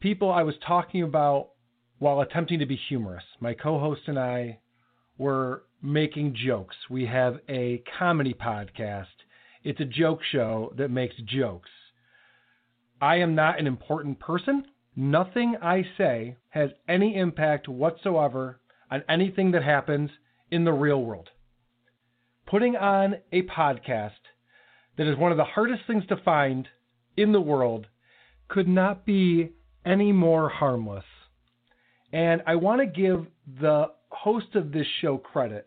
People 0.00 0.30
I 0.32 0.42
was 0.42 0.54
talking 0.66 1.02
about 1.02 1.50
while 1.98 2.20
attempting 2.20 2.58
to 2.58 2.66
be 2.66 2.78
humorous. 2.88 3.24
My 3.40 3.54
co 3.54 3.78
host 3.78 4.02
and 4.06 4.18
I 4.18 4.58
were 5.18 5.64
making 5.82 6.34
jokes. 6.34 6.76
We 6.90 7.06
have 7.06 7.38
a 7.48 7.82
comedy 7.98 8.34
podcast. 8.34 9.06
It's 9.62 9.80
a 9.80 9.84
joke 9.84 10.20
show 10.30 10.72
that 10.76 10.90
makes 10.90 11.14
jokes. 11.24 11.70
I 13.02 13.16
am 13.16 13.34
not 13.34 13.58
an 13.58 13.66
important 13.66 14.20
person. 14.20 14.64
Nothing 14.94 15.56
I 15.60 15.82
say 15.98 16.36
has 16.50 16.70
any 16.88 17.16
impact 17.16 17.66
whatsoever 17.68 18.60
on 18.92 19.02
anything 19.08 19.50
that 19.50 19.64
happens 19.64 20.08
in 20.52 20.62
the 20.62 20.72
real 20.72 21.02
world. 21.02 21.28
Putting 22.46 22.76
on 22.76 23.16
a 23.32 23.42
podcast 23.42 24.10
that 24.96 25.08
is 25.08 25.18
one 25.18 25.32
of 25.32 25.36
the 25.36 25.42
hardest 25.42 25.82
things 25.88 26.06
to 26.06 26.16
find 26.18 26.68
in 27.16 27.32
the 27.32 27.40
world 27.40 27.88
could 28.46 28.68
not 28.68 29.04
be 29.04 29.50
any 29.84 30.12
more 30.12 30.48
harmless. 30.48 31.04
And 32.12 32.40
I 32.46 32.54
want 32.54 32.82
to 32.82 32.86
give 32.86 33.26
the 33.60 33.86
host 34.10 34.54
of 34.54 34.70
this 34.70 34.86
show 35.00 35.18
credit 35.18 35.66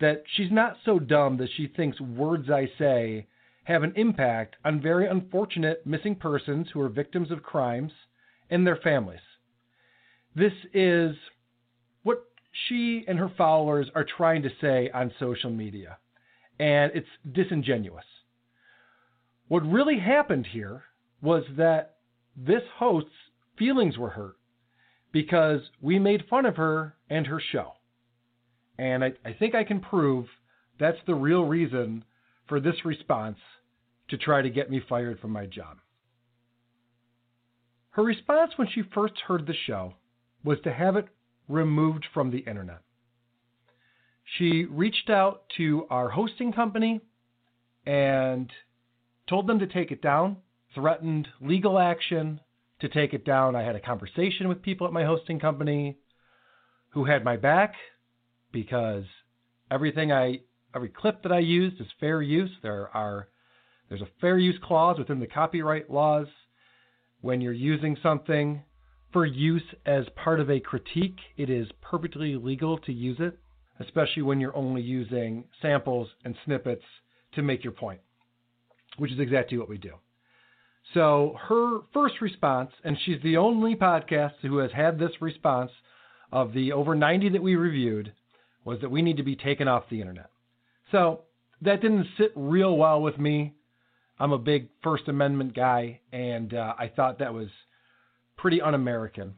that 0.00 0.22
she's 0.34 0.50
not 0.50 0.78
so 0.86 0.98
dumb 0.98 1.36
that 1.38 1.50
she 1.58 1.66
thinks 1.66 2.00
words 2.00 2.48
I 2.48 2.70
say 2.78 3.26
have 3.70 3.84
an 3.84 3.92
impact 3.94 4.56
on 4.64 4.82
very 4.82 5.06
unfortunate 5.06 5.86
missing 5.86 6.16
persons 6.16 6.66
who 6.72 6.80
are 6.80 6.88
victims 6.88 7.30
of 7.30 7.42
crimes 7.42 7.92
and 8.50 8.66
their 8.66 8.76
families. 8.76 9.20
This 10.34 10.52
is 10.74 11.14
what 12.02 12.24
she 12.68 13.04
and 13.06 13.18
her 13.18 13.30
followers 13.38 13.88
are 13.94 14.04
trying 14.04 14.42
to 14.42 14.50
say 14.60 14.90
on 14.92 15.12
social 15.20 15.50
media, 15.50 15.98
and 16.58 16.90
it's 16.94 17.06
disingenuous. 17.32 18.04
What 19.46 19.60
really 19.60 19.98
happened 20.00 20.48
here 20.52 20.82
was 21.22 21.44
that 21.56 21.96
this 22.36 22.62
host's 22.76 23.10
feelings 23.56 23.96
were 23.96 24.10
hurt 24.10 24.36
because 25.12 25.60
we 25.80 25.98
made 25.98 26.24
fun 26.28 26.44
of 26.44 26.56
her 26.56 26.96
and 27.08 27.26
her 27.26 27.40
show. 27.52 27.72
And 28.78 29.04
I, 29.04 29.12
I 29.24 29.32
think 29.32 29.54
I 29.54 29.64
can 29.64 29.80
prove 29.80 30.26
that's 30.78 30.98
the 31.06 31.14
real 31.14 31.44
reason 31.44 32.04
for 32.48 32.58
this 32.58 32.84
response 32.84 33.38
to 34.10 34.18
try 34.18 34.42
to 34.42 34.50
get 34.50 34.70
me 34.70 34.80
fired 34.88 35.18
from 35.20 35.30
my 35.30 35.46
job. 35.46 35.78
Her 37.90 38.02
response 38.02 38.52
when 38.56 38.68
she 38.68 38.82
first 38.94 39.14
heard 39.26 39.46
the 39.46 39.54
show 39.66 39.94
was 40.44 40.58
to 40.64 40.72
have 40.72 40.96
it 40.96 41.08
removed 41.48 42.06
from 42.14 42.30
the 42.30 42.38
internet. 42.38 42.82
She 44.38 44.64
reached 44.64 45.10
out 45.10 45.42
to 45.56 45.86
our 45.90 46.08
hosting 46.08 46.52
company 46.52 47.00
and 47.84 48.50
told 49.28 49.46
them 49.46 49.58
to 49.58 49.66
take 49.66 49.90
it 49.90 50.02
down, 50.02 50.36
threatened 50.74 51.28
legal 51.40 51.78
action 51.78 52.40
to 52.80 52.88
take 52.88 53.12
it 53.12 53.24
down. 53.24 53.56
I 53.56 53.62
had 53.62 53.76
a 53.76 53.80
conversation 53.80 54.48
with 54.48 54.62
people 54.62 54.86
at 54.86 54.92
my 54.92 55.04
hosting 55.04 55.40
company 55.40 55.96
who 56.90 57.04
had 57.04 57.24
my 57.24 57.36
back 57.36 57.74
because 58.52 59.04
everything 59.70 60.12
I 60.12 60.40
every 60.74 60.88
clip 60.88 61.22
that 61.22 61.32
I 61.32 61.40
used 61.40 61.80
is 61.80 61.86
fair 61.98 62.22
use. 62.22 62.50
There 62.62 62.88
are 62.94 63.28
there's 63.90 64.00
a 64.00 64.08
fair 64.20 64.38
use 64.38 64.58
clause 64.62 64.98
within 64.98 65.20
the 65.20 65.26
copyright 65.26 65.90
laws 65.90 66.26
when 67.20 67.42
you're 67.42 67.52
using 67.52 67.98
something 68.02 68.62
for 69.12 69.26
use 69.26 69.62
as 69.84 70.04
part 70.14 70.40
of 70.40 70.50
a 70.50 70.60
critique, 70.60 71.18
it 71.36 71.50
is 71.50 71.68
perfectly 71.82 72.36
legal 72.36 72.78
to 72.78 72.92
use 72.92 73.18
it, 73.20 73.38
especially 73.80 74.22
when 74.22 74.40
you're 74.40 74.56
only 74.56 74.80
using 74.80 75.44
samples 75.60 76.08
and 76.24 76.36
snippets 76.44 76.84
to 77.34 77.42
make 77.42 77.64
your 77.64 77.72
point, 77.72 78.00
which 78.96 79.12
is 79.12 79.18
exactly 79.18 79.58
what 79.58 79.68
we 79.68 79.78
do. 79.78 79.92
So 80.94 81.36
her 81.48 81.80
first 81.92 82.20
response, 82.20 82.70
and 82.84 82.96
she's 83.04 83.20
the 83.22 83.36
only 83.36 83.74
podcast 83.76 84.34
who 84.42 84.58
has 84.58 84.72
had 84.72 84.98
this 84.98 85.20
response 85.20 85.70
of 86.32 86.52
the 86.52 86.72
over 86.72 86.94
90 86.94 87.30
that 87.30 87.42
we 87.42 87.56
reviewed, 87.56 88.12
was 88.64 88.80
that 88.80 88.90
we 88.90 89.02
need 89.02 89.16
to 89.16 89.22
be 89.22 89.36
taken 89.36 89.68
off 89.68 89.84
the 89.90 90.00
internet. 90.00 90.30
So 90.92 91.22
that 91.62 91.82
didn't 91.82 92.06
sit 92.16 92.32
real 92.34 92.76
well 92.76 93.02
with 93.02 93.18
me. 93.18 93.54
I'm 94.20 94.32
a 94.32 94.38
big 94.38 94.68
First 94.82 95.08
Amendment 95.08 95.56
guy, 95.56 96.00
and 96.12 96.52
uh, 96.52 96.74
I 96.78 96.88
thought 96.88 97.18
that 97.18 97.32
was 97.32 97.48
pretty 98.36 98.60
un 98.60 98.74
American. 98.74 99.34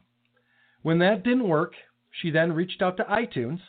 When 0.81 0.99
that 0.99 1.23
didn't 1.23 1.47
work, 1.47 1.71
she 2.11 2.31
then 2.31 2.51
reached 2.51 2.81
out 2.81 2.97
to 2.97 3.03
iTunes 3.05 3.61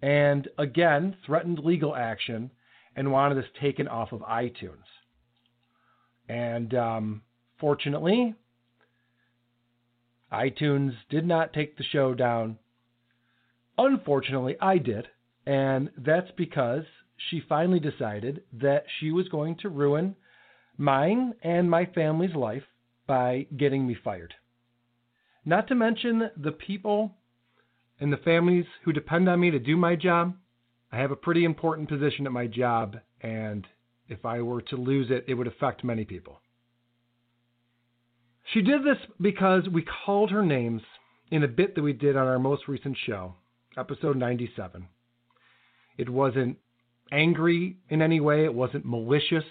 and 0.00 0.48
again 0.56 1.14
threatened 1.26 1.58
legal 1.58 1.94
action 1.94 2.50
and 2.96 3.12
wanted 3.12 3.36
this 3.36 3.50
taken 3.60 3.86
off 3.86 4.12
of 4.12 4.20
iTunes. 4.20 4.84
And 6.26 6.74
um, 6.74 7.22
fortunately, 7.60 8.34
iTunes 10.32 10.94
did 11.10 11.26
not 11.26 11.52
take 11.52 11.76
the 11.76 11.84
show 11.84 12.14
down. 12.14 12.58
Unfortunately, 13.76 14.56
I 14.58 14.78
did. 14.78 15.06
And 15.44 15.90
that's 15.98 16.30
because 16.36 16.84
she 17.30 17.42
finally 17.46 17.80
decided 17.80 18.42
that 18.54 18.86
she 18.98 19.10
was 19.10 19.28
going 19.28 19.56
to 19.56 19.68
ruin 19.68 20.16
mine 20.76 21.34
and 21.42 21.70
my 21.70 21.86
family's 21.86 22.34
life 22.34 22.64
by 23.06 23.46
getting 23.56 23.86
me 23.86 23.96
fired. 24.02 24.34
Not 25.44 25.68
to 25.68 25.74
mention 25.74 26.30
the 26.36 26.52
people 26.52 27.14
and 28.00 28.12
the 28.12 28.18
families 28.18 28.66
who 28.84 28.92
depend 28.92 29.28
on 29.28 29.40
me 29.40 29.50
to 29.50 29.58
do 29.58 29.76
my 29.76 29.96
job. 29.96 30.34
I 30.90 30.98
have 30.98 31.10
a 31.10 31.16
pretty 31.16 31.44
important 31.44 31.88
position 31.88 32.26
at 32.26 32.32
my 32.32 32.46
job, 32.46 32.96
and 33.20 33.66
if 34.08 34.24
I 34.24 34.42
were 34.42 34.62
to 34.62 34.76
lose 34.76 35.10
it, 35.10 35.24
it 35.26 35.34
would 35.34 35.46
affect 35.46 35.84
many 35.84 36.04
people. 36.04 36.40
She 38.52 38.60
did 38.60 38.82
this 38.82 38.98
because 39.20 39.68
we 39.68 39.86
called 40.04 40.30
her 40.30 40.44
names 40.44 40.82
in 41.30 41.44
a 41.44 41.48
bit 41.48 41.74
that 41.74 41.82
we 41.82 41.92
did 41.92 42.16
on 42.16 42.26
our 42.26 42.38
most 42.38 42.68
recent 42.68 42.96
show, 43.06 43.34
episode 43.76 44.16
97. 44.16 44.86
It 45.96 46.08
wasn't 46.08 46.58
angry 47.10 47.78
in 47.88 48.02
any 48.02 48.20
way, 48.20 48.44
it 48.44 48.54
wasn't 48.54 48.84
malicious. 48.84 49.44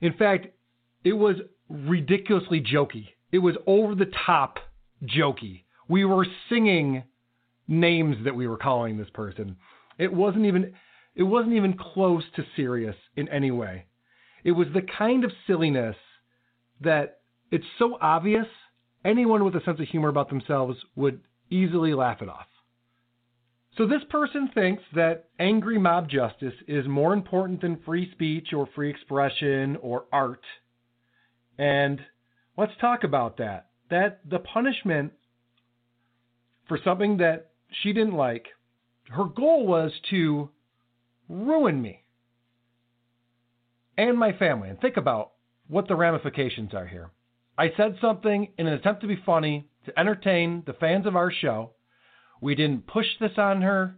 In 0.00 0.12
fact, 0.14 0.48
it 1.04 1.12
was 1.12 1.36
ridiculously 1.68 2.60
jokey. 2.60 3.08
It 3.32 3.38
was 3.38 3.56
over 3.66 3.94
the 3.94 4.10
top 4.26 4.58
jokey. 5.04 5.64
We 5.88 6.04
were 6.04 6.26
singing 6.48 7.04
names 7.66 8.16
that 8.24 8.34
we 8.34 8.46
were 8.46 8.56
calling 8.56 8.96
this 8.96 9.10
person. 9.10 9.56
It 9.98 10.12
wasn't 10.12 10.46
even 10.46 10.72
it 11.14 11.24
wasn't 11.24 11.54
even 11.54 11.76
close 11.76 12.22
to 12.36 12.44
serious 12.54 12.94
in 13.16 13.28
any 13.28 13.50
way. 13.50 13.86
It 14.44 14.52
was 14.52 14.68
the 14.72 14.86
kind 14.96 15.24
of 15.24 15.32
silliness 15.46 15.96
that 16.80 17.18
it's 17.50 17.64
so 17.78 17.98
obvious 18.00 18.46
anyone 19.04 19.44
with 19.44 19.56
a 19.56 19.64
sense 19.64 19.80
of 19.80 19.88
humor 19.88 20.08
about 20.08 20.28
themselves 20.28 20.76
would 20.94 21.20
easily 21.50 21.92
laugh 21.92 22.22
it 22.22 22.28
off. 22.28 22.46
So 23.78 23.86
this 23.86 24.02
person 24.10 24.50
thinks 24.52 24.82
that 24.96 25.26
angry 25.38 25.78
mob 25.78 26.10
justice 26.10 26.54
is 26.66 26.88
more 26.88 27.12
important 27.12 27.60
than 27.60 27.80
free 27.86 28.10
speech 28.10 28.48
or 28.52 28.68
free 28.74 28.90
expression 28.90 29.76
or 29.80 30.06
art. 30.12 30.42
And 31.58 32.00
let's 32.56 32.72
talk 32.80 33.04
about 33.04 33.36
that 33.38 33.66
that 33.88 34.20
the 34.28 34.40
punishment 34.40 35.12
for 36.66 36.78
something 36.84 37.18
that 37.18 37.52
she 37.82 37.92
didn't 37.92 38.16
like, 38.16 38.46
her 39.10 39.24
goal 39.24 39.66
was 39.66 39.92
to 40.10 40.50
ruin 41.28 41.80
me 41.80 42.02
and 43.96 44.18
my 44.18 44.32
family. 44.32 44.70
And 44.70 44.80
think 44.80 44.96
about 44.96 45.32
what 45.68 45.86
the 45.86 45.94
ramifications 45.94 46.74
are 46.74 46.86
here. 46.86 47.10
I 47.56 47.72
said 47.76 47.96
something 48.00 48.48
in 48.58 48.66
an 48.66 48.74
attempt 48.74 49.02
to 49.02 49.06
be 49.06 49.22
funny, 49.24 49.68
to 49.86 49.98
entertain 49.98 50.64
the 50.66 50.74
fans 50.74 51.06
of 51.06 51.16
our 51.16 51.30
show. 51.32 51.70
We 52.40 52.54
didn't 52.54 52.86
push 52.86 53.06
this 53.20 53.36
on 53.36 53.62
her. 53.62 53.96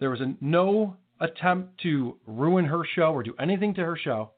There 0.00 0.10
was 0.10 0.20
a, 0.20 0.34
no 0.40 0.96
attempt 1.20 1.80
to 1.82 2.16
ruin 2.26 2.66
her 2.66 2.82
show 2.94 3.12
or 3.12 3.22
do 3.22 3.34
anything 3.38 3.74
to 3.74 3.84
her 3.84 3.96
show. 3.96 4.32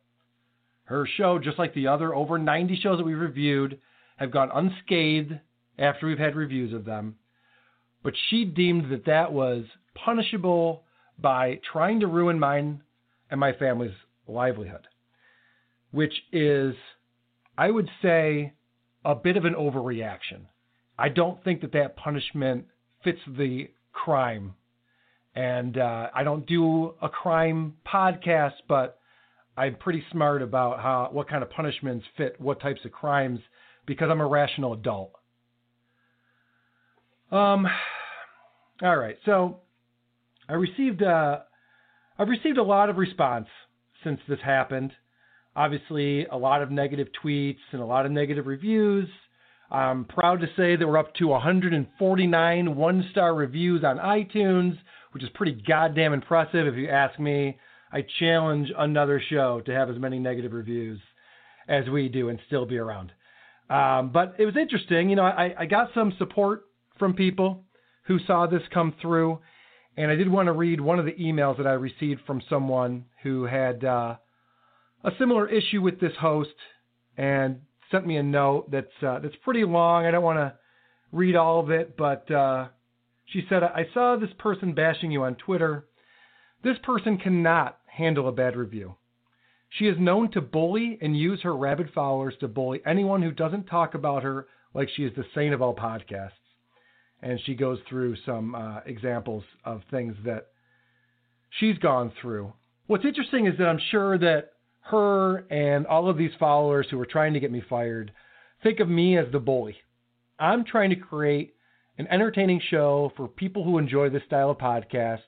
Her 0.85 1.07
show, 1.17 1.39
just 1.39 1.59
like 1.59 1.75
the 1.75 1.89
other 1.89 2.15
over 2.15 2.39
90 2.39 2.77
shows 2.81 2.99
that 2.99 3.07
we 3.07 3.15
reviewed, 3.15 3.81
have 4.17 4.31
gone 4.31 4.51
unscathed 4.55 5.33
after 5.79 6.07
we've 6.07 6.19
had 6.19 6.37
reviews 6.37 6.73
of 6.73 6.85
them. 6.85 7.17
But 8.03 8.15
she 8.29 8.45
deemed 8.45 8.91
that 8.93 9.07
that 9.07 9.33
was 9.33 9.65
punishable 9.95 10.85
by 11.19 11.61
trying 11.73 12.01
to 12.01 12.07
ruin 12.07 12.39
mine 12.39 12.83
and 13.31 13.41
my 13.41 13.53
family's 13.53 13.95
livelihood, 14.29 14.87
which 15.91 16.15
is, 16.33 16.75
I 17.59 17.71
would 17.71 17.89
say, 18.03 18.53
a 19.05 19.15
bit 19.15 19.37
of 19.37 19.45
an 19.45 19.55
overreaction. 19.55 20.47
I 20.99 21.09
don't 21.09 21.43
think 21.43 21.63
that 21.63 21.73
that 21.73 21.97
punishment 21.97 22.67
fits 23.07 23.21
the 23.39 23.69
crime. 23.93 24.55
And 25.37 25.79
uh, 25.79 26.09
I 26.13 26.25
don't 26.25 26.45
do 26.47 26.95
a 27.01 27.09
crime 27.09 27.75
podcast, 27.87 28.55
but 28.69 28.99
I'm 29.57 29.77
pretty 29.77 30.03
smart 30.11 30.43
about 30.43 30.81
how 30.81 31.11
what 31.13 31.29
kind 31.29 31.43
of 31.45 31.51
punishments 31.51 32.05
fit 32.17 32.41
what 32.41 32.61
types 32.61 32.81
of 32.85 32.91
crimes 32.91 33.39
because 33.87 34.09
I'm 34.11 34.21
a 34.21 34.27
rational 34.27 34.73
adult. 34.73 35.13
Um, 37.31 37.67
all 38.83 38.97
right, 38.97 39.17
so 39.25 39.61
I 40.49 40.55
received 40.55 41.03
uh, 41.03 41.41
I've 42.19 42.29
received 42.29 42.59
a 42.59 42.63
lot 42.63 42.91
of 42.91 42.97
response 42.97 43.47
since 44.03 44.19
this 44.29 44.41
happened. 44.45 44.91
Obviously, 45.55 46.27
a 46.27 46.37
lot 46.37 46.61
of 46.63 46.73
negative 46.73 47.09
tweets 47.25 47.59
and 47.71 47.81
a 47.81 47.87
lot 47.87 48.05
of 48.05 48.11
negative 48.11 48.47
reviews. 48.47 49.09
I'm 49.71 50.05
proud 50.05 50.41
to 50.41 50.47
say 50.57 50.77
that 50.77 50.87
we're 50.87 50.99
up 50.99 51.15
to 51.17 51.29
149 51.29 52.77
one 52.77 53.09
star 53.11 53.35
reviews 53.35 53.83
on 53.85 53.99
iTunes, 53.99 54.79
which 55.13 55.23
is 55.23 55.29
pretty 55.35 55.61
goddamn 55.67 56.13
impressive 56.13 56.67
if 56.67 56.77
you 56.77 56.89
ask 56.89 57.19
me. 57.19 57.59
I 57.93 58.05
challenge 58.19 58.69
another 58.77 59.21
show 59.29 59.61
to 59.67 59.73
have 59.73 59.91
as 59.91 59.99
many 59.99 60.19
negative 60.19 60.53
reviews 60.53 61.01
as 61.69 61.89
we 61.89 62.09
do 62.09 62.29
and 62.29 62.39
still 62.47 62.67
be 62.67 62.79
around. 62.79 63.13
Um, 63.69 64.11
but 64.13 64.35
it 64.39 64.47
was 64.47 64.57
interesting. 64.57 65.11
You 65.11 65.17
know, 65.17 65.25
I, 65.25 65.55
I 65.59 65.67
got 65.67 65.91
some 65.95 66.13
support 66.19 66.65
from 66.99 67.15
people 67.15 67.65
who 68.05 68.19
saw 68.27 68.47
this 68.47 68.63
come 68.73 68.95
through, 69.03 69.41
and 69.97 70.11
I 70.11 70.15
did 70.15 70.31
want 70.31 70.47
to 70.47 70.53
read 70.53 70.81
one 70.81 70.99
of 70.99 71.05
the 71.05 71.13
emails 71.13 71.57
that 71.57 71.67
I 71.67 71.73
received 71.73 72.21
from 72.27 72.41
someone 72.49 73.07
who 73.23 73.45
had 73.45 73.85
uh, 73.85 74.17
a 75.05 75.11
similar 75.19 75.49
issue 75.49 75.83
with 75.83 75.99
this 76.01 76.13
host 76.21 76.51
and 77.17 77.61
sent 77.91 78.07
me 78.07 78.17
a 78.17 78.23
note 78.23 78.71
that's 78.71 79.03
uh, 79.03 79.19
that's 79.21 79.37
pretty 79.45 79.65
long. 79.65 80.07
I 80.07 80.11
don't 80.11 80.25
want 80.25 80.39
to 80.39 80.55
read 81.13 81.37
all 81.37 81.61
of 81.61 81.71
it, 81.71 81.97
but 81.97 82.31
uh, 82.31 82.69
she 83.27 83.45
said, 83.49 83.63
"I 83.63 83.87
saw 83.95 84.17
this 84.17 84.31
person 84.39 84.75
bashing 84.75 85.11
you 85.11 85.25
on 85.25 85.35
Twitter. 85.37 85.87
This 86.63 86.77
person 86.83 87.19
cannot 87.19 87.79
handle 87.87 88.29
a 88.29 88.33
bad 88.33 88.57
review. 88.57 88.97
She 89.71 89.87
is 89.87 89.99
known 89.99 90.31
to 90.33 90.41
bully 90.41 90.99
and 91.01 91.17
use 91.17 91.43
her 91.43 91.57
rabid 91.57 91.91
followers 91.95 92.35
to 92.41 92.49
bully 92.49 92.81
anyone 92.87 93.23
who 93.23 93.33
doesn't 93.33 93.65
talk 93.65 93.95
about 93.95 94.23
her 94.23 94.47
like 94.75 94.89
she 94.95 95.05
is 95.05 95.15
the 95.17 95.25
saint 95.35 95.55
of 95.55 95.63
all 95.63 95.75
podcasts. 95.75 96.31
And 97.23 97.41
she 97.45 97.55
goes 97.55 97.79
through 97.89 98.17
some 98.25 98.55
uh, 98.55 98.81
examples 98.87 99.43
of 99.65 99.83
things 99.91 100.15
that 100.25 100.49
she's 101.59 101.79
gone 101.79 102.13
through. 102.21 102.53
What's 102.87 103.05
interesting 103.05 103.47
is 103.47 103.59
that 103.59 103.69
I'm 103.69 103.81
sure 103.91 104.19
that 104.19 104.53
her 104.91 105.39
and 105.51 105.87
all 105.87 106.09
of 106.09 106.17
these 106.17 106.31
followers 106.39 106.87
who 106.91 107.01
are 107.01 107.07
trying 107.07 107.35
to 107.35 107.41
get 107.41 107.51
me 107.51 107.63
fired 107.69 108.13
think 108.63 108.81
of 108.81 108.89
me 108.89 109.17
as 109.17 109.27
the 109.33 109.39
bully. 109.39 109.77
I'm 110.39 110.65
trying 110.65 110.91
to 110.91 110.97
create 110.97 111.55
an 111.99 112.07
entertaining 112.09 112.61
show 112.71 113.13
for 113.17 113.29
people 113.29 113.65
who 113.65 113.79
enjoy 113.79 114.11
this 114.11 114.23
style 114.27 114.51
of 114.51 114.59
podcast. 114.59 115.21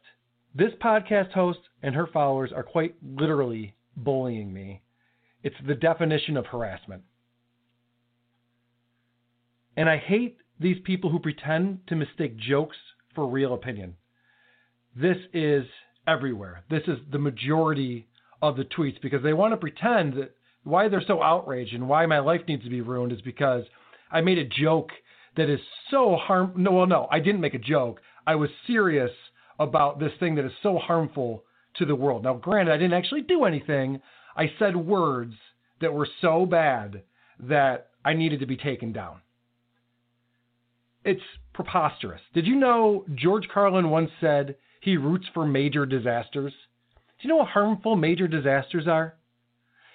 This 0.54 0.72
podcast 0.82 1.32
host 1.32 1.60
and 1.82 1.94
her 1.94 2.06
followers 2.06 2.50
are 2.54 2.62
quite 2.62 2.96
literally 3.02 3.74
bullying 3.96 4.52
me. 4.52 4.82
It's 5.42 5.56
the 5.66 5.74
definition 5.74 6.36
of 6.36 6.46
harassment. 6.46 7.02
And 9.76 9.88
I 9.88 9.96
hate 9.96 10.38
these 10.60 10.78
people 10.84 11.10
who 11.10 11.20
pretend 11.20 11.86
to 11.86 11.96
mistake 11.96 12.36
jokes 12.36 12.76
for 13.14 13.26
real 13.26 13.54
opinion. 13.54 13.94
This 14.96 15.18
is 15.32 15.64
everywhere. 16.06 16.64
This 16.68 16.82
is 16.88 16.98
the 17.12 17.18
majority 17.18 18.08
of 18.42 18.56
the 18.56 18.64
tweets 18.64 19.00
because 19.00 19.22
they 19.22 19.32
want 19.32 19.52
to 19.52 19.56
pretend 19.56 20.14
that 20.14 20.34
why 20.64 20.88
they're 20.88 21.02
so 21.06 21.22
outraged 21.22 21.74
and 21.74 21.88
why 21.88 22.06
my 22.06 22.18
life 22.18 22.42
needs 22.46 22.64
to 22.64 22.70
be 22.70 22.80
ruined 22.80 23.12
is 23.12 23.20
because 23.22 23.64
I 24.10 24.20
made 24.20 24.38
a 24.38 24.44
joke 24.44 24.90
that 25.36 25.48
is 25.48 25.60
so 25.90 26.16
harm. 26.16 26.52
No, 26.56 26.72
well, 26.72 26.86
no, 26.86 27.08
I 27.10 27.20
didn't 27.20 27.40
make 27.40 27.54
a 27.54 27.58
joke. 27.58 28.00
I 28.26 28.34
was 28.34 28.50
serious 28.66 29.10
about 29.58 29.98
this 29.98 30.12
thing 30.20 30.34
that 30.36 30.44
is 30.44 30.52
so 30.62 30.78
harmful 30.78 31.44
to 31.76 31.86
the 31.86 31.94
world. 31.94 32.24
Now, 32.24 32.34
granted, 32.34 32.72
I 32.72 32.76
didn't 32.76 32.92
actually 32.92 33.22
do 33.22 33.44
anything. 33.44 34.00
I 34.36 34.50
said 34.58 34.76
words 34.76 35.34
that 35.80 35.92
were 35.92 36.08
so 36.20 36.46
bad 36.46 37.02
that 37.40 37.88
I 38.04 38.14
needed 38.14 38.40
to 38.40 38.46
be 38.46 38.56
taken 38.56 38.92
down. 38.92 39.20
It's 41.04 41.22
preposterous. 41.54 42.20
Did 42.34 42.46
you 42.46 42.56
know 42.56 43.04
George 43.14 43.48
Carlin 43.52 43.90
once 43.90 44.10
said 44.20 44.56
he 44.80 44.96
roots 44.96 45.26
for 45.32 45.46
major 45.46 45.86
disasters? 45.86 46.52
Do 47.18 47.26
you 47.26 47.34
know 47.34 47.44
how 47.44 47.50
harmful 47.50 47.96
major 47.96 48.28
disasters 48.28 48.86
are? 48.86 49.14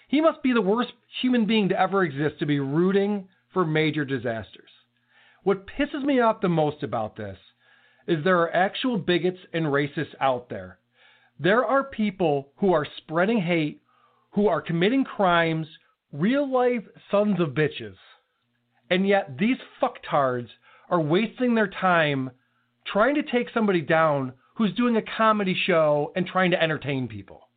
He 0.08 0.20
must 0.20 0.44
be 0.44 0.54
the 0.54 0.62
worst 0.62 0.92
human 1.22 1.46
being 1.46 1.70
to 1.70 1.80
ever 1.80 2.04
exist 2.04 2.40
to 2.40 2.46
be 2.46 2.60
rooting 2.60 3.30
for 3.54 3.66
major 3.66 4.04
disasters. 4.04 4.70
What 5.44 5.66
pisses 5.68 6.04
me 6.04 6.20
off 6.20 6.42
the 6.42 6.50
most 6.50 6.84
about 6.84 7.16
this 7.16 7.38
is 8.08 8.24
there 8.24 8.40
are 8.40 8.54
actual 8.54 8.98
bigots 8.98 9.40
and 9.54 9.66
racists 9.68 10.16
out 10.20 10.50
there. 10.50 10.80
There 11.40 11.64
are 11.66 11.84
people 11.84 12.52
who 12.58 12.74
are 12.74 12.86
spreading 12.98 13.42
hate, 13.42 13.82
who 14.32 14.48
are 14.48 14.62
committing 14.62 15.04
crimes, 15.04 15.68
real 16.12 16.50
life 16.50 16.84
sons 17.10 17.40
of 17.40 17.50
bitches. 17.50 17.96
And 18.90 19.08
yet 19.08 19.38
these 19.38 19.58
fucktards 19.82 20.50
are 20.90 21.02
wasting 21.02 21.56
their 21.56 21.68
time 21.68 22.32
trying 22.86 23.16
to 23.16 23.24
take 23.24 23.48
somebody 23.54 23.82
down 23.82 24.34
who's 24.56 24.74
doing 24.74 24.96
a 24.98 25.02
comedy 25.18 25.56
show 25.66 26.12
and 26.16 26.26
trying 26.26 26.52
to 26.52 26.62
entertain 26.62 27.08
people. 27.08 27.50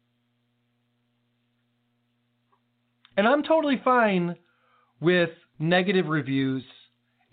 And 3.16 3.26
I'm 3.26 3.42
totally 3.42 3.80
fine 3.82 4.36
with 5.00 5.30
negative 5.58 6.06
reviews 6.06 6.62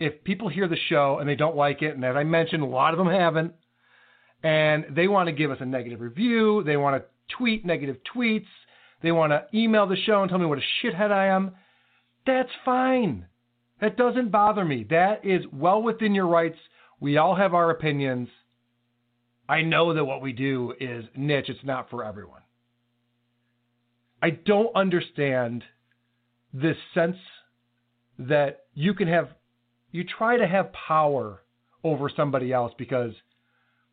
if 0.00 0.24
people 0.24 0.48
hear 0.48 0.68
the 0.68 0.76
show 0.88 1.18
and 1.20 1.28
they 1.28 1.36
don't 1.36 1.56
like 1.56 1.82
it, 1.82 1.94
and 1.94 2.04
as 2.04 2.16
I 2.16 2.24
mentioned, 2.24 2.62
a 2.62 2.66
lot 2.66 2.94
of 2.94 2.98
them 2.98 3.08
haven't, 3.08 3.54
and 4.42 4.84
they 4.90 5.08
want 5.08 5.28
to 5.28 5.32
give 5.32 5.50
us 5.50 5.58
a 5.60 5.66
negative 5.66 6.00
review, 6.00 6.62
they 6.64 6.76
want 6.76 7.00
to 7.00 7.36
tweet 7.36 7.64
negative 7.64 7.96
tweets, 8.14 8.46
they 9.02 9.12
want 9.12 9.32
to 9.32 9.44
email 9.56 9.86
the 9.86 9.96
show 9.96 10.22
and 10.22 10.28
tell 10.28 10.38
me 10.38 10.46
what 10.46 10.58
a 10.58 10.86
shithead 10.86 11.10
I 11.10 11.28
am, 11.28 11.52
that's 12.26 12.50
fine. 12.64 13.26
That 13.80 13.96
doesn't 13.96 14.30
bother 14.30 14.64
me. 14.64 14.86
That 14.90 15.24
is 15.24 15.42
well 15.52 15.82
within 15.82 16.14
your 16.14 16.26
rights. 16.26 16.56
We 17.00 17.18
all 17.18 17.34
have 17.34 17.54
our 17.54 17.70
opinions. 17.70 18.28
I 19.48 19.62
know 19.62 19.94
that 19.94 20.04
what 20.04 20.22
we 20.22 20.32
do 20.32 20.74
is 20.80 21.04
niche, 21.16 21.48
it's 21.48 21.64
not 21.64 21.90
for 21.90 22.04
everyone. 22.04 22.40
I 24.22 24.30
don't 24.30 24.74
understand 24.74 25.64
this 26.52 26.76
sense 26.94 27.16
that 28.18 28.64
you 28.74 28.94
can 28.94 29.08
have 29.08 29.28
you 29.92 30.04
try 30.04 30.36
to 30.36 30.46
have 30.46 30.72
power 30.72 31.42
over 31.84 32.10
somebody 32.14 32.52
else 32.52 32.72
because 32.78 33.12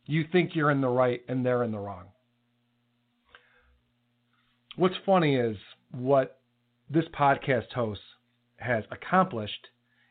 you 0.06 0.26
think 0.32 0.52
you're 0.56 0.72
in 0.72 0.82
the 0.82 0.88
right 0.88 1.22
and 1.28 1.46
they're 1.46 1.64
in 1.64 1.72
the 1.72 1.80
wrong. 1.80 2.06
What's 4.78 4.96
funny 5.06 5.36
is 5.36 5.58
what 5.92 6.40
this 6.90 7.06
podcast 7.14 7.72
host 7.74 8.02
has 8.58 8.84
accomplished 8.90 9.68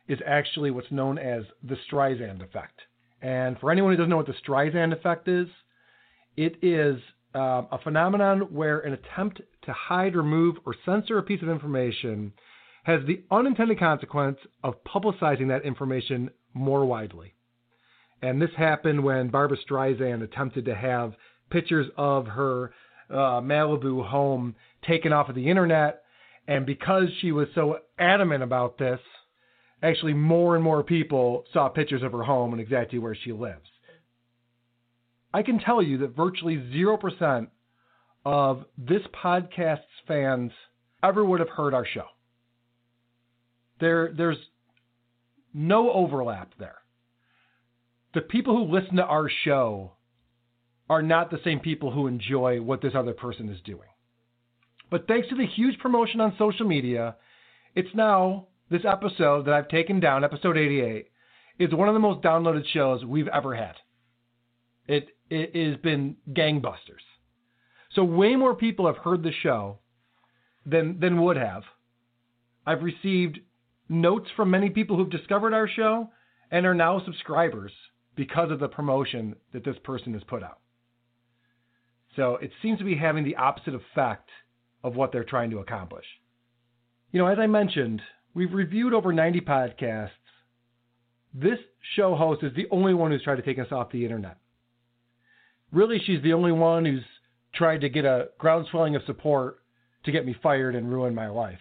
is 0.06 0.18
actually 0.26 0.70
what's 0.70 0.90
known 0.90 1.18
as 1.18 1.44
the 1.62 1.76
Streisand 1.90 2.42
effect. 2.42 2.80
And 3.22 3.58
for 3.58 3.70
anyone 3.70 3.92
who 3.92 3.96
doesn't 3.96 4.10
know 4.10 4.16
what 4.16 4.26
the 4.26 4.34
Streisand 4.46 4.92
effect 4.92 5.28
is, 5.28 5.48
it 6.36 6.56
is 6.62 7.00
uh, 7.34 7.62
a 7.70 7.78
phenomenon 7.82 8.40
where 8.52 8.80
an 8.80 8.92
attempt 8.92 9.40
to 9.62 9.72
hide, 9.72 10.16
remove, 10.16 10.56
or 10.64 10.74
censor 10.84 11.18
a 11.18 11.22
piece 11.22 11.42
of 11.42 11.48
information 11.48 12.32
has 12.84 13.00
the 13.06 13.22
unintended 13.30 13.78
consequence 13.78 14.38
of 14.64 14.74
publicizing 14.84 15.48
that 15.48 15.64
information 15.64 16.30
more 16.54 16.84
widely. 16.84 17.34
And 18.22 18.40
this 18.40 18.50
happened 18.56 19.04
when 19.04 19.28
Barbra 19.28 19.58
Streisand 19.58 20.22
attempted 20.22 20.64
to 20.66 20.74
have 20.74 21.14
pictures 21.50 21.86
of 21.96 22.26
her 22.26 22.72
uh, 23.10 23.40
Malibu 23.40 24.06
home 24.06 24.54
taken 24.86 25.12
off 25.12 25.28
of 25.28 25.34
the 25.34 25.48
internet. 25.48 26.02
And 26.48 26.66
because 26.66 27.08
she 27.20 27.32
was 27.32 27.48
so 27.54 27.78
adamant 27.98 28.42
about 28.42 28.78
this, 28.78 29.00
actually 29.82 30.14
more 30.14 30.54
and 30.54 30.64
more 30.64 30.82
people 30.82 31.44
saw 31.52 31.68
pictures 31.68 32.02
of 32.02 32.12
her 32.12 32.22
home 32.22 32.52
and 32.52 32.60
exactly 32.60 32.98
where 32.98 33.14
she 33.14 33.32
lives. 33.32 33.68
I 35.32 35.42
can 35.42 35.58
tell 35.58 35.82
you 35.82 35.98
that 35.98 36.16
virtually 36.16 36.56
0% 36.56 37.48
of 38.24 38.64
this 38.76 39.02
podcast's 39.22 39.84
fans 40.06 40.52
ever 41.02 41.24
would 41.24 41.40
have 41.40 41.48
heard 41.48 41.72
our 41.72 41.86
show. 41.86 42.06
There, 43.80 44.12
there's 44.14 44.36
no 45.54 45.90
overlap 45.90 46.52
there. 46.58 46.76
The 48.12 48.20
people 48.20 48.56
who 48.56 48.74
listen 48.74 48.96
to 48.96 49.04
our 49.04 49.30
show 49.44 49.92
are 50.90 51.02
not 51.02 51.30
the 51.30 51.40
same 51.44 51.60
people 51.60 51.92
who 51.92 52.08
enjoy 52.08 52.60
what 52.60 52.82
this 52.82 52.94
other 52.96 53.12
person 53.12 53.48
is 53.48 53.60
doing. 53.64 53.88
But 54.90 55.06
thanks 55.06 55.28
to 55.28 55.36
the 55.36 55.46
huge 55.46 55.78
promotion 55.78 56.20
on 56.20 56.34
social 56.36 56.66
media, 56.66 57.14
it's 57.76 57.94
now 57.94 58.48
this 58.70 58.82
episode 58.84 59.46
that 59.46 59.54
I've 59.54 59.68
taken 59.68 60.00
down, 60.00 60.24
episode 60.24 60.56
88, 60.56 61.10
is 61.58 61.74
one 61.74 61.88
of 61.88 61.94
the 61.94 62.00
most 62.00 62.22
downloaded 62.22 62.64
shows 62.72 63.04
we've 63.04 63.28
ever 63.28 63.54
had. 63.54 63.74
It 64.86 65.08
it 65.28 65.54
has 65.54 65.80
been 65.80 66.16
gangbusters. 66.30 67.04
So 67.94 68.04
way 68.04 68.36
more 68.36 68.54
people 68.54 68.86
have 68.86 68.96
heard 68.96 69.22
the 69.22 69.32
show 69.42 69.78
than 70.64 70.98
than 71.00 71.20
would 71.20 71.36
have. 71.36 71.62
I've 72.66 72.82
received 72.82 73.40
notes 73.88 74.28
from 74.36 74.50
many 74.50 74.70
people 74.70 74.96
who've 74.96 75.10
discovered 75.10 75.52
our 75.52 75.68
show 75.68 76.10
and 76.50 76.66
are 76.66 76.74
now 76.74 77.02
subscribers 77.04 77.72
because 78.16 78.50
of 78.50 78.60
the 78.60 78.68
promotion 78.68 79.34
that 79.52 79.64
this 79.64 79.76
person 79.84 80.12
has 80.14 80.22
put 80.24 80.42
out. 80.42 80.60
So 82.16 82.36
it 82.36 82.50
seems 82.62 82.78
to 82.78 82.84
be 82.84 82.96
having 82.96 83.24
the 83.24 83.36
opposite 83.36 83.74
effect 83.74 84.28
of 84.82 84.96
what 84.96 85.12
they're 85.12 85.24
trying 85.24 85.50
to 85.50 85.58
accomplish. 85.58 86.04
You 87.12 87.20
know, 87.20 87.26
as 87.26 87.38
I 87.38 87.46
mentioned, 87.46 88.02
we've 88.34 88.52
reviewed 88.52 88.94
over 88.94 89.12
90 89.12 89.40
podcasts. 89.40 90.10
This 91.34 91.58
show 91.94 92.14
host 92.16 92.42
is 92.42 92.54
the 92.54 92.66
only 92.70 92.94
one 92.94 93.10
who's 93.10 93.22
tried 93.22 93.36
to 93.36 93.42
take 93.42 93.58
us 93.58 93.70
off 93.70 93.92
the 93.92 94.04
internet. 94.04 94.38
Really, 95.72 96.00
she's 96.04 96.22
the 96.22 96.32
only 96.32 96.52
one 96.52 96.84
who's 96.84 97.04
tried 97.54 97.80
to 97.82 97.88
get 97.88 98.04
a 98.04 98.28
groundswelling 98.38 98.96
of 98.96 99.02
support 99.06 99.60
to 100.04 100.12
get 100.12 100.26
me 100.26 100.34
fired 100.42 100.74
and 100.74 100.90
ruin 100.90 101.14
my 101.14 101.28
life. 101.28 101.58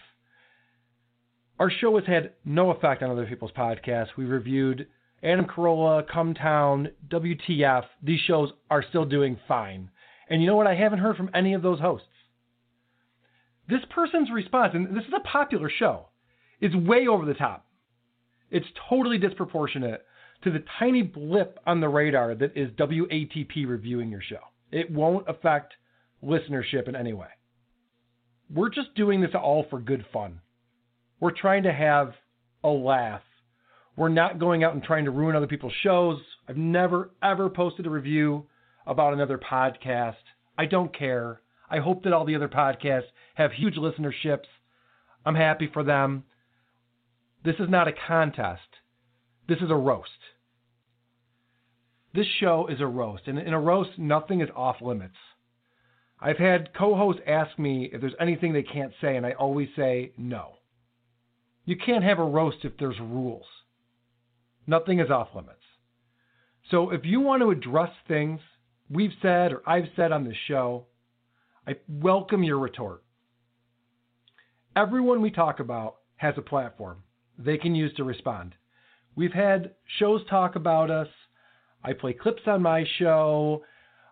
Our 1.60 1.70
show 1.70 1.98
has 1.98 2.08
had 2.08 2.34
no 2.46 2.72
effect 2.72 3.04
on 3.04 3.12
other 3.12 3.26
people's 3.26 3.52
podcasts. 3.52 4.16
We 4.18 4.26
reviewed 4.26 4.88
Adam 5.22 5.46
Carolla, 5.46 6.08
Come 6.08 6.34
Town, 6.34 6.90
WTF. 7.10 7.84
These 8.02 8.22
shows 8.22 8.52
are 8.72 8.84
still 8.88 9.06
doing 9.06 9.38
fine. 9.48 9.90
And 10.30 10.42
you 10.42 10.48
know 10.48 10.56
what? 10.56 10.68
I 10.68 10.76
haven't 10.76 11.00
heard 11.00 11.18
from 11.18 11.30
any 11.34 11.54
of 11.54 11.62
those 11.62 11.80
hosts. 11.80 12.08
This 13.68 13.82
person's 13.90 14.32
response, 14.32 14.72
and 14.74 14.96
this 14.96 15.04
is 15.04 15.14
a 15.16 15.28
popular 15.28 15.70
show, 15.70 16.09
is 16.62 16.76
way 16.76 17.08
over 17.08 17.26
the 17.26 17.34
top. 17.34 17.66
It's 18.52 18.66
totally 18.90 19.18
disproportionate 19.18 20.06
to 20.44 20.52
the 20.52 20.64
tiny 20.80 21.02
blip 21.02 21.60
on 21.66 21.82
the 21.82 21.90
radar 21.90 22.36
that 22.36 22.56
is 22.56 22.72
WATP 22.72 23.68
reviewing 23.68 24.10
your 24.10 24.22
show. 24.22 24.40
It 24.72 24.92
won't 24.92 25.28
affect 25.28 25.74
listenership 26.24 26.88
in 26.88 26.96
any 26.96 27.14
way. 27.14 27.28
We're 28.54 28.70
just 28.70 28.96
doing 28.96 29.22
this 29.22 29.32
all 29.36 29.66
for 29.70 29.80
good 29.80 30.06
fun. 30.12 30.42
We're 31.20 31.32
trying 31.32 31.64
to 31.64 31.74
have 31.74 32.14
a 32.64 32.70
laugh. 32.70 33.22
We're 33.96 34.10
not 34.10 34.40
going 34.40 34.64
out 34.64 34.74
and 34.74 34.84
trying 34.84 35.06
to 35.06 35.12
ruin 35.12 35.36
other 35.36 35.48
people's 35.48 35.74
shows. 35.84 36.20
I've 36.48 36.58
never, 36.58 37.12
ever 37.22 37.50
posted 37.50 37.86
a 37.86 37.90
review 37.90 38.46
about 38.88 39.14
another 39.14 39.38
podcast 39.38 40.16
I 40.60 40.66
don't 40.66 40.94
care. 40.94 41.40
I 41.70 41.80
hope 41.80 42.04
that 42.04 42.12
all 42.12 42.26
the 42.26 42.36
other 42.36 42.50
podcasts 42.50 43.08
have 43.36 43.54
huge 43.54 43.76
listenerships. 43.76 44.48
I'm 45.26 45.36
happy 45.36 45.70
for 45.72 45.86
them. 45.86 46.26
This 47.44 47.56
is 47.60 47.70
not 47.70 47.88
a 47.88 47.94
contest. 48.08 48.62
This 49.48 49.60
is 49.60 49.72
a 49.72 49.76
roast. 49.76 50.10
This 52.14 52.28
show 52.40 52.68
is 52.68 52.82
a 52.82 52.88
roast. 52.88 53.28
And 53.28 53.40
in 53.40 53.54
a 53.54 53.60
roast, 53.60 53.92
nothing 53.98 54.42
is 54.42 54.50
off 54.56 54.78
limits. 54.82 55.16
I've 56.20 56.38
had 56.38 56.74
co 56.74 56.96
hosts 56.96 57.22
ask 57.26 57.58
me 57.58 57.90
if 57.94 58.02
there's 58.02 58.14
anything 58.20 58.52
they 58.52 58.64
can't 58.64 58.92
say, 59.00 59.16
and 59.16 59.26
I 59.26 59.32
always 59.34 59.70
say 59.76 60.12
no. 60.18 60.56
You 61.66 61.78
can't 61.78 62.04
have 62.04 62.20
a 62.20 62.24
roast 62.24 62.58
if 62.64 62.74
there's 62.78 63.00
rules. 63.00 63.46
Nothing 64.68 65.00
is 65.00 65.10
off 65.10 65.30
limits. 65.34 65.60
So 66.72 66.90
if 66.92 67.06
you 67.06 67.22
want 67.22 67.42
to 67.42 67.52
address 67.52 67.92
things 68.08 68.40
we've 68.90 69.14
said 69.22 69.54
or 69.54 69.62
I've 69.68 69.88
said 69.96 70.12
on 70.12 70.26
this 70.26 70.38
show, 70.48 70.86
I 71.66 71.76
welcome 71.88 72.44
your 72.44 72.60
retort. 72.60 73.04
Everyone 74.76 75.22
we 75.22 75.32
talk 75.32 75.60
about 75.60 75.98
has 76.18 76.34
a 76.38 76.42
platform 76.42 77.04
they 77.40 77.58
can 77.58 77.74
use 77.74 77.94
to 77.96 78.04
respond. 78.04 78.54
We've 79.16 79.34
had 79.34 79.72
shows 79.98 80.22
talk 80.30 80.56
about 80.56 80.92
us. 80.92 81.08
I 81.84 81.94
play 81.94 82.14
clips 82.14 82.44
on 82.46 82.62
my 82.62 82.86
show. 83.00 83.64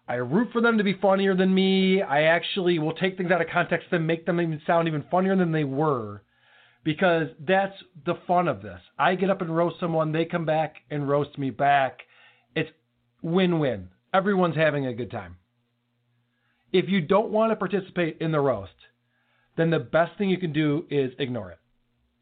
I 0.07 0.15
root 0.15 0.49
for 0.53 0.61
them 0.61 0.77
to 0.77 0.83
be 0.83 0.93
funnier 1.01 1.35
than 1.35 1.53
me. 1.53 2.01
I 2.01 2.23
actually 2.23 2.79
will 2.79 2.93
take 2.93 3.17
things 3.17 3.29
out 3.29 3.41
of 3.41 3.47
context 3.51 3.87
and 3.91 4.07
make 4.07 4.25
them 4.25 4.39
even 4.39 4.61
sound 4.65 4.87
even 4.87 5.03
funnier 5.11 5.35
than 5.35 5.51
they 5.51 5.65
were 5.65 6.21
because 6.85 7.27
that's 7.45 7.75
the 8.05 8.15
fun 8.25 8.47
of 8.47 8.61
this. 8.61 8.79
I 8.97 9.15
get 9.15 9.29
up 9.29 9.41
and 9.41 9.53
roast 9.53 9.77
someone, 9.79 10.13
they 10.13 10.23
come 10.23 10.45
back 10.45 10.75
and 10.89 11.09
roast 11.09 11.37
me 11.37 11.49
back. 11.49 11.99
It's 12.55 12.69
win 13.21 13.59
win. 13.59 13.89
Everyone's 14.13 14.55
having 14.55 14.85
a 14.85 14.93
good 14.93 15.11
time. 15.11 15.35
If 16.71 16.87
you 16.87 17.01
don't 17.01 17.31
want 17.31 17.51
to 17.51 17.57
participate 17.57 18.17
in 18.21 18.31
the 18.31 18.39
roast, 18.39 18.71
then 19.57 19.69
the 19.69 19.79
best 19.79 20.17
thing 20.17 20.29
you 20.29 20.37
can 20.37 20.53
do 20.53 20.85
is 20.89 21.11
ignore 21.19 21.51
it. 21.51 21.59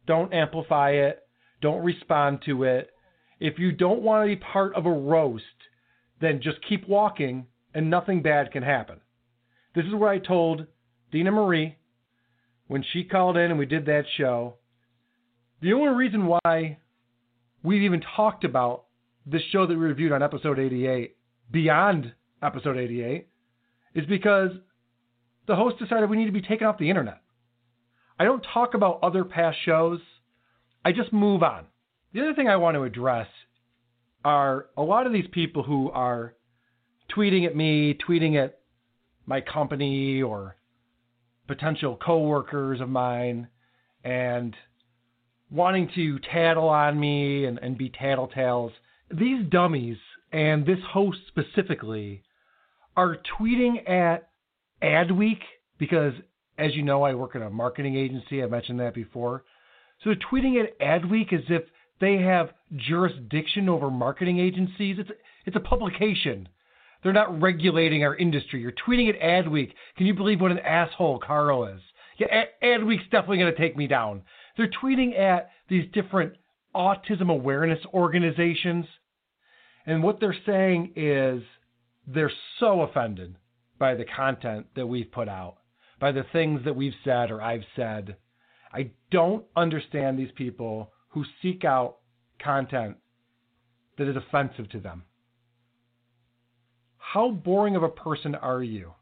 Don't 0.05 0.33
amplify 0.33 0.91
it. 0.91 1.23
Don't 1.61 1.83
respond 1.83 2.39
to 2.45 2.63
it. 2.63 2.89
If 3.39 3.59
you 3.59 3.71
don't 3.71 4.01
want 4.01 4.23
to 4.23 4.35
be 4.35 4.41
part 4.41 4.75
of 4.75 4.85
a 4.85 4.91
roast, 4.91 5.43
then 6.21 6.41
just 6.41 6.57
keep 6.67 6.87
walking 6.87 7.47
and 7.73 7.89
nothing 7.89 8.21
bad 8.21 8.51
can 8.51 8.63
happen. 8.63 9.01
This 9.75 9.85
is 9.85 9.93
what 9.93 10.09
I 10.09 10.19
told 10.19 10.67
Dina 11.11 11.31
Marie 11.31 11.75
when 12.67 12.83
she 12.93 13.03
called 13.03 13.37
in 13.37 13.51
and 13.51 13.59
we 13.59 13.65
did 13.65 13.85
that 13.85 14.05
show. 14.17 14.55
The 15.61 15.73
only 15.73 15.95
reason 15.95 16.27
why 16.27 16.77
we've 17.63 17.81
even 17.81 18.01
talked 18.15 18.43
about 18.43 18.85
this 19.25 19.41
show 19.51 19.65
that 19.65 19.73
we 19.73 19.83
reviewed 19.83 20.11
on 20.11 20.23
episode 20.23 20.59
88 20.59 21.15
beyond 21.51 22.13
episode 22.41 22.77
88 22.77 23.27
is 23.95 24.05
because 24.05 24.51
the 25.47 25.55
host 25.55 25.79
decided 25.79 26.09
we 26.09 26.17
need 26.17 26.25
to 26.25 26.31
be 26.31 26.41
taken 26.41 26.67
off 26.67 26.77
the 26.77 26.89
internet. 26.89 27.21
I 28.19 28.23
don't 28.23 28.45
talk 28.53 28.73
about 28.73 28.99
other 29.03 29.23
past 29.23 29.57
shows. 29.65 29.99
I 30.83 30.91
just 30.91 31.11
move 31.11 31.43
on. 31.43 31.65
The 32.13 32.21
other 32.21 32.33
thing 32.33 32.47
I 32.47 32.55
want 32.55 32.75
to 32.75 32.83
address 32.83 33.27
are 34.23 34.67
a 34.77 34.81
lot 34.81 35.05
of 35.05 35.13
these 35.13 35.27
people 35.31 35.63
who 35.63 35.91
are 35.91 36.33
tweeting 37.15 37.45
at 37.45 37.55
me, 37.55 37.97
tweeting 38.07 38.41
at 38.43 38.59
my 39.25 39.41
company 39.41 40.21
or 40.21 40.55
potential 41.47 41.97
coworkers 42.03 42.81
of 42.81 42.89
mine 42.89 43.47
and 44.03 44.55
wanting 45.51 45.89
to 45.95 46.19
tattle 46.19 46.69
on 46.69 46.99
me 46.99 47.45
and, 47.45 47.59
and 47.59 47.77
be 47.77 47.89
tattletales. 47.89 48.71
These 49.11 49.45
dummies 49.49 49.97
and 50.31 50.65
this 50.65 50.79
host 50.91 51.19
specifically 51.27 52.23
are 52.97 53.17
tweeting 53.39 53.87
at 53.89 54.29
Adweek 54.81 55.39
because 55.77 56.13
as 56.57 56.75
you 56.75 56.83
know, 56.83 57.03
I 57.03 57.13
work 57.13 57.35
in 57.35 57.41
a 57.41 57.49
marketing 57.49 57.95
agency. 57.95 58.41
I 58.41 58.47
mentioned 58.47 58.79
that 58.79 58.93
before. 58.93 59.43
So 60.03 60.11
tweeting 60.31 60.61
at 60.63 60.79
Adweek 60.79 61.33
as 61.33 61.43
if 61.49 61.63
they 61.99 62.17
have 62.17 62.49
jurisdiction 62.75 63.69
over 63.69 63.89
marketing 63.89 64.39
agencies. 64.39 64.97
It's 64.99 65.09
it's 65.45 65.55
a 65.55 65.61
publication. 65.61 66.49
They're 67.03 67.13
not 67.13 67.41
regulating 67.41 68.03
our 68.03 68.15
industry. 68.15 68.61
You're 68.61 68.71
tweeting 68.71 69.09
at 69.09 69.21
Adweek. 69.21 69.71
Can 69.95 70.07
you 70.07 70.13
believe 70.13 70.41
what 70.41 70.51
an 70.51 70.59
asshole 70.59 71.19
Carl 71.19 71.65
is? 71.65 71.81
Yeah, 72.17 72.45
Adweek's 72.63 73.03
definitely 73.11 73.37
going 73.37 73.53
to 73.53 73.59
take 73.59 73.77
me 73.77 73.87
down. 73.87 74.23
They're 74.57 74.71
tweeting 74.83 75.17
at 75.19 75.49
these 75.69 75.85
different 75.93 76.33
autism 76.75 77.29
awareness 77.29 77.79
organizations, 77.93 78.85
and 79.85 80.01
what 80.01 80.19
they're 80.19 80.35
saying 80.45 80.93
is 80.95 81.43
they're 82.07 82.31
so 82.59 82.81
offended 82.81 83.35
by 83.77 83.95
the 83.95 84.05
content 84.05 84.65
that 84.75 84.87
we've 84.87 85.11
put 85.11 85.27
out 85.27 85.57
by 85.99 86.11
the 86.11 86.25
things 86.31 86.61
that 86.65 86.75
we've 86.75 86.93
said 87.03 87.31
or 87.31 87.41
I've 87.41 87.63
said. 87.75 88.15
I 88.73 88.91
don't 89.11 89.45
understand 89.55 90.17
these 90.19 90.31
people 90.35 90.91
who 91.09 91.23
seek 91.41 91.63
out 91.63 91.97
content 92.39 92.97
that 93.97 94.09
is 94.09 94.15
offensive 94.15 94.69
to 94.69 94.79
them. 94.79 95.03
How 96.97 97.29
boring 97.29 97.75
of 97.75 97.83
a 97.83 97.89
person 97.89 98.35
are 98.35 98.63
you 98.63 98.93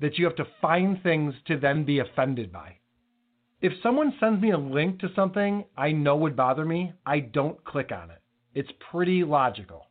that 0.00 0.16
you 0.16 0.24
have 0.24 0.36
to 0.36 0.46
find 0.60 1.02
things 1.02 1.34
to 1.46 1.58
then 1.58 1.84
be 1.84 1.98
offended 1.98 2.52
by? 2.52 2.76
If 3.60 3.72
someone 3.82 4.14
sends 4.20 4.40
me 4.40 4.52
a 4.52 4.58
link 4.58 5.00
to 5.00 5.08
something 5.14 5.64
I 5.76 5.92
know 5.92 6.16
would 6.16 6.36
bother 6.36 6.64
me, 6.64 6.92
I 7.04 7.20
don't 7.20 7.62
click 7.64 7.90
on 7.92 8.10
it. 8.10 8.22
It's 8.54 8.70
pretty 8.90 9.24
logical. 9.24 9.86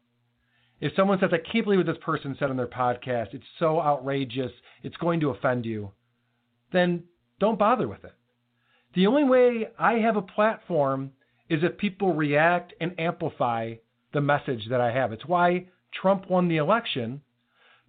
If 0.82 0.93
someone 0.95 1.19
says, 1.19 1.30
I 1.34 1.38
can't 1.38 1.65
believe 1.65 1.80
what 1.80 1.88
this 1.88 2.03
person 2.03 2.36
said 2.38 2.49
on 2.49 2.57
their 2.57 2.67
podcast, 2.67 3.34
it's 3.34 3.45
so 3.59 3.80
outrageous, 3.80 4.51
it's 4.84 4.97
going 4.97 5.19
to 5.21 5.30
offend 5.30 5.65
you, 5.65 5.91
then 6.72 7.03
don't 7.39 7.59
bother 7.59 7.88
with 7.88 8.03
it. 8.03 8.13
The 8.93 9.07
only 9.07 9.24
way 9.24 9.68
I 9.78 9.93
have 9.93 10.16
a 10.16 10.22
platform 10.22 11.11
is 11.49 11.63
if 11.63 11.78
people 11.78 12.13
react 12.13 12.74
and 12.80 12.99
amplify 12.99 13.76
the 14.13 14.22
message 14.22 14.68
that 14.70 14.82
I 14.82 14.91
have. 14.91 15.11
It's 15.11 15.26
why 15.26 15.68
Trump 15.93 16.30
won 16.30 16.47
the 16.47 16.57
election 16.57 17.22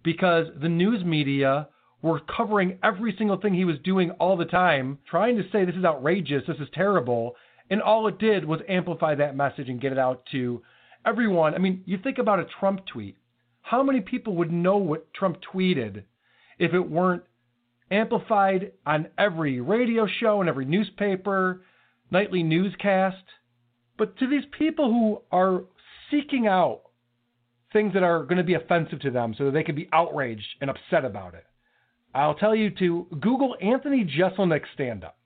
because 0.03 0.47
the 0.61 0.69
news 0.69 1.03
media 1.03 1.69
were 2.01 2.19
covering 2.19 2.77
every 2.83 3.15
single 3.17 3.37
thing 3.37 3.53
he 3.53 3.65
was 3.65 3.79
doing 3.83 4.11
all 4.11 4.37
the 4.37 4.45
time, 4.45 4.99
trying 5.09 5.37
to 5.37 5.49
say 5.51 5.65
this 5.65 5.75
is 5.75 5.85
outrageous, 5.85 6.43
this 6.47 6.57
is 6.57 6.67
terrible, 6.73 7.35
and 7.69 7.81
all 7.81 8.07
it 8.07 8.19
did 8.19 8.45
was 8.45 8.61
amplify 8.69 9.15
that 9.15 9.35
message 9.35 9.69
and 9.69 9.81
get 9.81 9.91
it 9.91 9.97
out 9.97 10.23
to 10.31 10.61
everyone. 11.05 11.55
I 11.55 11.57
mean, 11.57 11.83
you 11.85 11.97
think 11.97 12.17
about 12.17 12.39
a 12.39 12.47
Trump 12.59 12.85
tweet. 12.85 13.17
How 13.61 13.83
many 13.83 14.01
people 14.01 14.35
would 14.35 14.51
know 14.51 14.77
what 14.77 15.13
Trump 15.13 15.37
tweeted 15.53 16.03
if 16.59 16.73
it 16.73 16.79
weren't 16.79 17.23
amplified 17.91 18.71
on 18.85 19.07
every 19.17 19.61
radio 19.61 20.07
show 20.19 20.39
and 20.41 20.49
every 20.49 20.65
newspaper, 20.65 21.63
nightly 22.11 22.43
newscast. 22.43 23.23
But 23.97 24.17
to 24.17 24.27
these 24.27 24.43
people 24.57 24.89
who 24.89 25.21
are 25.31 25.63
seeking 26.11 26.47
out 26.47 26.81
things 27.73 27.93
that 27.93 28.03
are 28.03 28.23
going 28.23 28.37
to 28.37 28.43
be 28.43 28.53
offensive 28.53 28.99
to 29.01 29.11
them 29.11 29.35
so 29.37 29.45
that 29.45 29.51
they 29.51 29.63
can 29.63 29.75
be 29.75 29.89
outraged 29.91 30.47
and 30.61 30.69
upset 30.69 31.05
about 31.05 31.33
it, 31.33 31.45
I'll 32.13 32.35
tell 32.35 32.55
you 32.55 32.69
to 32.79 33.07
Google 33.19 33.55
Anthony 33.61 34.05
Jeselnik 34.05 34.63
stand 34.73 35.03
up. 35.03 35.17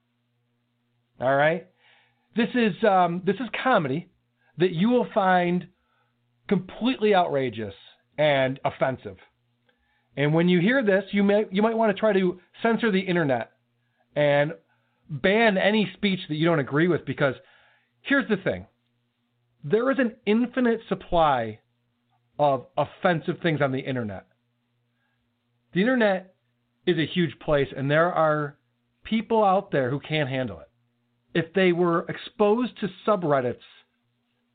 All 1.20 1.34
right? 1.34 1.66
This 2.34 2.48
is 2.54 2.72
um, 2.84 3.22
this 3.24 3.36
is 3.36 3.48
comedy 3.62 4.08
that 4.58 4.72
you 4.72 4.88
will 4.88 5.06
find 5.12 5.66
completely 6.48 7.14
outrageous 7.14 7.74
and 8.18 8.58
offensive. 8.64 9.16
And 10.16 10.34
when 10.34 10.48
you 10.48 10.60
hear 10.60 10.82
this, 10.84 11.04
you 11.12 11.22
may 11.22 11.44
you 11.50 11.62
might 11.62 11.76
want 11.76 11.94
to 11.94 11.98
try 11.98 12.12
to 12.12 12.40
censor 12.62 12.90
the 12.90 13.00
internet 13.00 13.52
and 14.14 14.52
ban 15.08 15.56
any 15.56 15.90
speech 15.94 16.20
that 16.28 16.36
you 16.36 16.46
don't 16.46 16.58
agree 16.58 16.88
with 16.88 17.04
because 17.06 17.34
here's 18.02 18.28
the 18.28 18.36
thing. 18.36 18.66
There 19.64 19.90
is 19.90 19.98
an 19.98 20.16
infinite 20.26 20.80
supply 20.88 21.60
of 22.38 22.66
offensive 22.76 23.36
things 23.42 23.60
on 23.60 23.72
the 23.72 23.80
internet. 23.80 24.26
The 25.72 25.80
internet 25.80 26.34
is 26.86 26.98
a 26.98 27.06
huge 27.06 27.38
place 27.38 27.68
and 27.74 27.90
there 27.90 28.12
are 28.12 28.56
people 29.04 29.44
out 29.44 29.70
there 29.70 29.90
who 29.90 30.00
can't 30.00 30.28
handle 30.28 30.60
it. 30.60 30.68
If 31.34 31.54
they 31.54 31.72
were 31.72 32.04
exposed 32.08 32.78
to 32.80 32.88
subreddits, 33.06 33.56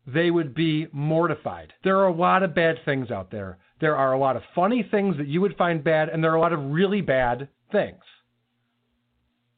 they 0.06 0.30
would 0.30 0.54
be 0.54 0.88
mortified. 0.92 1.74
There 1.84 1.98
are 1.98 2.08
a 2.08 2.16
lot 2.16 2.44
of 2.44 2.54
bad 2.54 2.78
things 2.86 3.10
out 3.12 3.32
there. 3.32 3.58
There 3.80 3.96
are 3.96 4.14
a 4.14 4.20
lot 4.20 4.36
of 4.36 4.44
funny 4.56 4.88
things 4.90 5.18
that 5.18 5.28
you 5.28 5.42
would 5.42 5.56
find 5.56 5.84
bad, 5.84 6.10
and 6.10 6.24
there 6.24 6.32
are 6.32 6.38
a 6.38 6.42
lot 6.42 6.54
of 6.54 6.72
really 6.72 7.02
bad 7.02 7.48
things. 7.72 8.02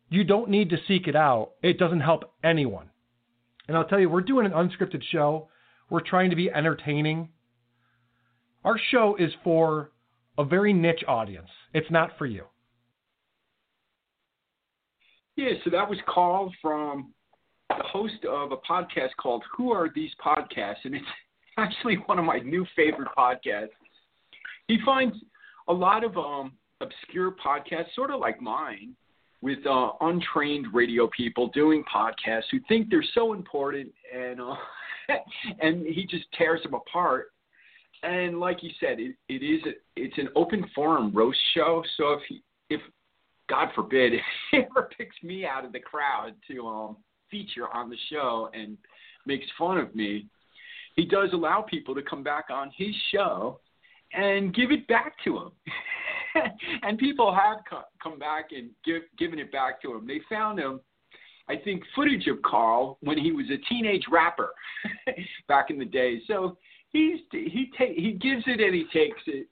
You 0.09 0.23
don't 0.23 0.49
need 0.49 0.71
to 0.71 0.77
seek 0.87 1.07
it 1.07 1.15
out, 1.15 1.51
it 1.61 1.77
doesn't 1.77 2.01
help 2.01 2.33
anyone. 2.43 2.89
And 3.67 3.77
I'll 3.77 3.85
tell 3.85 3.99
you, 3.99 4.09
we're 4.09 4.21
doing 4.21 4.45
an 4.45 4.51
unscripted 4.51 5.03
show, 5.11 5.49
we're 5.89 6.01
trying 6.01 6.31
to 6.31 6.35
be 6.35 6.51
entertaining. 6.51 7.29
Our 8.65 8.79
show 8.91 9.15
is 9.17 9.31
for 9.43 9.91
a 10.37 10.43
very 10.43 10.73
niche 10.73 11.03
audience, 11.07 11.49
it's 11.73 11.89
not 11.91 12.17
for 12.17 12.25
you. 12.25 12.45
Yeah, 15.35 15.51
so 15.63 15.69
that 15.69 15.89
was 15.89 15.97
Carl 16.05 16.51
from 16.61 17.13
the 17.69 17.83
host 17.83 18.25
of 18.29 18.51
a 18.51 18.57
podcast 18.57 19.09
called 19.21 19.43
Who 19.55 19.71
Are 19.71 19.89
These 19.93 20.11
Podcasts? 20.21 20.83
And 20.83 20.95
it's 20.95 21.05
actually 21.57 21.95
one 22.07 22.19
of 22.19 22.25
my 22.25 22.39
new 22.39 22.65
favorite 22.75 23.07
podcasts 23.17 23.69
he 24.69 24.77
finds 24.85 25.17
a 25.67 25.73
lot 25.73 26.03
of 26.03 26.15
um, 26.15 26.53
obscure 26.79 27.31
podcasts, 27.43 27.93
sort 27.95 28.11
of 28.11 28.19
like 28.19 28.39
mine, 28.39 28.95
with 29.41 29.59
uh, 29.65 29.89
untrained 30.01 30.67
radio 30.73 31.09
people 31.15 31.49
doing 31.49 31.83
podcasts 31.93 32.43
who 32.51 32.59
think 32.67 32.89
they're 32.89 33.03
so 33.15 33.33
important, 33.33 33.89
and 34.15 34.39
uh, 34.39 34.55
and 35.61 35.85
he 35.87 36.05
just 36.05 36.25
tears 36.37 36.61
them 36.63 36.75
apart. 36.75 37.31
And 38.03 38.39
like 38.39 38.61
you 38.61 38.69
said, 38.79 38.99
it, 38.99 39.15
it 39.27 39.43
is 39.43 39.61
a, 39.65 39.71
it's 39.97 40.17
an 40.17 40.29
open 40.35 40.63
forum 40.73 41.11
roast 41.13 41.39
show. 41.55 41.83
So 41.97 42.13
if 42.13 42.21
he, 42.29 42.43
if 42.69 42.79
God 43.49 43.69
forbid 43.73 44.13
he 44.51 44.57
ever 44.57 44.87
picks 44.95 45.15
me 45.23 45.45
out 45.45 45.65
of 45.65 45.73
the 45.73 45.79
crowd 45.79 46.33
to 46.49 46.67
um, 46.67 46.97
feature 47.31 47.67
on 47.73 47.89
the 47.89 47.97
show 48.11 48.49
and 48.53 48.77
makes 49.25 49.47
fun 49.57 49.79
of 49.79 49.95
me, 49.95 50.27
he 50.95 51.05
does 51.05 51.29
allow 51.33 51.61
people 51.61 51.95
to 51.95 52.03
come 52.03 52.23
back 52.23 52.45
on 52.51 52.71
his 52.77 52.93
show 53.11 53.59
and 54.13 54.53
give 54.53 54.71
it 54.71 54.87
back 54.87 55.13
to 55.23 55.37
him. 55.37 55.51
and 56.83 56.97
people 56.97 57.33
have 57.33 57.57
come 58.01 58.19
back 58.19 58.49
and 58.51 58.69
give, 58.85 59.03
given 59.17 59.39
it 59.39 59.51
back 59.51 59.81
to 59.81 59.95
him. 59.95 60.07
They 60.07 60.21
found 60.29 60.59
him, 60.59 60.79
I 61.47 61.55
think, 61.55 61.83
footage 61.95 62.27
of 62.27 62.41
Carl 62.41 62.97
when 63.01 63.17
he 63.17 63.31
was 63.31 63.45
a 63.49 63.57
teenage 63.67 64.05
rapper 64.11 64.51
back 65.47 65.69
in 65.69 65.79
the 65.79 65.85
day. 65.85 66.21
So 66.27 66.57
he's 66.91 67.19
he 67.31 67.71
ta- 67.77 67.93
he 67.95 68.13
gives 68.13 68.43
it 68.47 68.59
and 68.59 68.73
he 68.73 68.85
takes 68.93 69.21
it, 69.27 69.47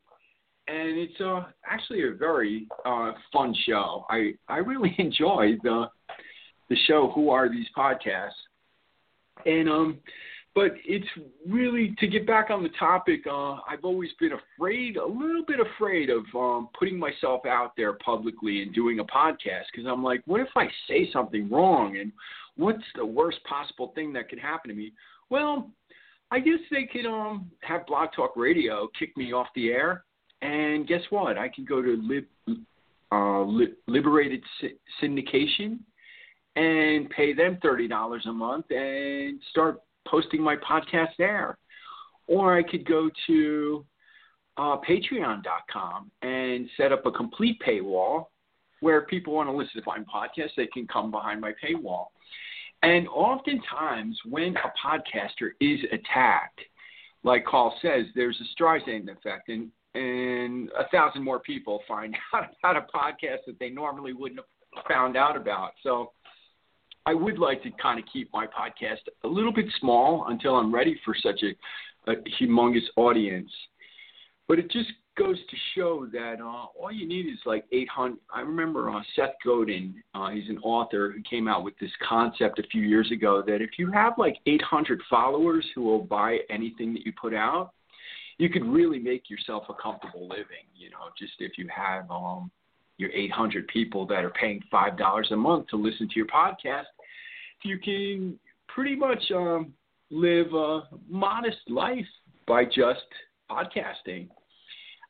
and 0.67 0.97
it's 0.97 1.19
uh, 1.21 1.45
actually 1.65 2.03
a 2.07 2.13
very 2.13 2.67
uh, 2.85 3.13
fun 3.31 3.55
show. 3.65 4.05
I 4.09 4.33
I 4.47 4.57
really 4.57 4.95
enjoy 4.99 5.53
the 5.63 5.85
the 6.69 6.77
show. 6.87 7.11
Who 7.15 7.29
are 7.29 7.49
these 7.49 7.67
podcasts? 7.75 8.31
And 9.45 9.69
um, 9.69 9.99
but 10.57 10.71
it's 10.85 11.05
really 11.47 11.95
to 11.99 12.07
get 12.07 12.25
back 12.25 12.49
on 12.49 12.63
the 12.63 12.69
topic. 12.79 13.21
Uh, 13.29 13.57
I've 13.69 13.83
always 13.83 14.09
been 14.19 14.31
afraid, 14.31 14.97
a 14.97 15.05
little 15.05 15.43
bit 15.47 15.59
afraid 15.59 16.09
of 16.09 16.23
um, 16.33 16.69
putting 16.77 16.97
myself 16.97 17.45
out 17.45 17.73
there 17.77 17.93
publicly 17.93 18.63
and 18.63 18.73
doing 18.73 18.97
a 18.97 19.03
podcast 19.03 19.65
because 19.71 19.87
I'm 19.87 20.03
like, 20.03 20.23
what 20.25 20.41
if 20.41 20.47
I 20.55 20.65
say 20.89 21.11
something 21.13 21.47
wrong 21.47 21.97
and 21.97 22.11
what's 22.55 22.83
the 22.95 23.05
worst 23.05 23.37
possible 23.43 23.91
thing 23.93 24.11
that 24.13 24.29
could 24.29 24.39
happen 24.39 24.71
to 24.71 24.75
me? 24.75 24.93
Well, 25.29 25.69
I 26.31 26.39
guess 26.39 26.57
they 26.71 26.85
could 26.91 27.05
um 27.05 27.51
have 27.61 27.85
Blog 27.85 28.09
Talk 28.15 28.35
Radio 28.35 28.89
kick 28.97 29.15
me 29.15 29.33
off 29.33 29.49
the 29.53 29.69
air, 29.69 30.05
and 30.41 30.87
guess 30.87 31.01
what? 31.11 31.37
I 31.37 31.49
can 31.49 31.65
go 31.65 31.83
to 31.83 32.01
Lib, 32.01 32.25
uh, 33.11 33.43
Li- 33.43 33.75
Liberated 33.85 34.41
Sy- 34.59 34.73
Syndication 35.03 35.77
and 36.55 37.07
pay 37.11 37.33
them 37.33 37.59
thirty 37.61 37.87
dollars 37.87 38.25
a 38.25 38.33
month 38.33 38.65
and 38.71 39.39
start 39.51 39.81
posting 40.09 40.41
my 40.41 40.55
podcast 40.57 41.11
there. 41.17 41.57
Or 42.27 42.57
I 42.57 42.63
could 42.63 42.85
go 42.85 43.09
to 43.27 43.85
uh, 44.57 44.77
Patreon.com 44.87 46.11
and 46.21 46.69
set 46.75 46.91
up 46.91 47.05
a 47.05 47.11
complete 47.11 47.61
paywall 47.65 48.25
where 48.79 49.01
people 49.01 49.33
want 49.33 49.49
to 49.49 49.55
listen 49.55 49.81
to 49.81 49.83
my 49.85 49.99
podcast, 49.99 50.49
they 50.55 50.67
can 50.67 50.87
come 50.87 51.11
behind 51.11 51.41
my 51.41 51.53
paywall. 51.63 52.07
And 52.83 53.07
oftentimes, 53.07 54.19
when 54.25 54.55
a 54.57 54.71
podcaster 54.85 55.51
is 55.59 55.79
attacked, 55.91 56.61
like 57.23 57.45
Carl 57.45 57.75
says, 57.81 58.05
there's 58.13 58.39
a 58.39 58.61
Streisand 58.61 59.09
effect, 59.09 59.49
and 59.49 59.71
and 59.95 60.69
a 60.77 60.87
thousand 60.89 61.23
more 61.23 61.39
people 61.39 61.81
find 61.87 62.15
out 62.33 62.49
about 62.59 62.77
a 62.77 62.97
podcast 62.97 63.39
that 63.47 63.57
they 63.59 63.69
normally 63.69 64.13
wouldn't 64.13 64.39
have 64.75 64.85
found 64.87 65.17
out 65.17 65.35
about. 65.35 65.71
So 65.81 66.11
I 67.07 67.13
would 67.13 67.39
like 67.39 67.63
to 67.63 67.71
kind 67.81 67.97
of 67.99 68.05
keep 68.11 68.29
my 68.33 68.45
podcast 68.45 68.99
a 69.23 69.27
little 69.29 69.53
bit 69.53 69.65
small 69.79 70.25
until 70.27 70.55
I'm 70.55 70.75
ready 70.75 70.99
for 71.05 71.15
such 71.23 71.41
a, 71.41 72.11
a 72.11 72.15
humongous 72.37 72.83
audience. 72.97 73.49
But 74.49 74.59
it 74.59 74.69
just 74.69 74.89
goes 75.17 75.37
to 75.37 75.55
show 75.73 76.05
that 76.11 76.41
uh, 76.41 76.65
all 76.77 76.91
you 76.91 77.07
need 77.07 77.27
is 77.27 77.39
like 77.45 77.63
800. 77.71 78.17
I 78.29 78.41
remember 78.41 78.89
uh, 78.89 78.99
Seth 79.15 79.35
Godin, 79.45 79.95
uh, 80.13 80.31
he's 80.31 80.49
an 80.49 80.57
author 80.57 81.13
who 81.15 81.23
came 81.23 81.47
out 81.47 81.63
with 81.63 81.79
this 81.79 81.91
concept 82.07 82.59
a 82.59 82.63
few 82.63 82.81
years 82.81 83.09
ago 83.09 83.41
that 83.47 83.61
if 83.61 83.69
you 83.79 83.89
have 83.89 84.15
like 84.17 84.35
800 84.45 85.01
followers 85.09 85.65
who 85.75 85.83
will 85.83 86.03
buy 86.03 86.39
anything 86.49 86.93
that 86.93 87.05
you 87.05 87.13
put 87.13 87.33
out, 87.33 87.71
you 88.37 88.49
could 88.49 88.65
really 88.65 88.99
make 88.99 89.29
yourself 89.29 89.63
a 89.69 89.73
comfortable 89.81 90.27
living. 90.27 90.67
You 90.75 90.89
know, 90.89 91.07
just 91.17 91.35
if 91.39 91.57
you 91.57 91.69
have 91.73 92.11
um, 92.11 92.51
your 92.97 93.11
800 93.11 93.65
people 93.69 94.05
that 94.07 94.25
are 94.25 94.31
paying 94.31 94.61
five 94.69 94.97
dollars 94.97 95.29
a 95.31 95.37
month 95.37 95.67
to 95.69 95.77
listen 95.77 96.09
to 96.09 96.15
your 96.17 96.27
podcast, 96.27 96.83
you 97.63 97.79
can 97.79 98.39
pretty 98.67 98.95
much 98.95 99.23
um, 99.33 99.73
live 100.09 100.53
a 100.53 100.83
modest 101.09 101.57
life 101.67 102.05
by 102.47 102.63
just 102.65 103.05
podcasting. 103.49 104.27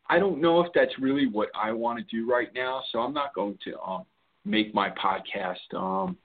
I 0.09 0.19
don't 0.19 0.39
know 0.39 0.61
if 0.61 0.71
that's 0.73 0.97
really 0.99 1.27
what 1.27 1.49
I 1.53 1.71
want 1.71 1.99
to 1.99 2.05
do 2.15 2.29
right 2.29 2.49
now, 2.55 2.81
so 2.91 2.99
I'm 2.99 3.13
not 3.13 3.33
going 3.33 3.57
to 3.65 3.79
um, 3.79 4.05
make 4.45 4.73
my 4.73 4.89
podcast 4.89 5.73
um, 5.75 6.17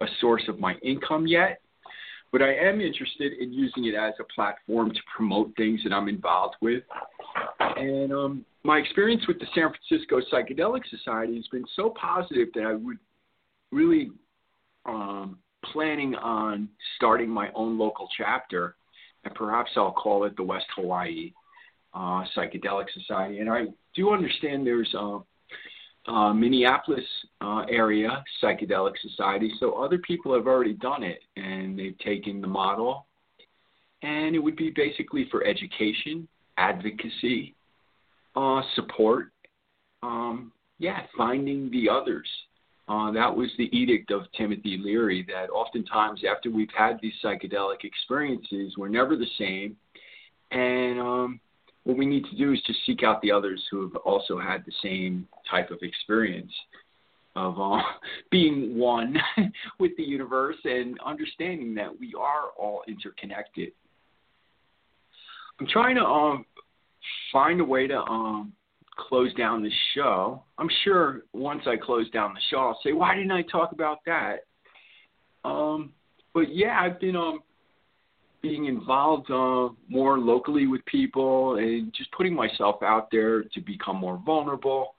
a 0.00 0.06
source 0.20 0.42
of 0.48 0.58
my 0.58 0.74
income 0.82 1.26
yet. 1.26 1.60
But 2.30 2.42
I 2.42 2.54
am 2.54 2.80
interested 2.80 3.32
in 3.40 3.52
using 3.52 3.84
it 3.84 3.94
as 3.94 4.14
a 4.18 4.24
platform 4.34 4.90
to 4.90 5.00
promote 5.14 5.54
things 5.56 5.80
that 5.84 5.92
I'm 5.92 6.08
involved 6.08 6.56
with. 6.62 6.82
And 7.60 8.12
um, 8.12 8.44
my 8.64 8.78
experience 8.78 9.26
with 9.28 9.38
the 9.38 9.46
San 9.54 9.70
Francisco 9.70 10.20
Psychedelic 10.32 10.82
Society 10.88 11.36
has 11.36 11.46
been 11.48 11.64
so 11.76 11.90
positive 11.90 12.48
that 12.54 12.64
I 12.64 12.72
would 12.72 12.98
really 13.70 14.12
um, 14.86 15.38
planning 15.64 16.14
on 16.16 16.68
starting 16.96 17.28
my 17.28 17.50
own 17.54 17.78
local 17.78 18.08
chapter, 18.16 18.74
and 19.24 19.34
perhaps 19.34 19.70
I'll 19.76 19.92
call 19.92 20.24
it 20.24 20.36
the 20.36 20.42
West 20.42 20.66
Hawaii 20.76 21.32
uh, 21.94 22.24
Psychedelic 22.36 22.86
Society. 22.92 23.38
And 23.38 23.50
I 23.50 23.66
do 23.94 24.10
understand 24.10 24.66
there's 24.66 24.94
a, 24.94 25.20
a 26.10 26.34
Minneapolis 26.34 27.04
uh, 27.40 27.64
area 27.68 28.24
Psychedelic 28.42 28.94
Society, 29.00 29.52
so 29.60 29.72
other 29.74 29.98
people 29.98 30.34
have 30.34 30.46
already 30.46 30.74
done 30.74 31.02
it, 31.02 31.20
and 31.36 31.78
they've 31.78 31.98
taken 31.98 32.40
the 32.40 32.48
model. 32.48 33.06
And 34.02 34.34
it 34.34 34.40
would 34.40 34.56
be 34.56 34.70
basically 34.70 35.28
for 35.30 35.44
education, 35.44 36.26
advocacy, 36.56 37.54
uh, 38.34 38.62
support, 38.74 39.30
um, 40.02 40.50
yeah, 40.78 41.02
finding 41.16 41.70
the 41.70 41.88
others 41.88 42.26
uh, 42.92 43.10
that 43.10 43.34
was 43.34 43.48
the 43.56 43.74
edict 43.74 44.10
of 44.10 44.30
Timothy 44.36 44.76
Leary 44.76 45.24
that 45.26 45.48
oftentimes 45.48 46.20
after 46.30 46.50
we've 46.50 46.68
had 46.76 46.98
these 47.00 47.14
psychedelic 47.24 47.84
experiences, 47.84 48.74
we're 48.76 48.88
never 48.88 49.16
the 49.16 49.26
same. 49.38 49.76
And 50.50 51.00
um, 51.00 51.40
what 51.84 51.96
we 51.96 52.04
need 52.04 52.26
to 52.26 52.36
do 52.36 52.52
is 52.52 52.60
just 52.66 52.80
seek 52.84 53.02
out 53.02 53.22
the 53.22 53.32
others 53.32 53.62
who 53.70 53.80
have 53.80 53.96
also 53.96 54.38
had 54.38 54.62
the 54.66 54.72
same 54.82 55.26
type 55.50 55.70
of 55.70 55.78
experience 55.80 56.52
of 57.34 57.58
uh, 57.58 57.80
being 58.30 58.76
one 58.76 59.16
with 59.80 59.92
the 59.96 60.02
universe 60.02 60.56
and 60.64 61.00
understanding 61.00 61.74
that 61.74 61.98
we 61.98 62.12
are 62.18 62.50
all 62.58 62.82
interconnected. 62.86 63.72
I'm 65.58 65.66
trying 65.66 65.96
to 65.96 66.04
um, 66.04 66.44
find 67.32 67.58
a 67.58 67.64
way 67.64 67.86
to 67.86 68.02
um, 68.02 68.52
close 68.96 69.32
down 69.34 69.62
the 69.62 69.70
show. 69.94 70.42
I'm 70.58 70.68
sure 70.84 71.22
once 71.32 71.62
I 71.66 71.76
close 71.76 72.08
down 72.10 72.34
the 72.34 72.40
show, 72.50 72.58
I'll 72.58 72.80
say, 72.82 72.92
"Why 72.92 73.14
didn't 73.14 73.32
I 73.32 73.42
talk 73.42 73.72
about 73.72 73.98
that?" 74.06 74.44
Um, 75.44 75.92
but 76.34 76.54
yeah, 76.54 76.80
I've 76.80 77.00
been 77.00 77.16
um 77.16 77.42
being 78.42 78.64
involved 78.66 79.30
uh, 79.30 79.68
more 79.88 80.18
locally 80.18 80.66
with 80.66 80.84
people 80.86 81.56
and 81.56 81.92
just 81.94 82.10
putting 82.12 82.34
myself 82.34 82.82
out 82.82 83.08
there 83.12 83.44
to 83.44 83.60
become 83.60 83.96
more 83.96 84.20
vulnerable, 84.24 84.94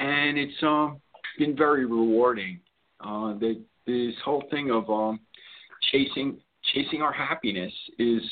and 0.00 0.38
it's 0.38 0.62
um 0.62 1.00
been 1.38 1.56
very 1.56 1.86
rewarding. 1.86 2.60
Uh, 3.00 3.34
that 3.38 3.60
this 3.86 4.14
whole 4.24 4.44
thing 4.50 4.70
of 4.70 4.88
um 4.90 5.20
chasing 5.90 6.38
chasing 6.72 7.02
our 7.02 7.12
happiness 7.12 7.72
is 7.98 8.22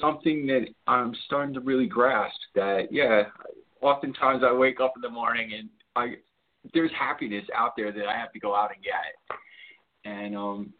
something 0.00 0.46
that 0.46 0.66
I'm 0.86 1.14
starting 1.26 1.54
to 1.54 1.60
really 1.60 1.86
grasp 1.86 2.38
that 2.54 2.88
yeah 2.90 3.24
oftentimes 3.80 4.42
I 4.44 4.52
wake 4.52 4.80
up 4.80 4.94
in 4.96 5.02
the 5.02 5.10
morning 5.10 5.52
and 5.58 5.68
I 5.96 6.16
there's 6.74 6.90
happiness 6.98 7.44
out 7.54 7.72
there 7.76 7.92
that 7.92 8.06
I 8.06 8.16
have 8.16 8.32
to 8.32 8.38
go 8.38 8.54
out 8.54 8.70
and 8.74 8.84
get. 8.84 9.38
And 10.04 10.36
um, 10.36 10.72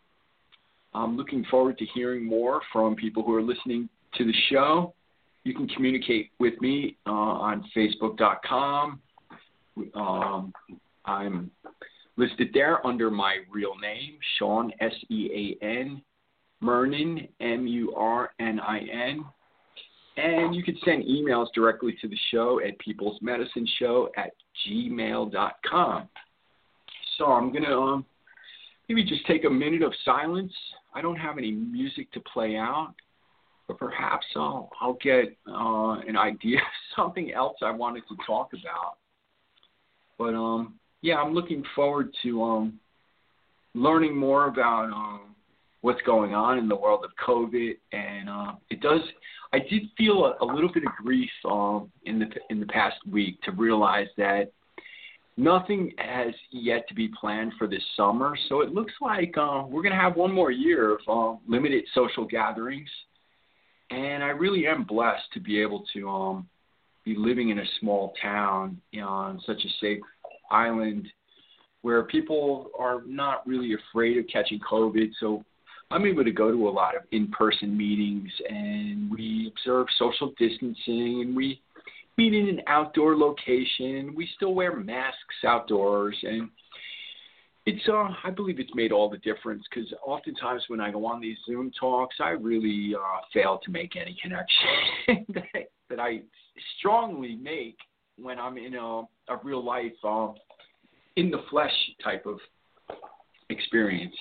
I'm 0.93 1.17
looking 1.17 1.45
forward 1.51 1.79
to 1.79 1.87
hearing 1.95 2.25
more 2.25 2.61
from 2.73 2.97
people 2.97 3.23
who 3.23 3.35
are 3.35 3.43
listening 3.43 3.89
to 4.17 4.25
the 4.25 4.35
show. 4.51 4.95
You 5.45 5.55
can 5.55 5.69
communicate 5.69 6.31
with 6.39 6.61
me 6.61 6.97
uh, 7.07 7.11
on 7.11 7.65
Facebook.com. 7.75 9.01
Um, 9.95 10.53
I'm 11.07 11.51
listed 12.17 12.51
there 12.53 12.87
under 12.87 13.11
my 13.11 13.39
real 13.51 13.75
name, 13.81 14.19
Sean 14.39 14.71
S 14.81 14.93
E 15.09 15.57
A 15.63 15.65
N 15.65 16.03
Murnin 16.63 17.29
M 17.41 17.67
U 17.67 17.95
R 17.95 18.33
N 18.39 18.61
I 18.61 18.81
N. 18.81 19.25
And 20.21 20.55
you 20.55 20.63
can 20.63 20.77
send 20.85 21.05
emails 21.05 21.47
directly 21.55 21.97
to 22.01 22.09
the 22.09 22.19
show 22.31 22.61
at 22.61 22.75
peoplesmedicineshow 22.79 24.09
at 24.17 24.33
gmail.com. 24.69 26.09
So 27.17 27.27
I'm 27.27 27.53
going 27.53 27.65
to 27.65 27.77
um, 27.77 28.07
maybe 28.89 29.05
just 29.05 29.27
take 29.27 29.45
a 29.45 29.51
minute 29.51 29.83
of 29.83 29.93
silence. 30.05 30.53
I 30.95 31.01
don't 31.01 31.17
have 31.17 31.39
any 31.39 31.53
music 31.53 32.11
to 32.13 32.21
play 32.21 32.57
out, 32.57 32.95
but 33.69 33.79
perhaps 33.79 34.27
I'll, 34.37 34.71
I'll 34.81 34.99
get 35.03 35.37
uh, 35.49 36.01
an 36.07 36.17
idea 36.17 36.59
of 36.59 36.65
something 36.97 37.33
else 37.33 37.57
I 37.63 37.71
wanted 37.71 38.03
to 38.09 38.17
talk 38.27 38.51
about. 38.53 38.97
But 40.19 40.35
um, 40.35 40.75
yeah, 41.03 41.17
I'm 41.17 41.33
looking 41.33 41.63
forward 41.75 42.11
to 42.23 42.43
um, 42.43 42.81
learning 43.75 44.17
more 44.17 44.49
about 44.49 44.91
um, 44.93 45.35
what's 45.81 46.03
going 46.03 46.35
on 46.35 46.59
in 46.59 46.69
the 46.69 46.77
world 46.77 47.05
of 47.05 47.11
COVID, 47.25 47.77
and 47.93 48.29
uh, 48.29 48.53
it 48.71 48.81
does. 48.81 49.01
I 49.53 49.59
did 49.59 49.83
feel 49.97 50.25
a, 50.25 50.45
a 50.45 50.47
little 50.47 50.73
bit 50.73 50.85
of 50.85 50.93
grief 51.03 51.31
um, 51.49 51.91
in 52.05 52.19
the 52.19 52.27
in 52.51 52.61
the 52.61 52.67
past 52.67 52.97
week 53.11 53.41
to 53.43 53.53
realize 53.53 54.07
that 54.17 54.53
nothing 55.37 55.93
has 55.99 56.35
yet 56.51 56.87
to 56.89 56.95
be 56.95 57.09
planned 57.09 57.53
for 57.59 57.67
this 57.67 57.83
summer. 57.97 58.37
So 58.49 58.61
it 58.61 58.73
looks 58.73 58.93
like 59.01 59.35
uh, 59.37 59.65
we're 59.67 59.83
going 59.83 59.95
to 59.95 60.01
have 60.01 60.17
one 60.17 60.33
more 60.33 60.51
year 60.51 60.97
of 60.97 61.01
uh, 61.09 61.39
limited 61.49 61.85
social 61.95 62.25
gatherings, 62.25 62.91
and 63.91 64.23
I 64.23 64.29
really 64.29 64.67
am 64.67 64.85
blessed 64.85 65.33
to 65.35 65.41
be 65.41 65.61
able 65.61 65.85
to 65.95 66.09
um, 66.09 66.49
be 67.05 67.17
living 67.17 67.49
in 67.49 67.59
a 67.59 67.65
small 67.81 68.13
town 68.23 68.81
on 69.03 69.41
such 69.47 69.65
a 69.65 69.69
safe 69.81 70.01
island 70.51 71.09
where 71.83 72.03
people 72.05 72.71
are 72.79 73.03
not 73.07 73.47
really 73.47 73.75
afraid 73.75 74.19
of 74.19 74.27
catching 74.31 74.61
COVID. 74.61 75.11
So 75.19 75.45
I'm 75.91 76.07
able 76.07 76.25
to 76.25 76.33
go 76.33 76.51
to 76.51 76.69
a 76.69 76.71
lot 76.71 76.97
of 76.97 77.03
in-person 77.11 77.77
meetings, 77.77 78.31
and 78.49 79.11
we 79.11 79.53
observe 79.53 79.87
social 79.99 80.33
distancing, 80.39 81.23
and 81.23 81.35
we 81.35 81.61
meet 82.17 82.33
in 82.33 82.49
an 82.49 82.61
outdoor 82.67 83.17
location. 83.17 84.15
We 84.15 84.29
still 84.37 84.55
wear 84.55 84.77
masks 84.77 85.45
outdoors, 85.45 86.17
and 86.23 86.49
it's 87.67 87.83
uh, 87.89 88.09
I 88.25 88.31
believe 88.31 88.61
it's 88.61 88.75
made 88.75 88.93
all 88.93 89.11
the 89.11 89.19
difference 89.19 89.65
because 89.69 89.93
oftentimes 90.05 90.63
when 90.69 90.81
I 90.81 90.91
go 90.91 91.05
on 91.07 91.21
these 91.21 91.37
Zoom 91.47 91.73
talks, 91.79 92.17
I 92.21 92.31
really 92.31 92.95
uh, 92.95 93.21
fail 93.33 93.61
to 93.65 93.71
make 93.71 93.97
any 93.97 94.17
connection 94.23 95.27
that, 95.35 95.71
that 95.89 96.01
I 96.01 96.21
strongly 96.79 97.37
make 97.37 97.77
when 98.17 98.39
I'm 98.39 98.59
in 98.59 98.75
a, 98.75 99.03
a 99.29 99.41
real 99.43 99.65
life, 99.65 99.93
uh, 100.05 100.29
in 101.17 101.31
the 101.31 101.43
flesh 101.51 101.73
type 102.03 102.27
of 102.27 102.39
experience. 103.49 104.15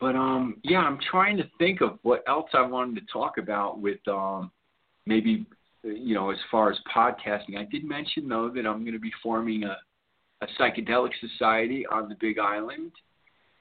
But 0.00 0.14
um, 0.14 0.58
yeah, 0.62 0.80
I'm 0.80 0.98
trying 1.10 1.36
to 1.38 1.44
think 1.58 1.80
of 1.80 1.98
what 2.02 2.22
else 2.28 2.50
I 2.54 2.62
wanted 2.62 2.94
to 2.96 3.12
talk 3.12 3.38
about 3.38 3.80
with 3.80 3.98
um, 4.06 4.50
maybe 5.06 5.46
you 5.82 6.14
know 6.14 6.30
as 6.30 6.38
far 6.50 6.70
as 6.70 6.78
podcasting. 6.94 7.56
I 7.58 7.64
did 7.64 7.84
mention 7.84 8.28
though 8.28 8.48
that 8.50 8.66
I'm 8.66 8.82
going 8.82 8.92
to 8.92 9.00
be 9.00 9.12
forming 9.22 9.64
a 9.64 9.76
a 10.40 10.46
psychedelic 10.58 11.10
society 11.20 11.84
on 11.86 12.08
the 12.08 12.14
Big 12.20 12.38
Island, 12.38 12.92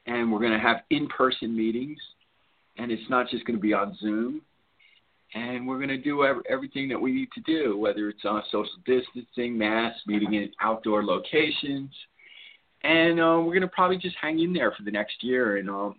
and 0.06 0.32
we're 0.32 0.40
going 0.40 0.54
to 0.54 0.60
have 0.60 0.78
in-person 0.92 1.56
meetings, 1.56 1.98
and 2.78 2.92
it's 2.92 3.10
not 3.10 3.30
just 3.30 3.46
going 3.46 3.58
to 3.58 3.62
be 3.62 3.74
on 3.74 3.98
Zoom. 4.00 4.42
And 5.34 5.68
we're 5.68 5.78
going 5.78 5.90
to 5.90 5.98
do 5.98 6.26
everything 6.50 6.88
that 6.88 7.00
we 7.00 7.12
need 7.12 7.28
to 7.34 7.42
do, 7.42 7.78
whether 7.78 8.08
it's 8.08 8.24
on 8.24 8.42
social 8.50 8.78
distancing, 8.86 9.58
mass, 9.58 9.94
meeting 10.06 10.36
in 10.36 10.52
outdoor 10.62 11.04
locations, 11.04 11.90
and 12.84 13.20
uh, 13.20 13.38
we're 13.40 13.54
going 13.54 13.62
to 13.62 13.68
probably 13.68 13.98
just 13.98 14.16
hang 14.22 14.40
in 14.40 14.54
there 14.54 14.72
for 14.72 14.84
the 14.84 14.92
next 14.92 15.24
year 15.24 15.58
and 15.58 15.70
um, 15.70 15.96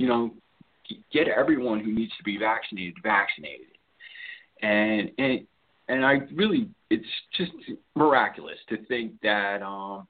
you 0.00 0.06
know, 0.06 0.30
get 1.12 1.28
everyone 1.28 1.78
who 1.78 1.92
needs 1.92 2.12
to 2.16 2.24
be 2.24 2.38
vaccinated 2.38 2.96
vaccinated. 3.02 3.66
And 4.62 5.10
and 5.18 5.46
and 5.88 6.06
I 6.06 6.20
really, 6.34 6.70
it's 6.88 7.04
just 7.36 7.52
miraculous 7.94 8.56
to 8.70 8.82
think 8.86 9.12
that 9.22 9.60
um, 9.60 10.08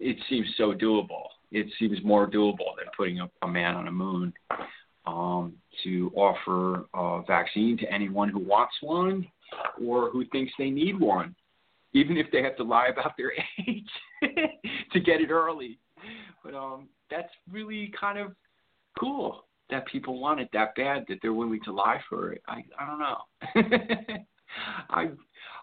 it 0.00 0.16
seems 0.28 0.46
so 0.56 0.72
doable. 0.72 1.26
It 1.52 1.68
seems 1.78 1.98
more 2.02 2.28
doable 2.28 2.74
than 2.76 2.86
putting 2.96 3.20
a, 3.20 3.30
a 3.42 3.46
man 3.46 3.76
on 3.76 3.86
a 3.86 3.92
moon. 3.92 4.32
Um, 5.06 5.54
to 5.84 6.12
offer 6.14 6.84
a 6.92 7.22
vaccine 7.26 7.78
to 7.78 7.90
anyone 7.90 8.28
who 8.28 8.40
wants 8.40 8.74
one 8.82 9.26
or 9.82 10.10
who 10.10 10.22
thinks 10.26 10.52
they 10.58 10.68
need 10.68 11.00
one, 11.00 11.34
even 11.94 12.18
if 12.18 12.26
they 12.30 12.42
have 12.42 12.56
to 12.56 12.62
lie 12.62 12.88
about 12.88 13.12
their 13.16 13.32
age 13.68 13.88
to 14.92 15.00
get 15.00 15.22
it 15.22 15.30
early. 15.30 15.78
But 16.44 16.54
um, 16.54 16.88
that's 17.10 17.30
really 17.50 17.90
kind 17.98 18.18
of 18.18 18.34
cool 18.98 19.44
that 19.70 19.86
people 19.86 20.20
want 20.20 20.40
it 20.40 20.48
that 20.52 20.74
bad 20.76 21.04
that 21.08 21.18
they're 21.20 21.32
willing 21.32 21.60
to 21.64 21.72
lie 21.72 22.00
for 22.08 22.32
it. 22.32 22.42
I 22.46 22.62
I 22.78 22.86
don't 22.86 22.98
know. 22.98 24.18
I've 24.90 25.16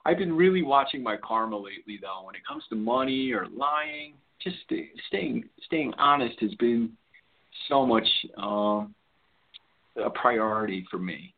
I've 0.06 0.18
been 0.18 0.36
really 0.36 0.62
watching 0.62 1.02
my 1.02 1.18
karma 1.18 1.58
lately 1.58 2.00
though. 2.02 2.26
When 2.26 2.36
it 2.36 2.46
comes 2.48 2.64
to 2.70 2.76
money 2.76 3.32
or 3.32 3.48
lying, 3.48 4.14
just 4.42 4.58
staying 5.08 5.46
staying 5.66 5.94
honest 5.98 6.40
has 6.42 6.54
been 6.56 6.92
so 7.70 7.86
much 7.86 8.08
um, 8.38 8.94
a 10.04 10.10
priority 10.10 10.86
for 10.90 10.98
me. 10.98 11.34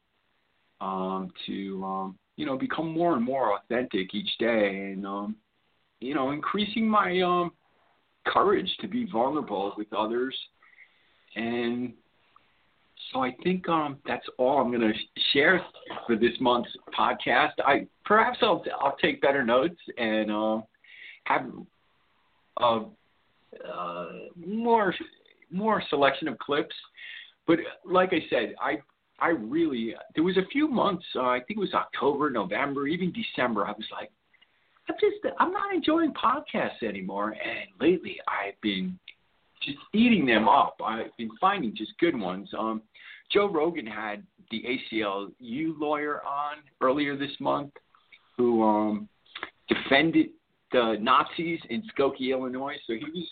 Um, 0.80 1.32
to 1.48 1.84
um, 1.84 2.20
you 2.36 2.46
know 2.46 2.56
become 2.58 2.92
more 2.92 3.16
and 3.16 3.24
more 3.24 3.58
authentic 3.58 4.14
each 4.14 4.30
day, 4.38 4.92
and 4.94 5.08
um, 5.08 5.36
you 6.00 6.14
know 6.14 6.32
increasing 6.32 6.88
my 6.88 7.22
um, 7.22 7.52
courage 8.28 8.70
to 8.82 8.88
be 8.88 9.08
vulnerable 9.12 9.74
with 9.76 9.92
others 9.92 10.38
and 11.36 11.94
so 13.12 13.22
I 13.22 13.36
think 13.44 13.68
um, 13.70 13.98
that's 14.06 14.26
all 14.38 14.60
I'm 14.60 14.70
going 14.70 14.82
to 14.82 14.94
share 15.34 15.62
for 16.06 16.16
this 16.16 16.34
month's 16.40 16.70
podcast. 16.98 17.54
I 17.66 17.88
perhaps 18.06 18.40
I'll 18.42 18.64
I'll 18.80 18.98
take 19.02 19.22
better 19.22 19.44
notes 19.44 19.80
and 19.98 20.32
uh, 20.32 20.62
have 21.26 21.46
a 22.60 22.82
uh, 23.66 24.06
more 24.36 24.94
more 25.52 25.82
selection 25.90 26.28
of 26.28 26.38
clips. 26.40 26.76
But 27.46 27.60
like 27.86 28.10
I 28.12 28.20
said, 28.30 28.56
I 28.62 28.80
I 29.20 29.30
really 29.30 29.96
there 30.16 30.24
was 30.24 30.38
a 30.38 30.46
few 30.52 30.68
months. 30.68 31.06
Uh, 31.16 31.22
I 31.22 31.40
think 31.40 31.58
it 31.58 31.62
was 31.62 31.74
October, 31.74 32.30
November, 32.30 32.88
even 32.88 33.14
December. 33.14 33.66
I 33.66 33.72
was 33.72 33.88
like, 33.92 34.12
I'm 34.90 34.96
just 35.00 35.36
I'm 35.40 35.52
not 35.52 35.74
enjoying 35.74 36.14
podcasts 36.14 36.84
anymore. 36.84 37.32
And 37.32 37.70
lately, 37.80 38.18
I've 38.28 38.60
been 38.62 39.00
just 39.68 39.80
eating 39.94 40.26
them 40.26 40.48
up. 40.48 40.78
I've 40.84 41.16
been 41.18 41.32
finding 41.40 41.76
just 41.76 41.92
good 42.00 42.20
ones. 42.20 42.50
Um, 42.58 42.82
Joe 43.32 43.52
Rogan 43.52 43.86
had 43.86 44.24
the 44.50 44.64
ACLU 44.64 45.78
lawyer 45.78 46.22
on 46.24 46.58
earlier 46.82 47.18
this 47.18 47.32
month, 47.40 47.72
who 48.38 48.64
um, 48.64 49.10
defended 49.68 50.28
the 50.72 50.98
Nazis 51.00 51.60
in 51.70 51.84
Skokie, 51.98 52.32
Illinois. 52.32 52.76
So 52.88 52.94
he 52.94 53.06
was 53.14 53.28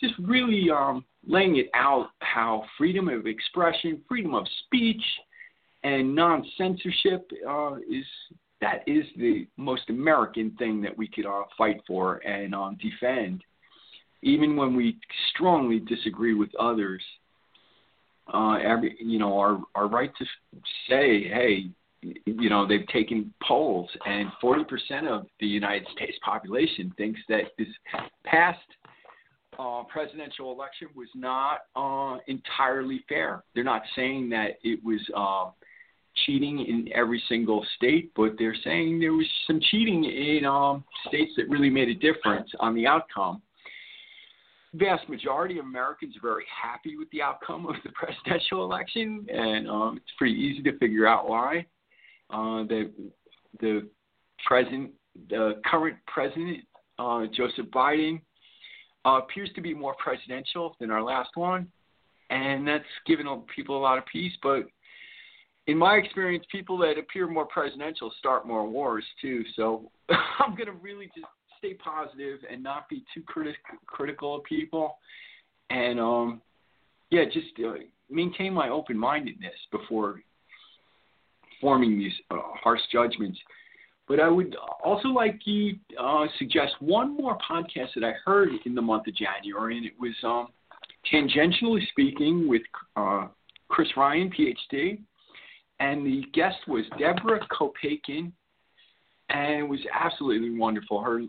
just 0.00 0.14
really 0.18 0.70
um, 0.70 1.04
laying 1.26 1.56
it 1.56 1.68
out 1.74 2.08
how 2.20 2.64
freedom 2.78 3.08
of 3.08 3.26
expression, 3.26 4.00
freedom 4.08 4.34
of 4.34 4.46
speech, 4.64 5.02
and 5.82 6.14
non 6.14 6.44
censorship 6.56 7.30
uh, 7.48 7.74
is 7.76 8.04
that 8.60 8.82
is 8.86 9.04
the 9.18 9.46
most 9.58 9.90
American 9.90 10.50
thing 10.52 10.80
that 10.80 10.96
we 10.96 11.06
could 11.06 11.26
uh, 11.26 11.42
fight 11.58 11.82
for 11.86 12.16
and 12.26 12.54
um, 12.54 12.78
defend 12.80 13.42
even 14.24 14.56
when 14.56 14.74
we 14.74 14.96
strongly 15.30 15.78
disagree 15.78 16.34
with 16.34 16.48
others, 16.58 17.02
uh, 18.32 18.54
every 18.54 18.96
you 18.98 19.18
know 19.18 19.38
our 19.38 19.60
our 19.74 19.86
right 19.86 20.10
to 20.18 20.24
say, 20.88 21.28
hey, 21.28 21.66
you 22.00 22.48
know 22.48 22.66
they've 22.66 22.88
taken 22.88 23.32
polls, 23.46 23.88
and 24.06 24.28
40% 24.42 25.06
of 25.08 25.26
the 25.40 25.46
United 25.46 25.86
States 25.94 26.18
population 26.24 26.92
thinks 26.96 27.20
that 27.28 27.44
this 27.58 27.68
past 28.24 28.58
uh, 29.58 29.82
presidential 29.84 30.52
election 30.52 30.88
was 30.96 31.08
not 31.14 31.60
uh, 31.76 32.18
entirely 32.26 33.04
fair. 33.08 33.44
They're 33.54 33.62
not 33.62 33.82
saying 33.94 34.30
that 34.30 34.58
it 34.64 34.82
was. 34.84 35.00
Uh, 35.14 35.50
cheating 36.26 36.60
in 36.60 36.88
every 36.94 37.20
single 37.28 37.66
state, 37.74 38.12
but 38.14 38.34
they're 38.38 38.54
saying 38.62 39.00
there 39.00 39.12
was 39.12 39.26
some 39.48 39.58
cheating 39.72 40.04
in 40.04 40.44
um, 40.44 40.84
states 41.08 41.32
that 41.36 41.48
really 41.48 41.68
made 41.68 41.88
a 41.88 41.94
difference 41.94 42.48
on 42.60 42.72
the 42.72 42.86
outcome 42.86 43.42
vast 44.74 45.08
majority 45.08 45.58
of 45.58 45.64
Americans 45.64 46.16
are 46.16 46.28
very 46.28 46.44
happy 46.62 46.96
with 46.96 47.10
the 47.10 47.22
outcome 47.22 47.66
of 47.66 47.76
the 47.84 47.90
presidential 47.94 48.64
election, 48.64 49.26
and 49.32 49.68
um, 49.68 49.96
it's 49.96 50.12
pretty 50.18 50.34
easy 50.34 50.62
to 50.62 50.78
figure 50.78 51.06
out 51.06 51.28
why. 51.28 51.66
Uh, 52.30 52.64
the 52.64 52.90
the 53.60 53.88
present, 54.46 54.90
the 55.30 55.60
current 55.64 55.96
president, 56.06 56.58
uh, 56.98 57.24
Joseph 57.32 57.66
Biden, 57.66 58.20
uh, 59.06 59.20
appears 59.22 59.50
to 59.54 59.60
be 59.60 59.74
more 59.74 59.94
presidential 60.02 60.76
than 60.80 60.90
our 60.90 61.02
last 61.02 61.30
one, 61.34 61.68
and 62.30 62.66
that's 62.66 62.84
given 63.06 63.26
people 63.54 63.78
a 63.78 63.82
lot 63.82 63.98
of 63.98 64.04
peace. 64.06 64.32
But 64.42 64.64
in 65.66 65.78
my 65.78 65.94
experience, 65.94 66.44
people 66.50 66.76
that 66.78 66.98
appear 66.98 67.26
more 67.26 67.46
presidential 67.46 68.12
start 68.18 68.46
more 68.46 68.68
wars 68.68 69.04
too. 69.20 69.44
So 69.56 69.90
I'm 70.08 70.54
going 70.56 70.66
to 70.66 70.72
really 70.72 71.06
just 71.14 71.26
stay 71.64 71.74
positive 71.74 72.40
and 72.50 72.62
not 72.62 72.88
be 72.88 73.04
too 73.14 73.22
critic- 73.22 73.56
critical 73.86 74.36
of 74.36 74.44
people, 74.44 74.98
and 75.70 75.98
um, 75.98 76.42
yeah, 77.10 77.24
just 77.24 77.48
uh, 77.64 77.74
maintain 78.10 78.52
my 78.52 78.68
open 78.68 78.98
mindedness 78.98 79.54
before 79.70 80.20
forming 81.60 81.98
these 81.98 82.12
uh, 82.30 82.36
harsh 82.62 82.80
judgments. 82.92 83.38
But 84.06 84.20
I 84.20 84.28
would 84.28 84.54
also 84.84 85.08
like 85.08 85.40
you 85.46 85.76
uh, 85.98 86.26
suggest 86.38 86.74
one 86.80 87.16
more 87.16 87.38
podcast 87.38 87.88
that 87.94 88.04
I 88.04 88.12
heard 88.24 88.50
in 88.66 88.74
the 88.74 88.82
month 88.82 89.06
of 89.06 89.14
January, 89.14 89.78
and 89.78 89.86
it 89.86 89.94
was 89.98 90.12
um, 90.22 90.48
tangentially 91.10 91.88
speaking 91.88 92.46
with 92.46 92.62
uh, 92.96 93.28
Chris 93.68 93.88
Ryan, 93.96 94.30
PhD, 94.30 94.98
and 95.80 96.06
the 96.06 96.22
guest 96.34 96.56
was 96.68 96.84
Deborah 96.98 97.46
Copaken 97.56 98.32
and 99.30 99.60
it 99.60 99.68
was 99.68 99.80
absolutely 99.92 100.56
wonderful. 100.58 101.00
Her 101.00 101.22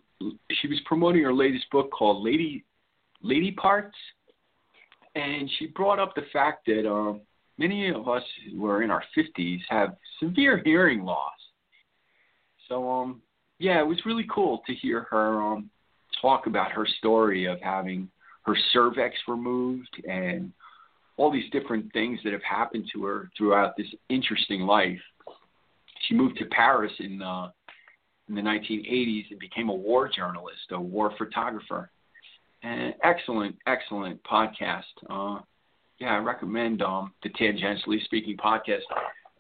she 0.52 0.68
was 0.68 0.80
promoting 0.86 1.24
her 1.24 1.34
latest 1.34 1.66
book 1.72 1.92
called 1.92 2.24
Lady 2.24 2.64
Lady 3.22 3.52
Parts, 3.52 3.96
and 5.16 5.50
she 5.58 5.68
brought 5.68 6.00
up 6.00 6.14
the 6.16 6.26
fact 6.34 6.66
that 6.68 6.90
um, 6.90 7.22
many 7.58 7.90
of 7.90 8.08
us 8.08 8.24
who 8.52 8.66
are 8.68 8.84
in 8.84 8.92
our 8.92 9.04
50s 9.18 9.60
have 9.70 9.96
severe 10.20 10.62
hearing 10.64 11.04
loss. 11.04 11.32
So 12.68 12.90
um, 12.90 13.22
yeah, 13.60 13.80
it 13.80 13.88
was 13.88 14.06
really 14.06 14.26
cool 14.30 14.62
to 14.68 14.74
hear 14.74 15.08
her 15.10 15.42
um, 15.42 15.70
talk 16.22 16.48
about 16.48 16.72
her 16.72 16.86
story 17.00 17.46
of 17.46 17.60
having 17.62 18.10
her 18.44 18.56
cervix 18.74 19.16
removed 19.28 20.02
and 20.08 20.52
all 21.18 21.32
these 21.32 21.50
different 21.52 21.92
things 21.94 22.20
that 22.24 22.34
have 22.34 22.44
happened 22.44 22.90
to 22.94 23.06
her 23.06 23.30
throughout 23.38 23.76
this 23.78 23.88
interesting 24.10 24.62
life. 24.62 25.00
She 26.08 26.14
moved 26.14 26.38
to 26.38 26.46
Paris 26.46 26.92
in 27.00 27.22
uh, 27.22 27.50
in 28.28 28.36
the 28.36 28.42
1980s 28.42 29.32
and 29.32 29.40
became 29.40 29.70
a 29.70 29.74
war 29.74 30.10
journalist, 30.10 30.60
a 30.72 30.80
war 30.80 31.14
photographer. 31.18 31.92
And 32.64 32.96
excellent, 33.04 33.56
excellent 33.68 34.22
podcast. 34.24 34.84
Uh, 35.10 35.42
yeah, 36.00 36.14
I 36.14 36.18
recommend 36.18 36.82
um, 36.82 37.14
the 37.24 37.30
Tangentially 37.30 38.04
Speaking 38.06 38.38
podcast. 38.38 38.82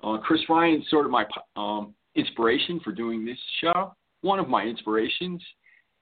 Uh, 0.04 0.18
Chris 0.20 0.42
Ryan 0.48 0.82
is 0.82 0.90
sort 0.90 1.06
of 1.06 1.12
my 1.12 1.26
um, 1.56 1.94
inspiration 2.16 2.80
for 2.84 2.92
doing 2.92 3.26
this 3.26 3.38
show. 3.62 3.96
One 4.22 4.40
of 4.40 4.48
my 4.48 4.64
inspirations, 4.64 5.42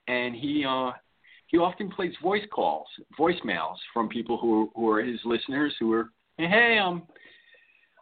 and 0.08 0.36
he 0.36 0.66
uh, 0.68 0.92
he 1.48 1.58
often 1.58 1.90
plays 1.90 2.14
voice 2.22 2.44
calls, 2.52 2.88
voicemails 3.18 3.78
from 3.94 4.10
people 4.10 4.38
who 4.38 4.72
who 4.76 4.90
are 4.90 5.04
his 5.04 5.20
listeners 5.24 5.74
who 5.80 5.92
are, 5.94 6.10
hey, 6.38 6.78
I'm 6.82 7.04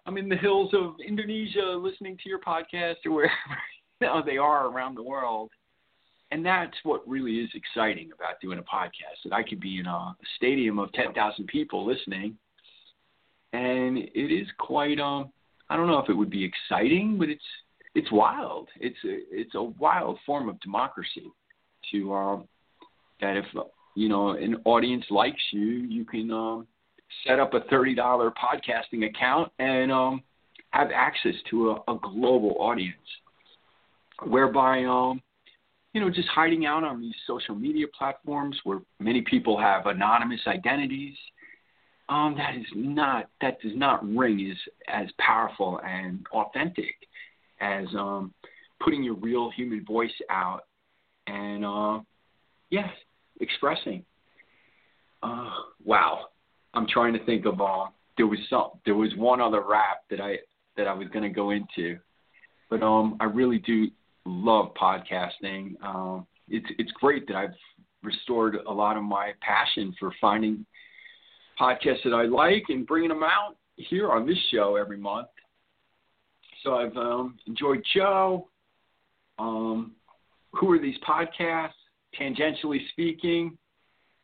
I'm 0.06 0.18
in 0.18 0.28
the 0.28 0.36
hills 0.36 0.72
of 0.74 0.96
Indonesia 1.06 1.78
listening 1.80 2.18
to 2.24 2.30
your 2.30 2.40
podcast 2.40 2.96
or 3.06 3.12
wherever 3.12 3.58
they 4.26 4.38
are 4.38 4.68
around 4.68 4.96
the 4.96 5.04
world. 5.04 5.52
And 6.32 6.46
that's 6.46 6.78
what 6.84 7.08
really 7.08 7.40
is 7.40 7.50
exciting 7.54 8.12
about 8.18 8.40
doing 8.42 8.58
a 8.58 8.62
podcast 8.62 9.22
that 9.26 9.34
I 9.34 9.44
could 9.44 9.60
be 9.60 9.80
in 9.80 9.86
a 9.86 10.16
stadium 10.38 10.80
of 10.80 10.92
10,000 10.94 11.46
people 11.48 11.86
listening. 11.86 12.38
And 13.52 13.98
it 13.98 14.34
is 14.34 14.48
quite, 14.58 14.98
um, 15.00 15.32
I 15.70 15.76
don't 15.76 15.88
know 15.88 16.00
if 16.00 16.10
it 16.10 16.14
would 16.14 16.30
be 16.30 16.46
exciting, 16.46 17.18
but 17.18 17.28
it's, 17.28 17.44
it's 17.96 18.10
wild. 18.14 18.70
It's 18.80 18.98
a, 19.04 19.20
it's 19.30 19.56
a 19.56 19.64
wild 19.64 20.20
form 20.26 20.48
of 20.48 20.58
democracy 20.62 21.30
to, 21.92 22.14
um, 22.14 22.48
that 23.20 23.36
if, 23.36 23.46
you 23.96 24.08
know, 24.08 24.30
an 24.30 24.56
audience 24.64 25.04
likes 25.10 25.42
you, 25.52 25.68
you 25.68 26.06
can, 26.06 26.32
um, 26.32 26.66
set 27.28 27.42
up 27.42 27.54
a 27.54 27.60
$30 27.60 27.98
podcasting 27.98 29.06
account 29.06 29.52
and, 29.60 29.92
um, 29.92 30.24
have 30.70 30.92
access 30.96 31.36
to 31.50 31.72
a, 31.72 31.74
a 31.92 32.00
global 32.02 32.56
audience 32.58 32.96
whereby 34.26 34.84
um, 34.86 35.22
you 35.94 36.02
know 36.02 36.10
just 36.10 36.28
hiding 36.30 36.66
out 36.66 36.84
on 36.84 37.02
these 37.02 37.16
social 37.28 37.56
media 37.56 37.86
platforms 37.98 38.58
where 38.64 38.80
many 39.00 39.22
people 39.22 39.60
have 39.60 39.86
anonymous 39.86 40.42
identities 40.48 41.16
um, 42.10 42.36
that 42.38 42.56
is 42.56 42.66
not 42.76 43.30
that 43.42 43.62
does 43.62 43.76
not 43.76 44.06
ring 44.08 44.52
as 44.52 44.58
as 44.88 45.08
powerful 45.20 45.80
and 45.86 46.26
authentic 46.34 46.96
as 47.60 47.86
um, 47.98 48.34
putting 48.80 49.04
your 49.04 49.16
real 49.16 49.52
human 49.52 49.86
voice 49.86 50.12
out 50.30 50.66
and 51.28 51.66
uh, 51.66 52.00
yes 52.70 52.90
expressing. 53.40 54.04
Uh, 55.24 55.50
wow. 55.84 56.26
I'm 56.74 56.88
trying 56.88 57.14
to 57.14 57.24
think 57.26 57.46
of 57.46 57.62
uh, 57.62 57.86
there 58.18 58.28
was 58.28 58.40
some 58.50 58.72
there 58.86 58.96
was 58.96 59.10
one 59.16 59.42
other 59.42 59.62
rap 59.62 60.04
that 60.10 60.22
i 60.22 60.38
that 60.78 60.88
i 60.88 60.94
was 60.94 61.08
going 61.10 61.24
to 61.24 61.30
go 61.30 61.52
into 61.52 61.98
but 62.70 62.84
um 62.84 63.18
i 63.20 63.26
really 63.26 63.60
do 63.60 63.88
love 64.26 64.74
podcasting. 64.76 65.82
Um, 65.84 66.28
it's 66.50 66.68
it's 66.78 66.92
great 66.94 67.28
that 67.28 67.36
I've 67.36 67.56
restored 68.04 68.58
a 68.68 68.72
lot 68.72 68.98
of 68.98 69.04
my 69.04 69.34
passion 69.42 69.96
for 70.00 70.12
finding 70.20 70.66
podcasts 71.60 72.04
that 72.04 72.14
I 72.14 72.24
like 72.24 72.64
and 72.70 72.88
bringing 72.88 73.10
them 73.10 73.24
out 73.24 73.58
here 73.76 74.12
on 74.12 74.28
this 74.28 74.38
show 74.52 74.76
every 74.76 74.98
month. 74.98 75.28
So 76.64 76.76
I've 76.76 76.96
um, 76.98 77.38
enjoyed 77.48 77.84
Joe. 77.96 78.48
Um, 79.40 79.94
who 80.54 80.72
are 80.72 80.80
these 80.80 80.98
podcasts? 81.08 81.72
Tangentially 82.20 82.80
speaking, 82.90 83.58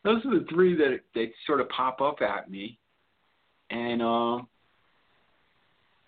those 0.03 0.23
are 0.25 0.39
the 0.39 0.45
three 0.49 0.75
that 0.75 0.99
that 1.15 1.27
sort 1.45 1.61
of 1.61 1.69
pop 1.69 2.01
up 2.01 2.21
at 2.21 2.51
me, 2.51 2.77
and 3.69 4.01
um, 4.01 4.47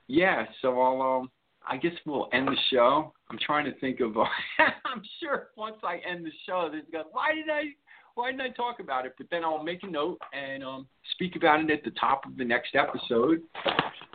yeah. 0.07 0.45
So 0.61 0.79
I'll 0.79 1.01
um, 1.01 1.31
I 1.65 1.77
guess 1.77 1.93
we'll 2.05 2.27
end 2.33 2.49
the 2.49 2.57
show. 2.69 3.13
I'm 3.29 3.37
trying 3.37 3.65
to 3.65 3.79
think 3.79 3.99
of. 3.99 4.17
I'm 4.59 5.01
sure 5.21 5.49
once 5.55 5.77
I 5.83 5.99
end 6.09 6.25
the 6.25 6.31
show, 6.47 6.69
there's 6.71 6.83
going, 6.91 7.05
why 7.11 7.33
did 7.35 7.49
I, 7.49 7.63
why 8.15 8.31
didn't 8.31 8.41
I 8.41 8.49
talk 8.49 8.79
about 8.79 9.05
it? 9.05 9.13
But 9.17 9.27
then 9.29 9.43
I'll 9.43 9.63
make 9.63 9.83
a 9.83 9.87
note 9.87 10.19
and 10.33 10.63
um, 10.63 10.87
speak 11.11 11.35
about 11.35 11.61
it 11.61 11.69
at 11.69 11.83
the 11.83 11.91
top 11.91 12.25
of 12.25 12.37
the 12.37 12.45
next 12.45 12.75
episode, 12.75 13.41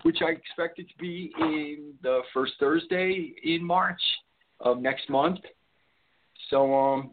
which 0.02 0.18
I 0.20 0.30
expect 0.30 0.78
it 0.78 0.88
to 0.88 0.98
be 0.98 1.32
in 1.38 1.94
the 2.02 2.20
first 2.32 2.54
Thursday 2.58 3.34
in 3.44 3.64
March 3.64 4.00
of 4.60 4.80
next 4.80 5.08
month. 5.08 5.38
So 6.50 6.74
um, 6.74 7.10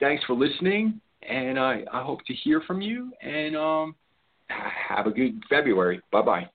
thanks 0.00 0.24
for 0.24 0.34
listening, 0.34 1.00
and 1.28 1.58
I, 1.58 1.84
I 1.92 2.02
hope 2.02 2.24
to 2.26 2.34
hear 2.34 2.62
from 2.66 2.80
you. 2.80 3.12
And 3.20 3.56
um, 3.56 3.94
have 4.48 5.06
a 5.06 5.10
good 5.10 5.42
February. 5.48 6.00
Bye 6.10 6.22
bye. 6.22 6.51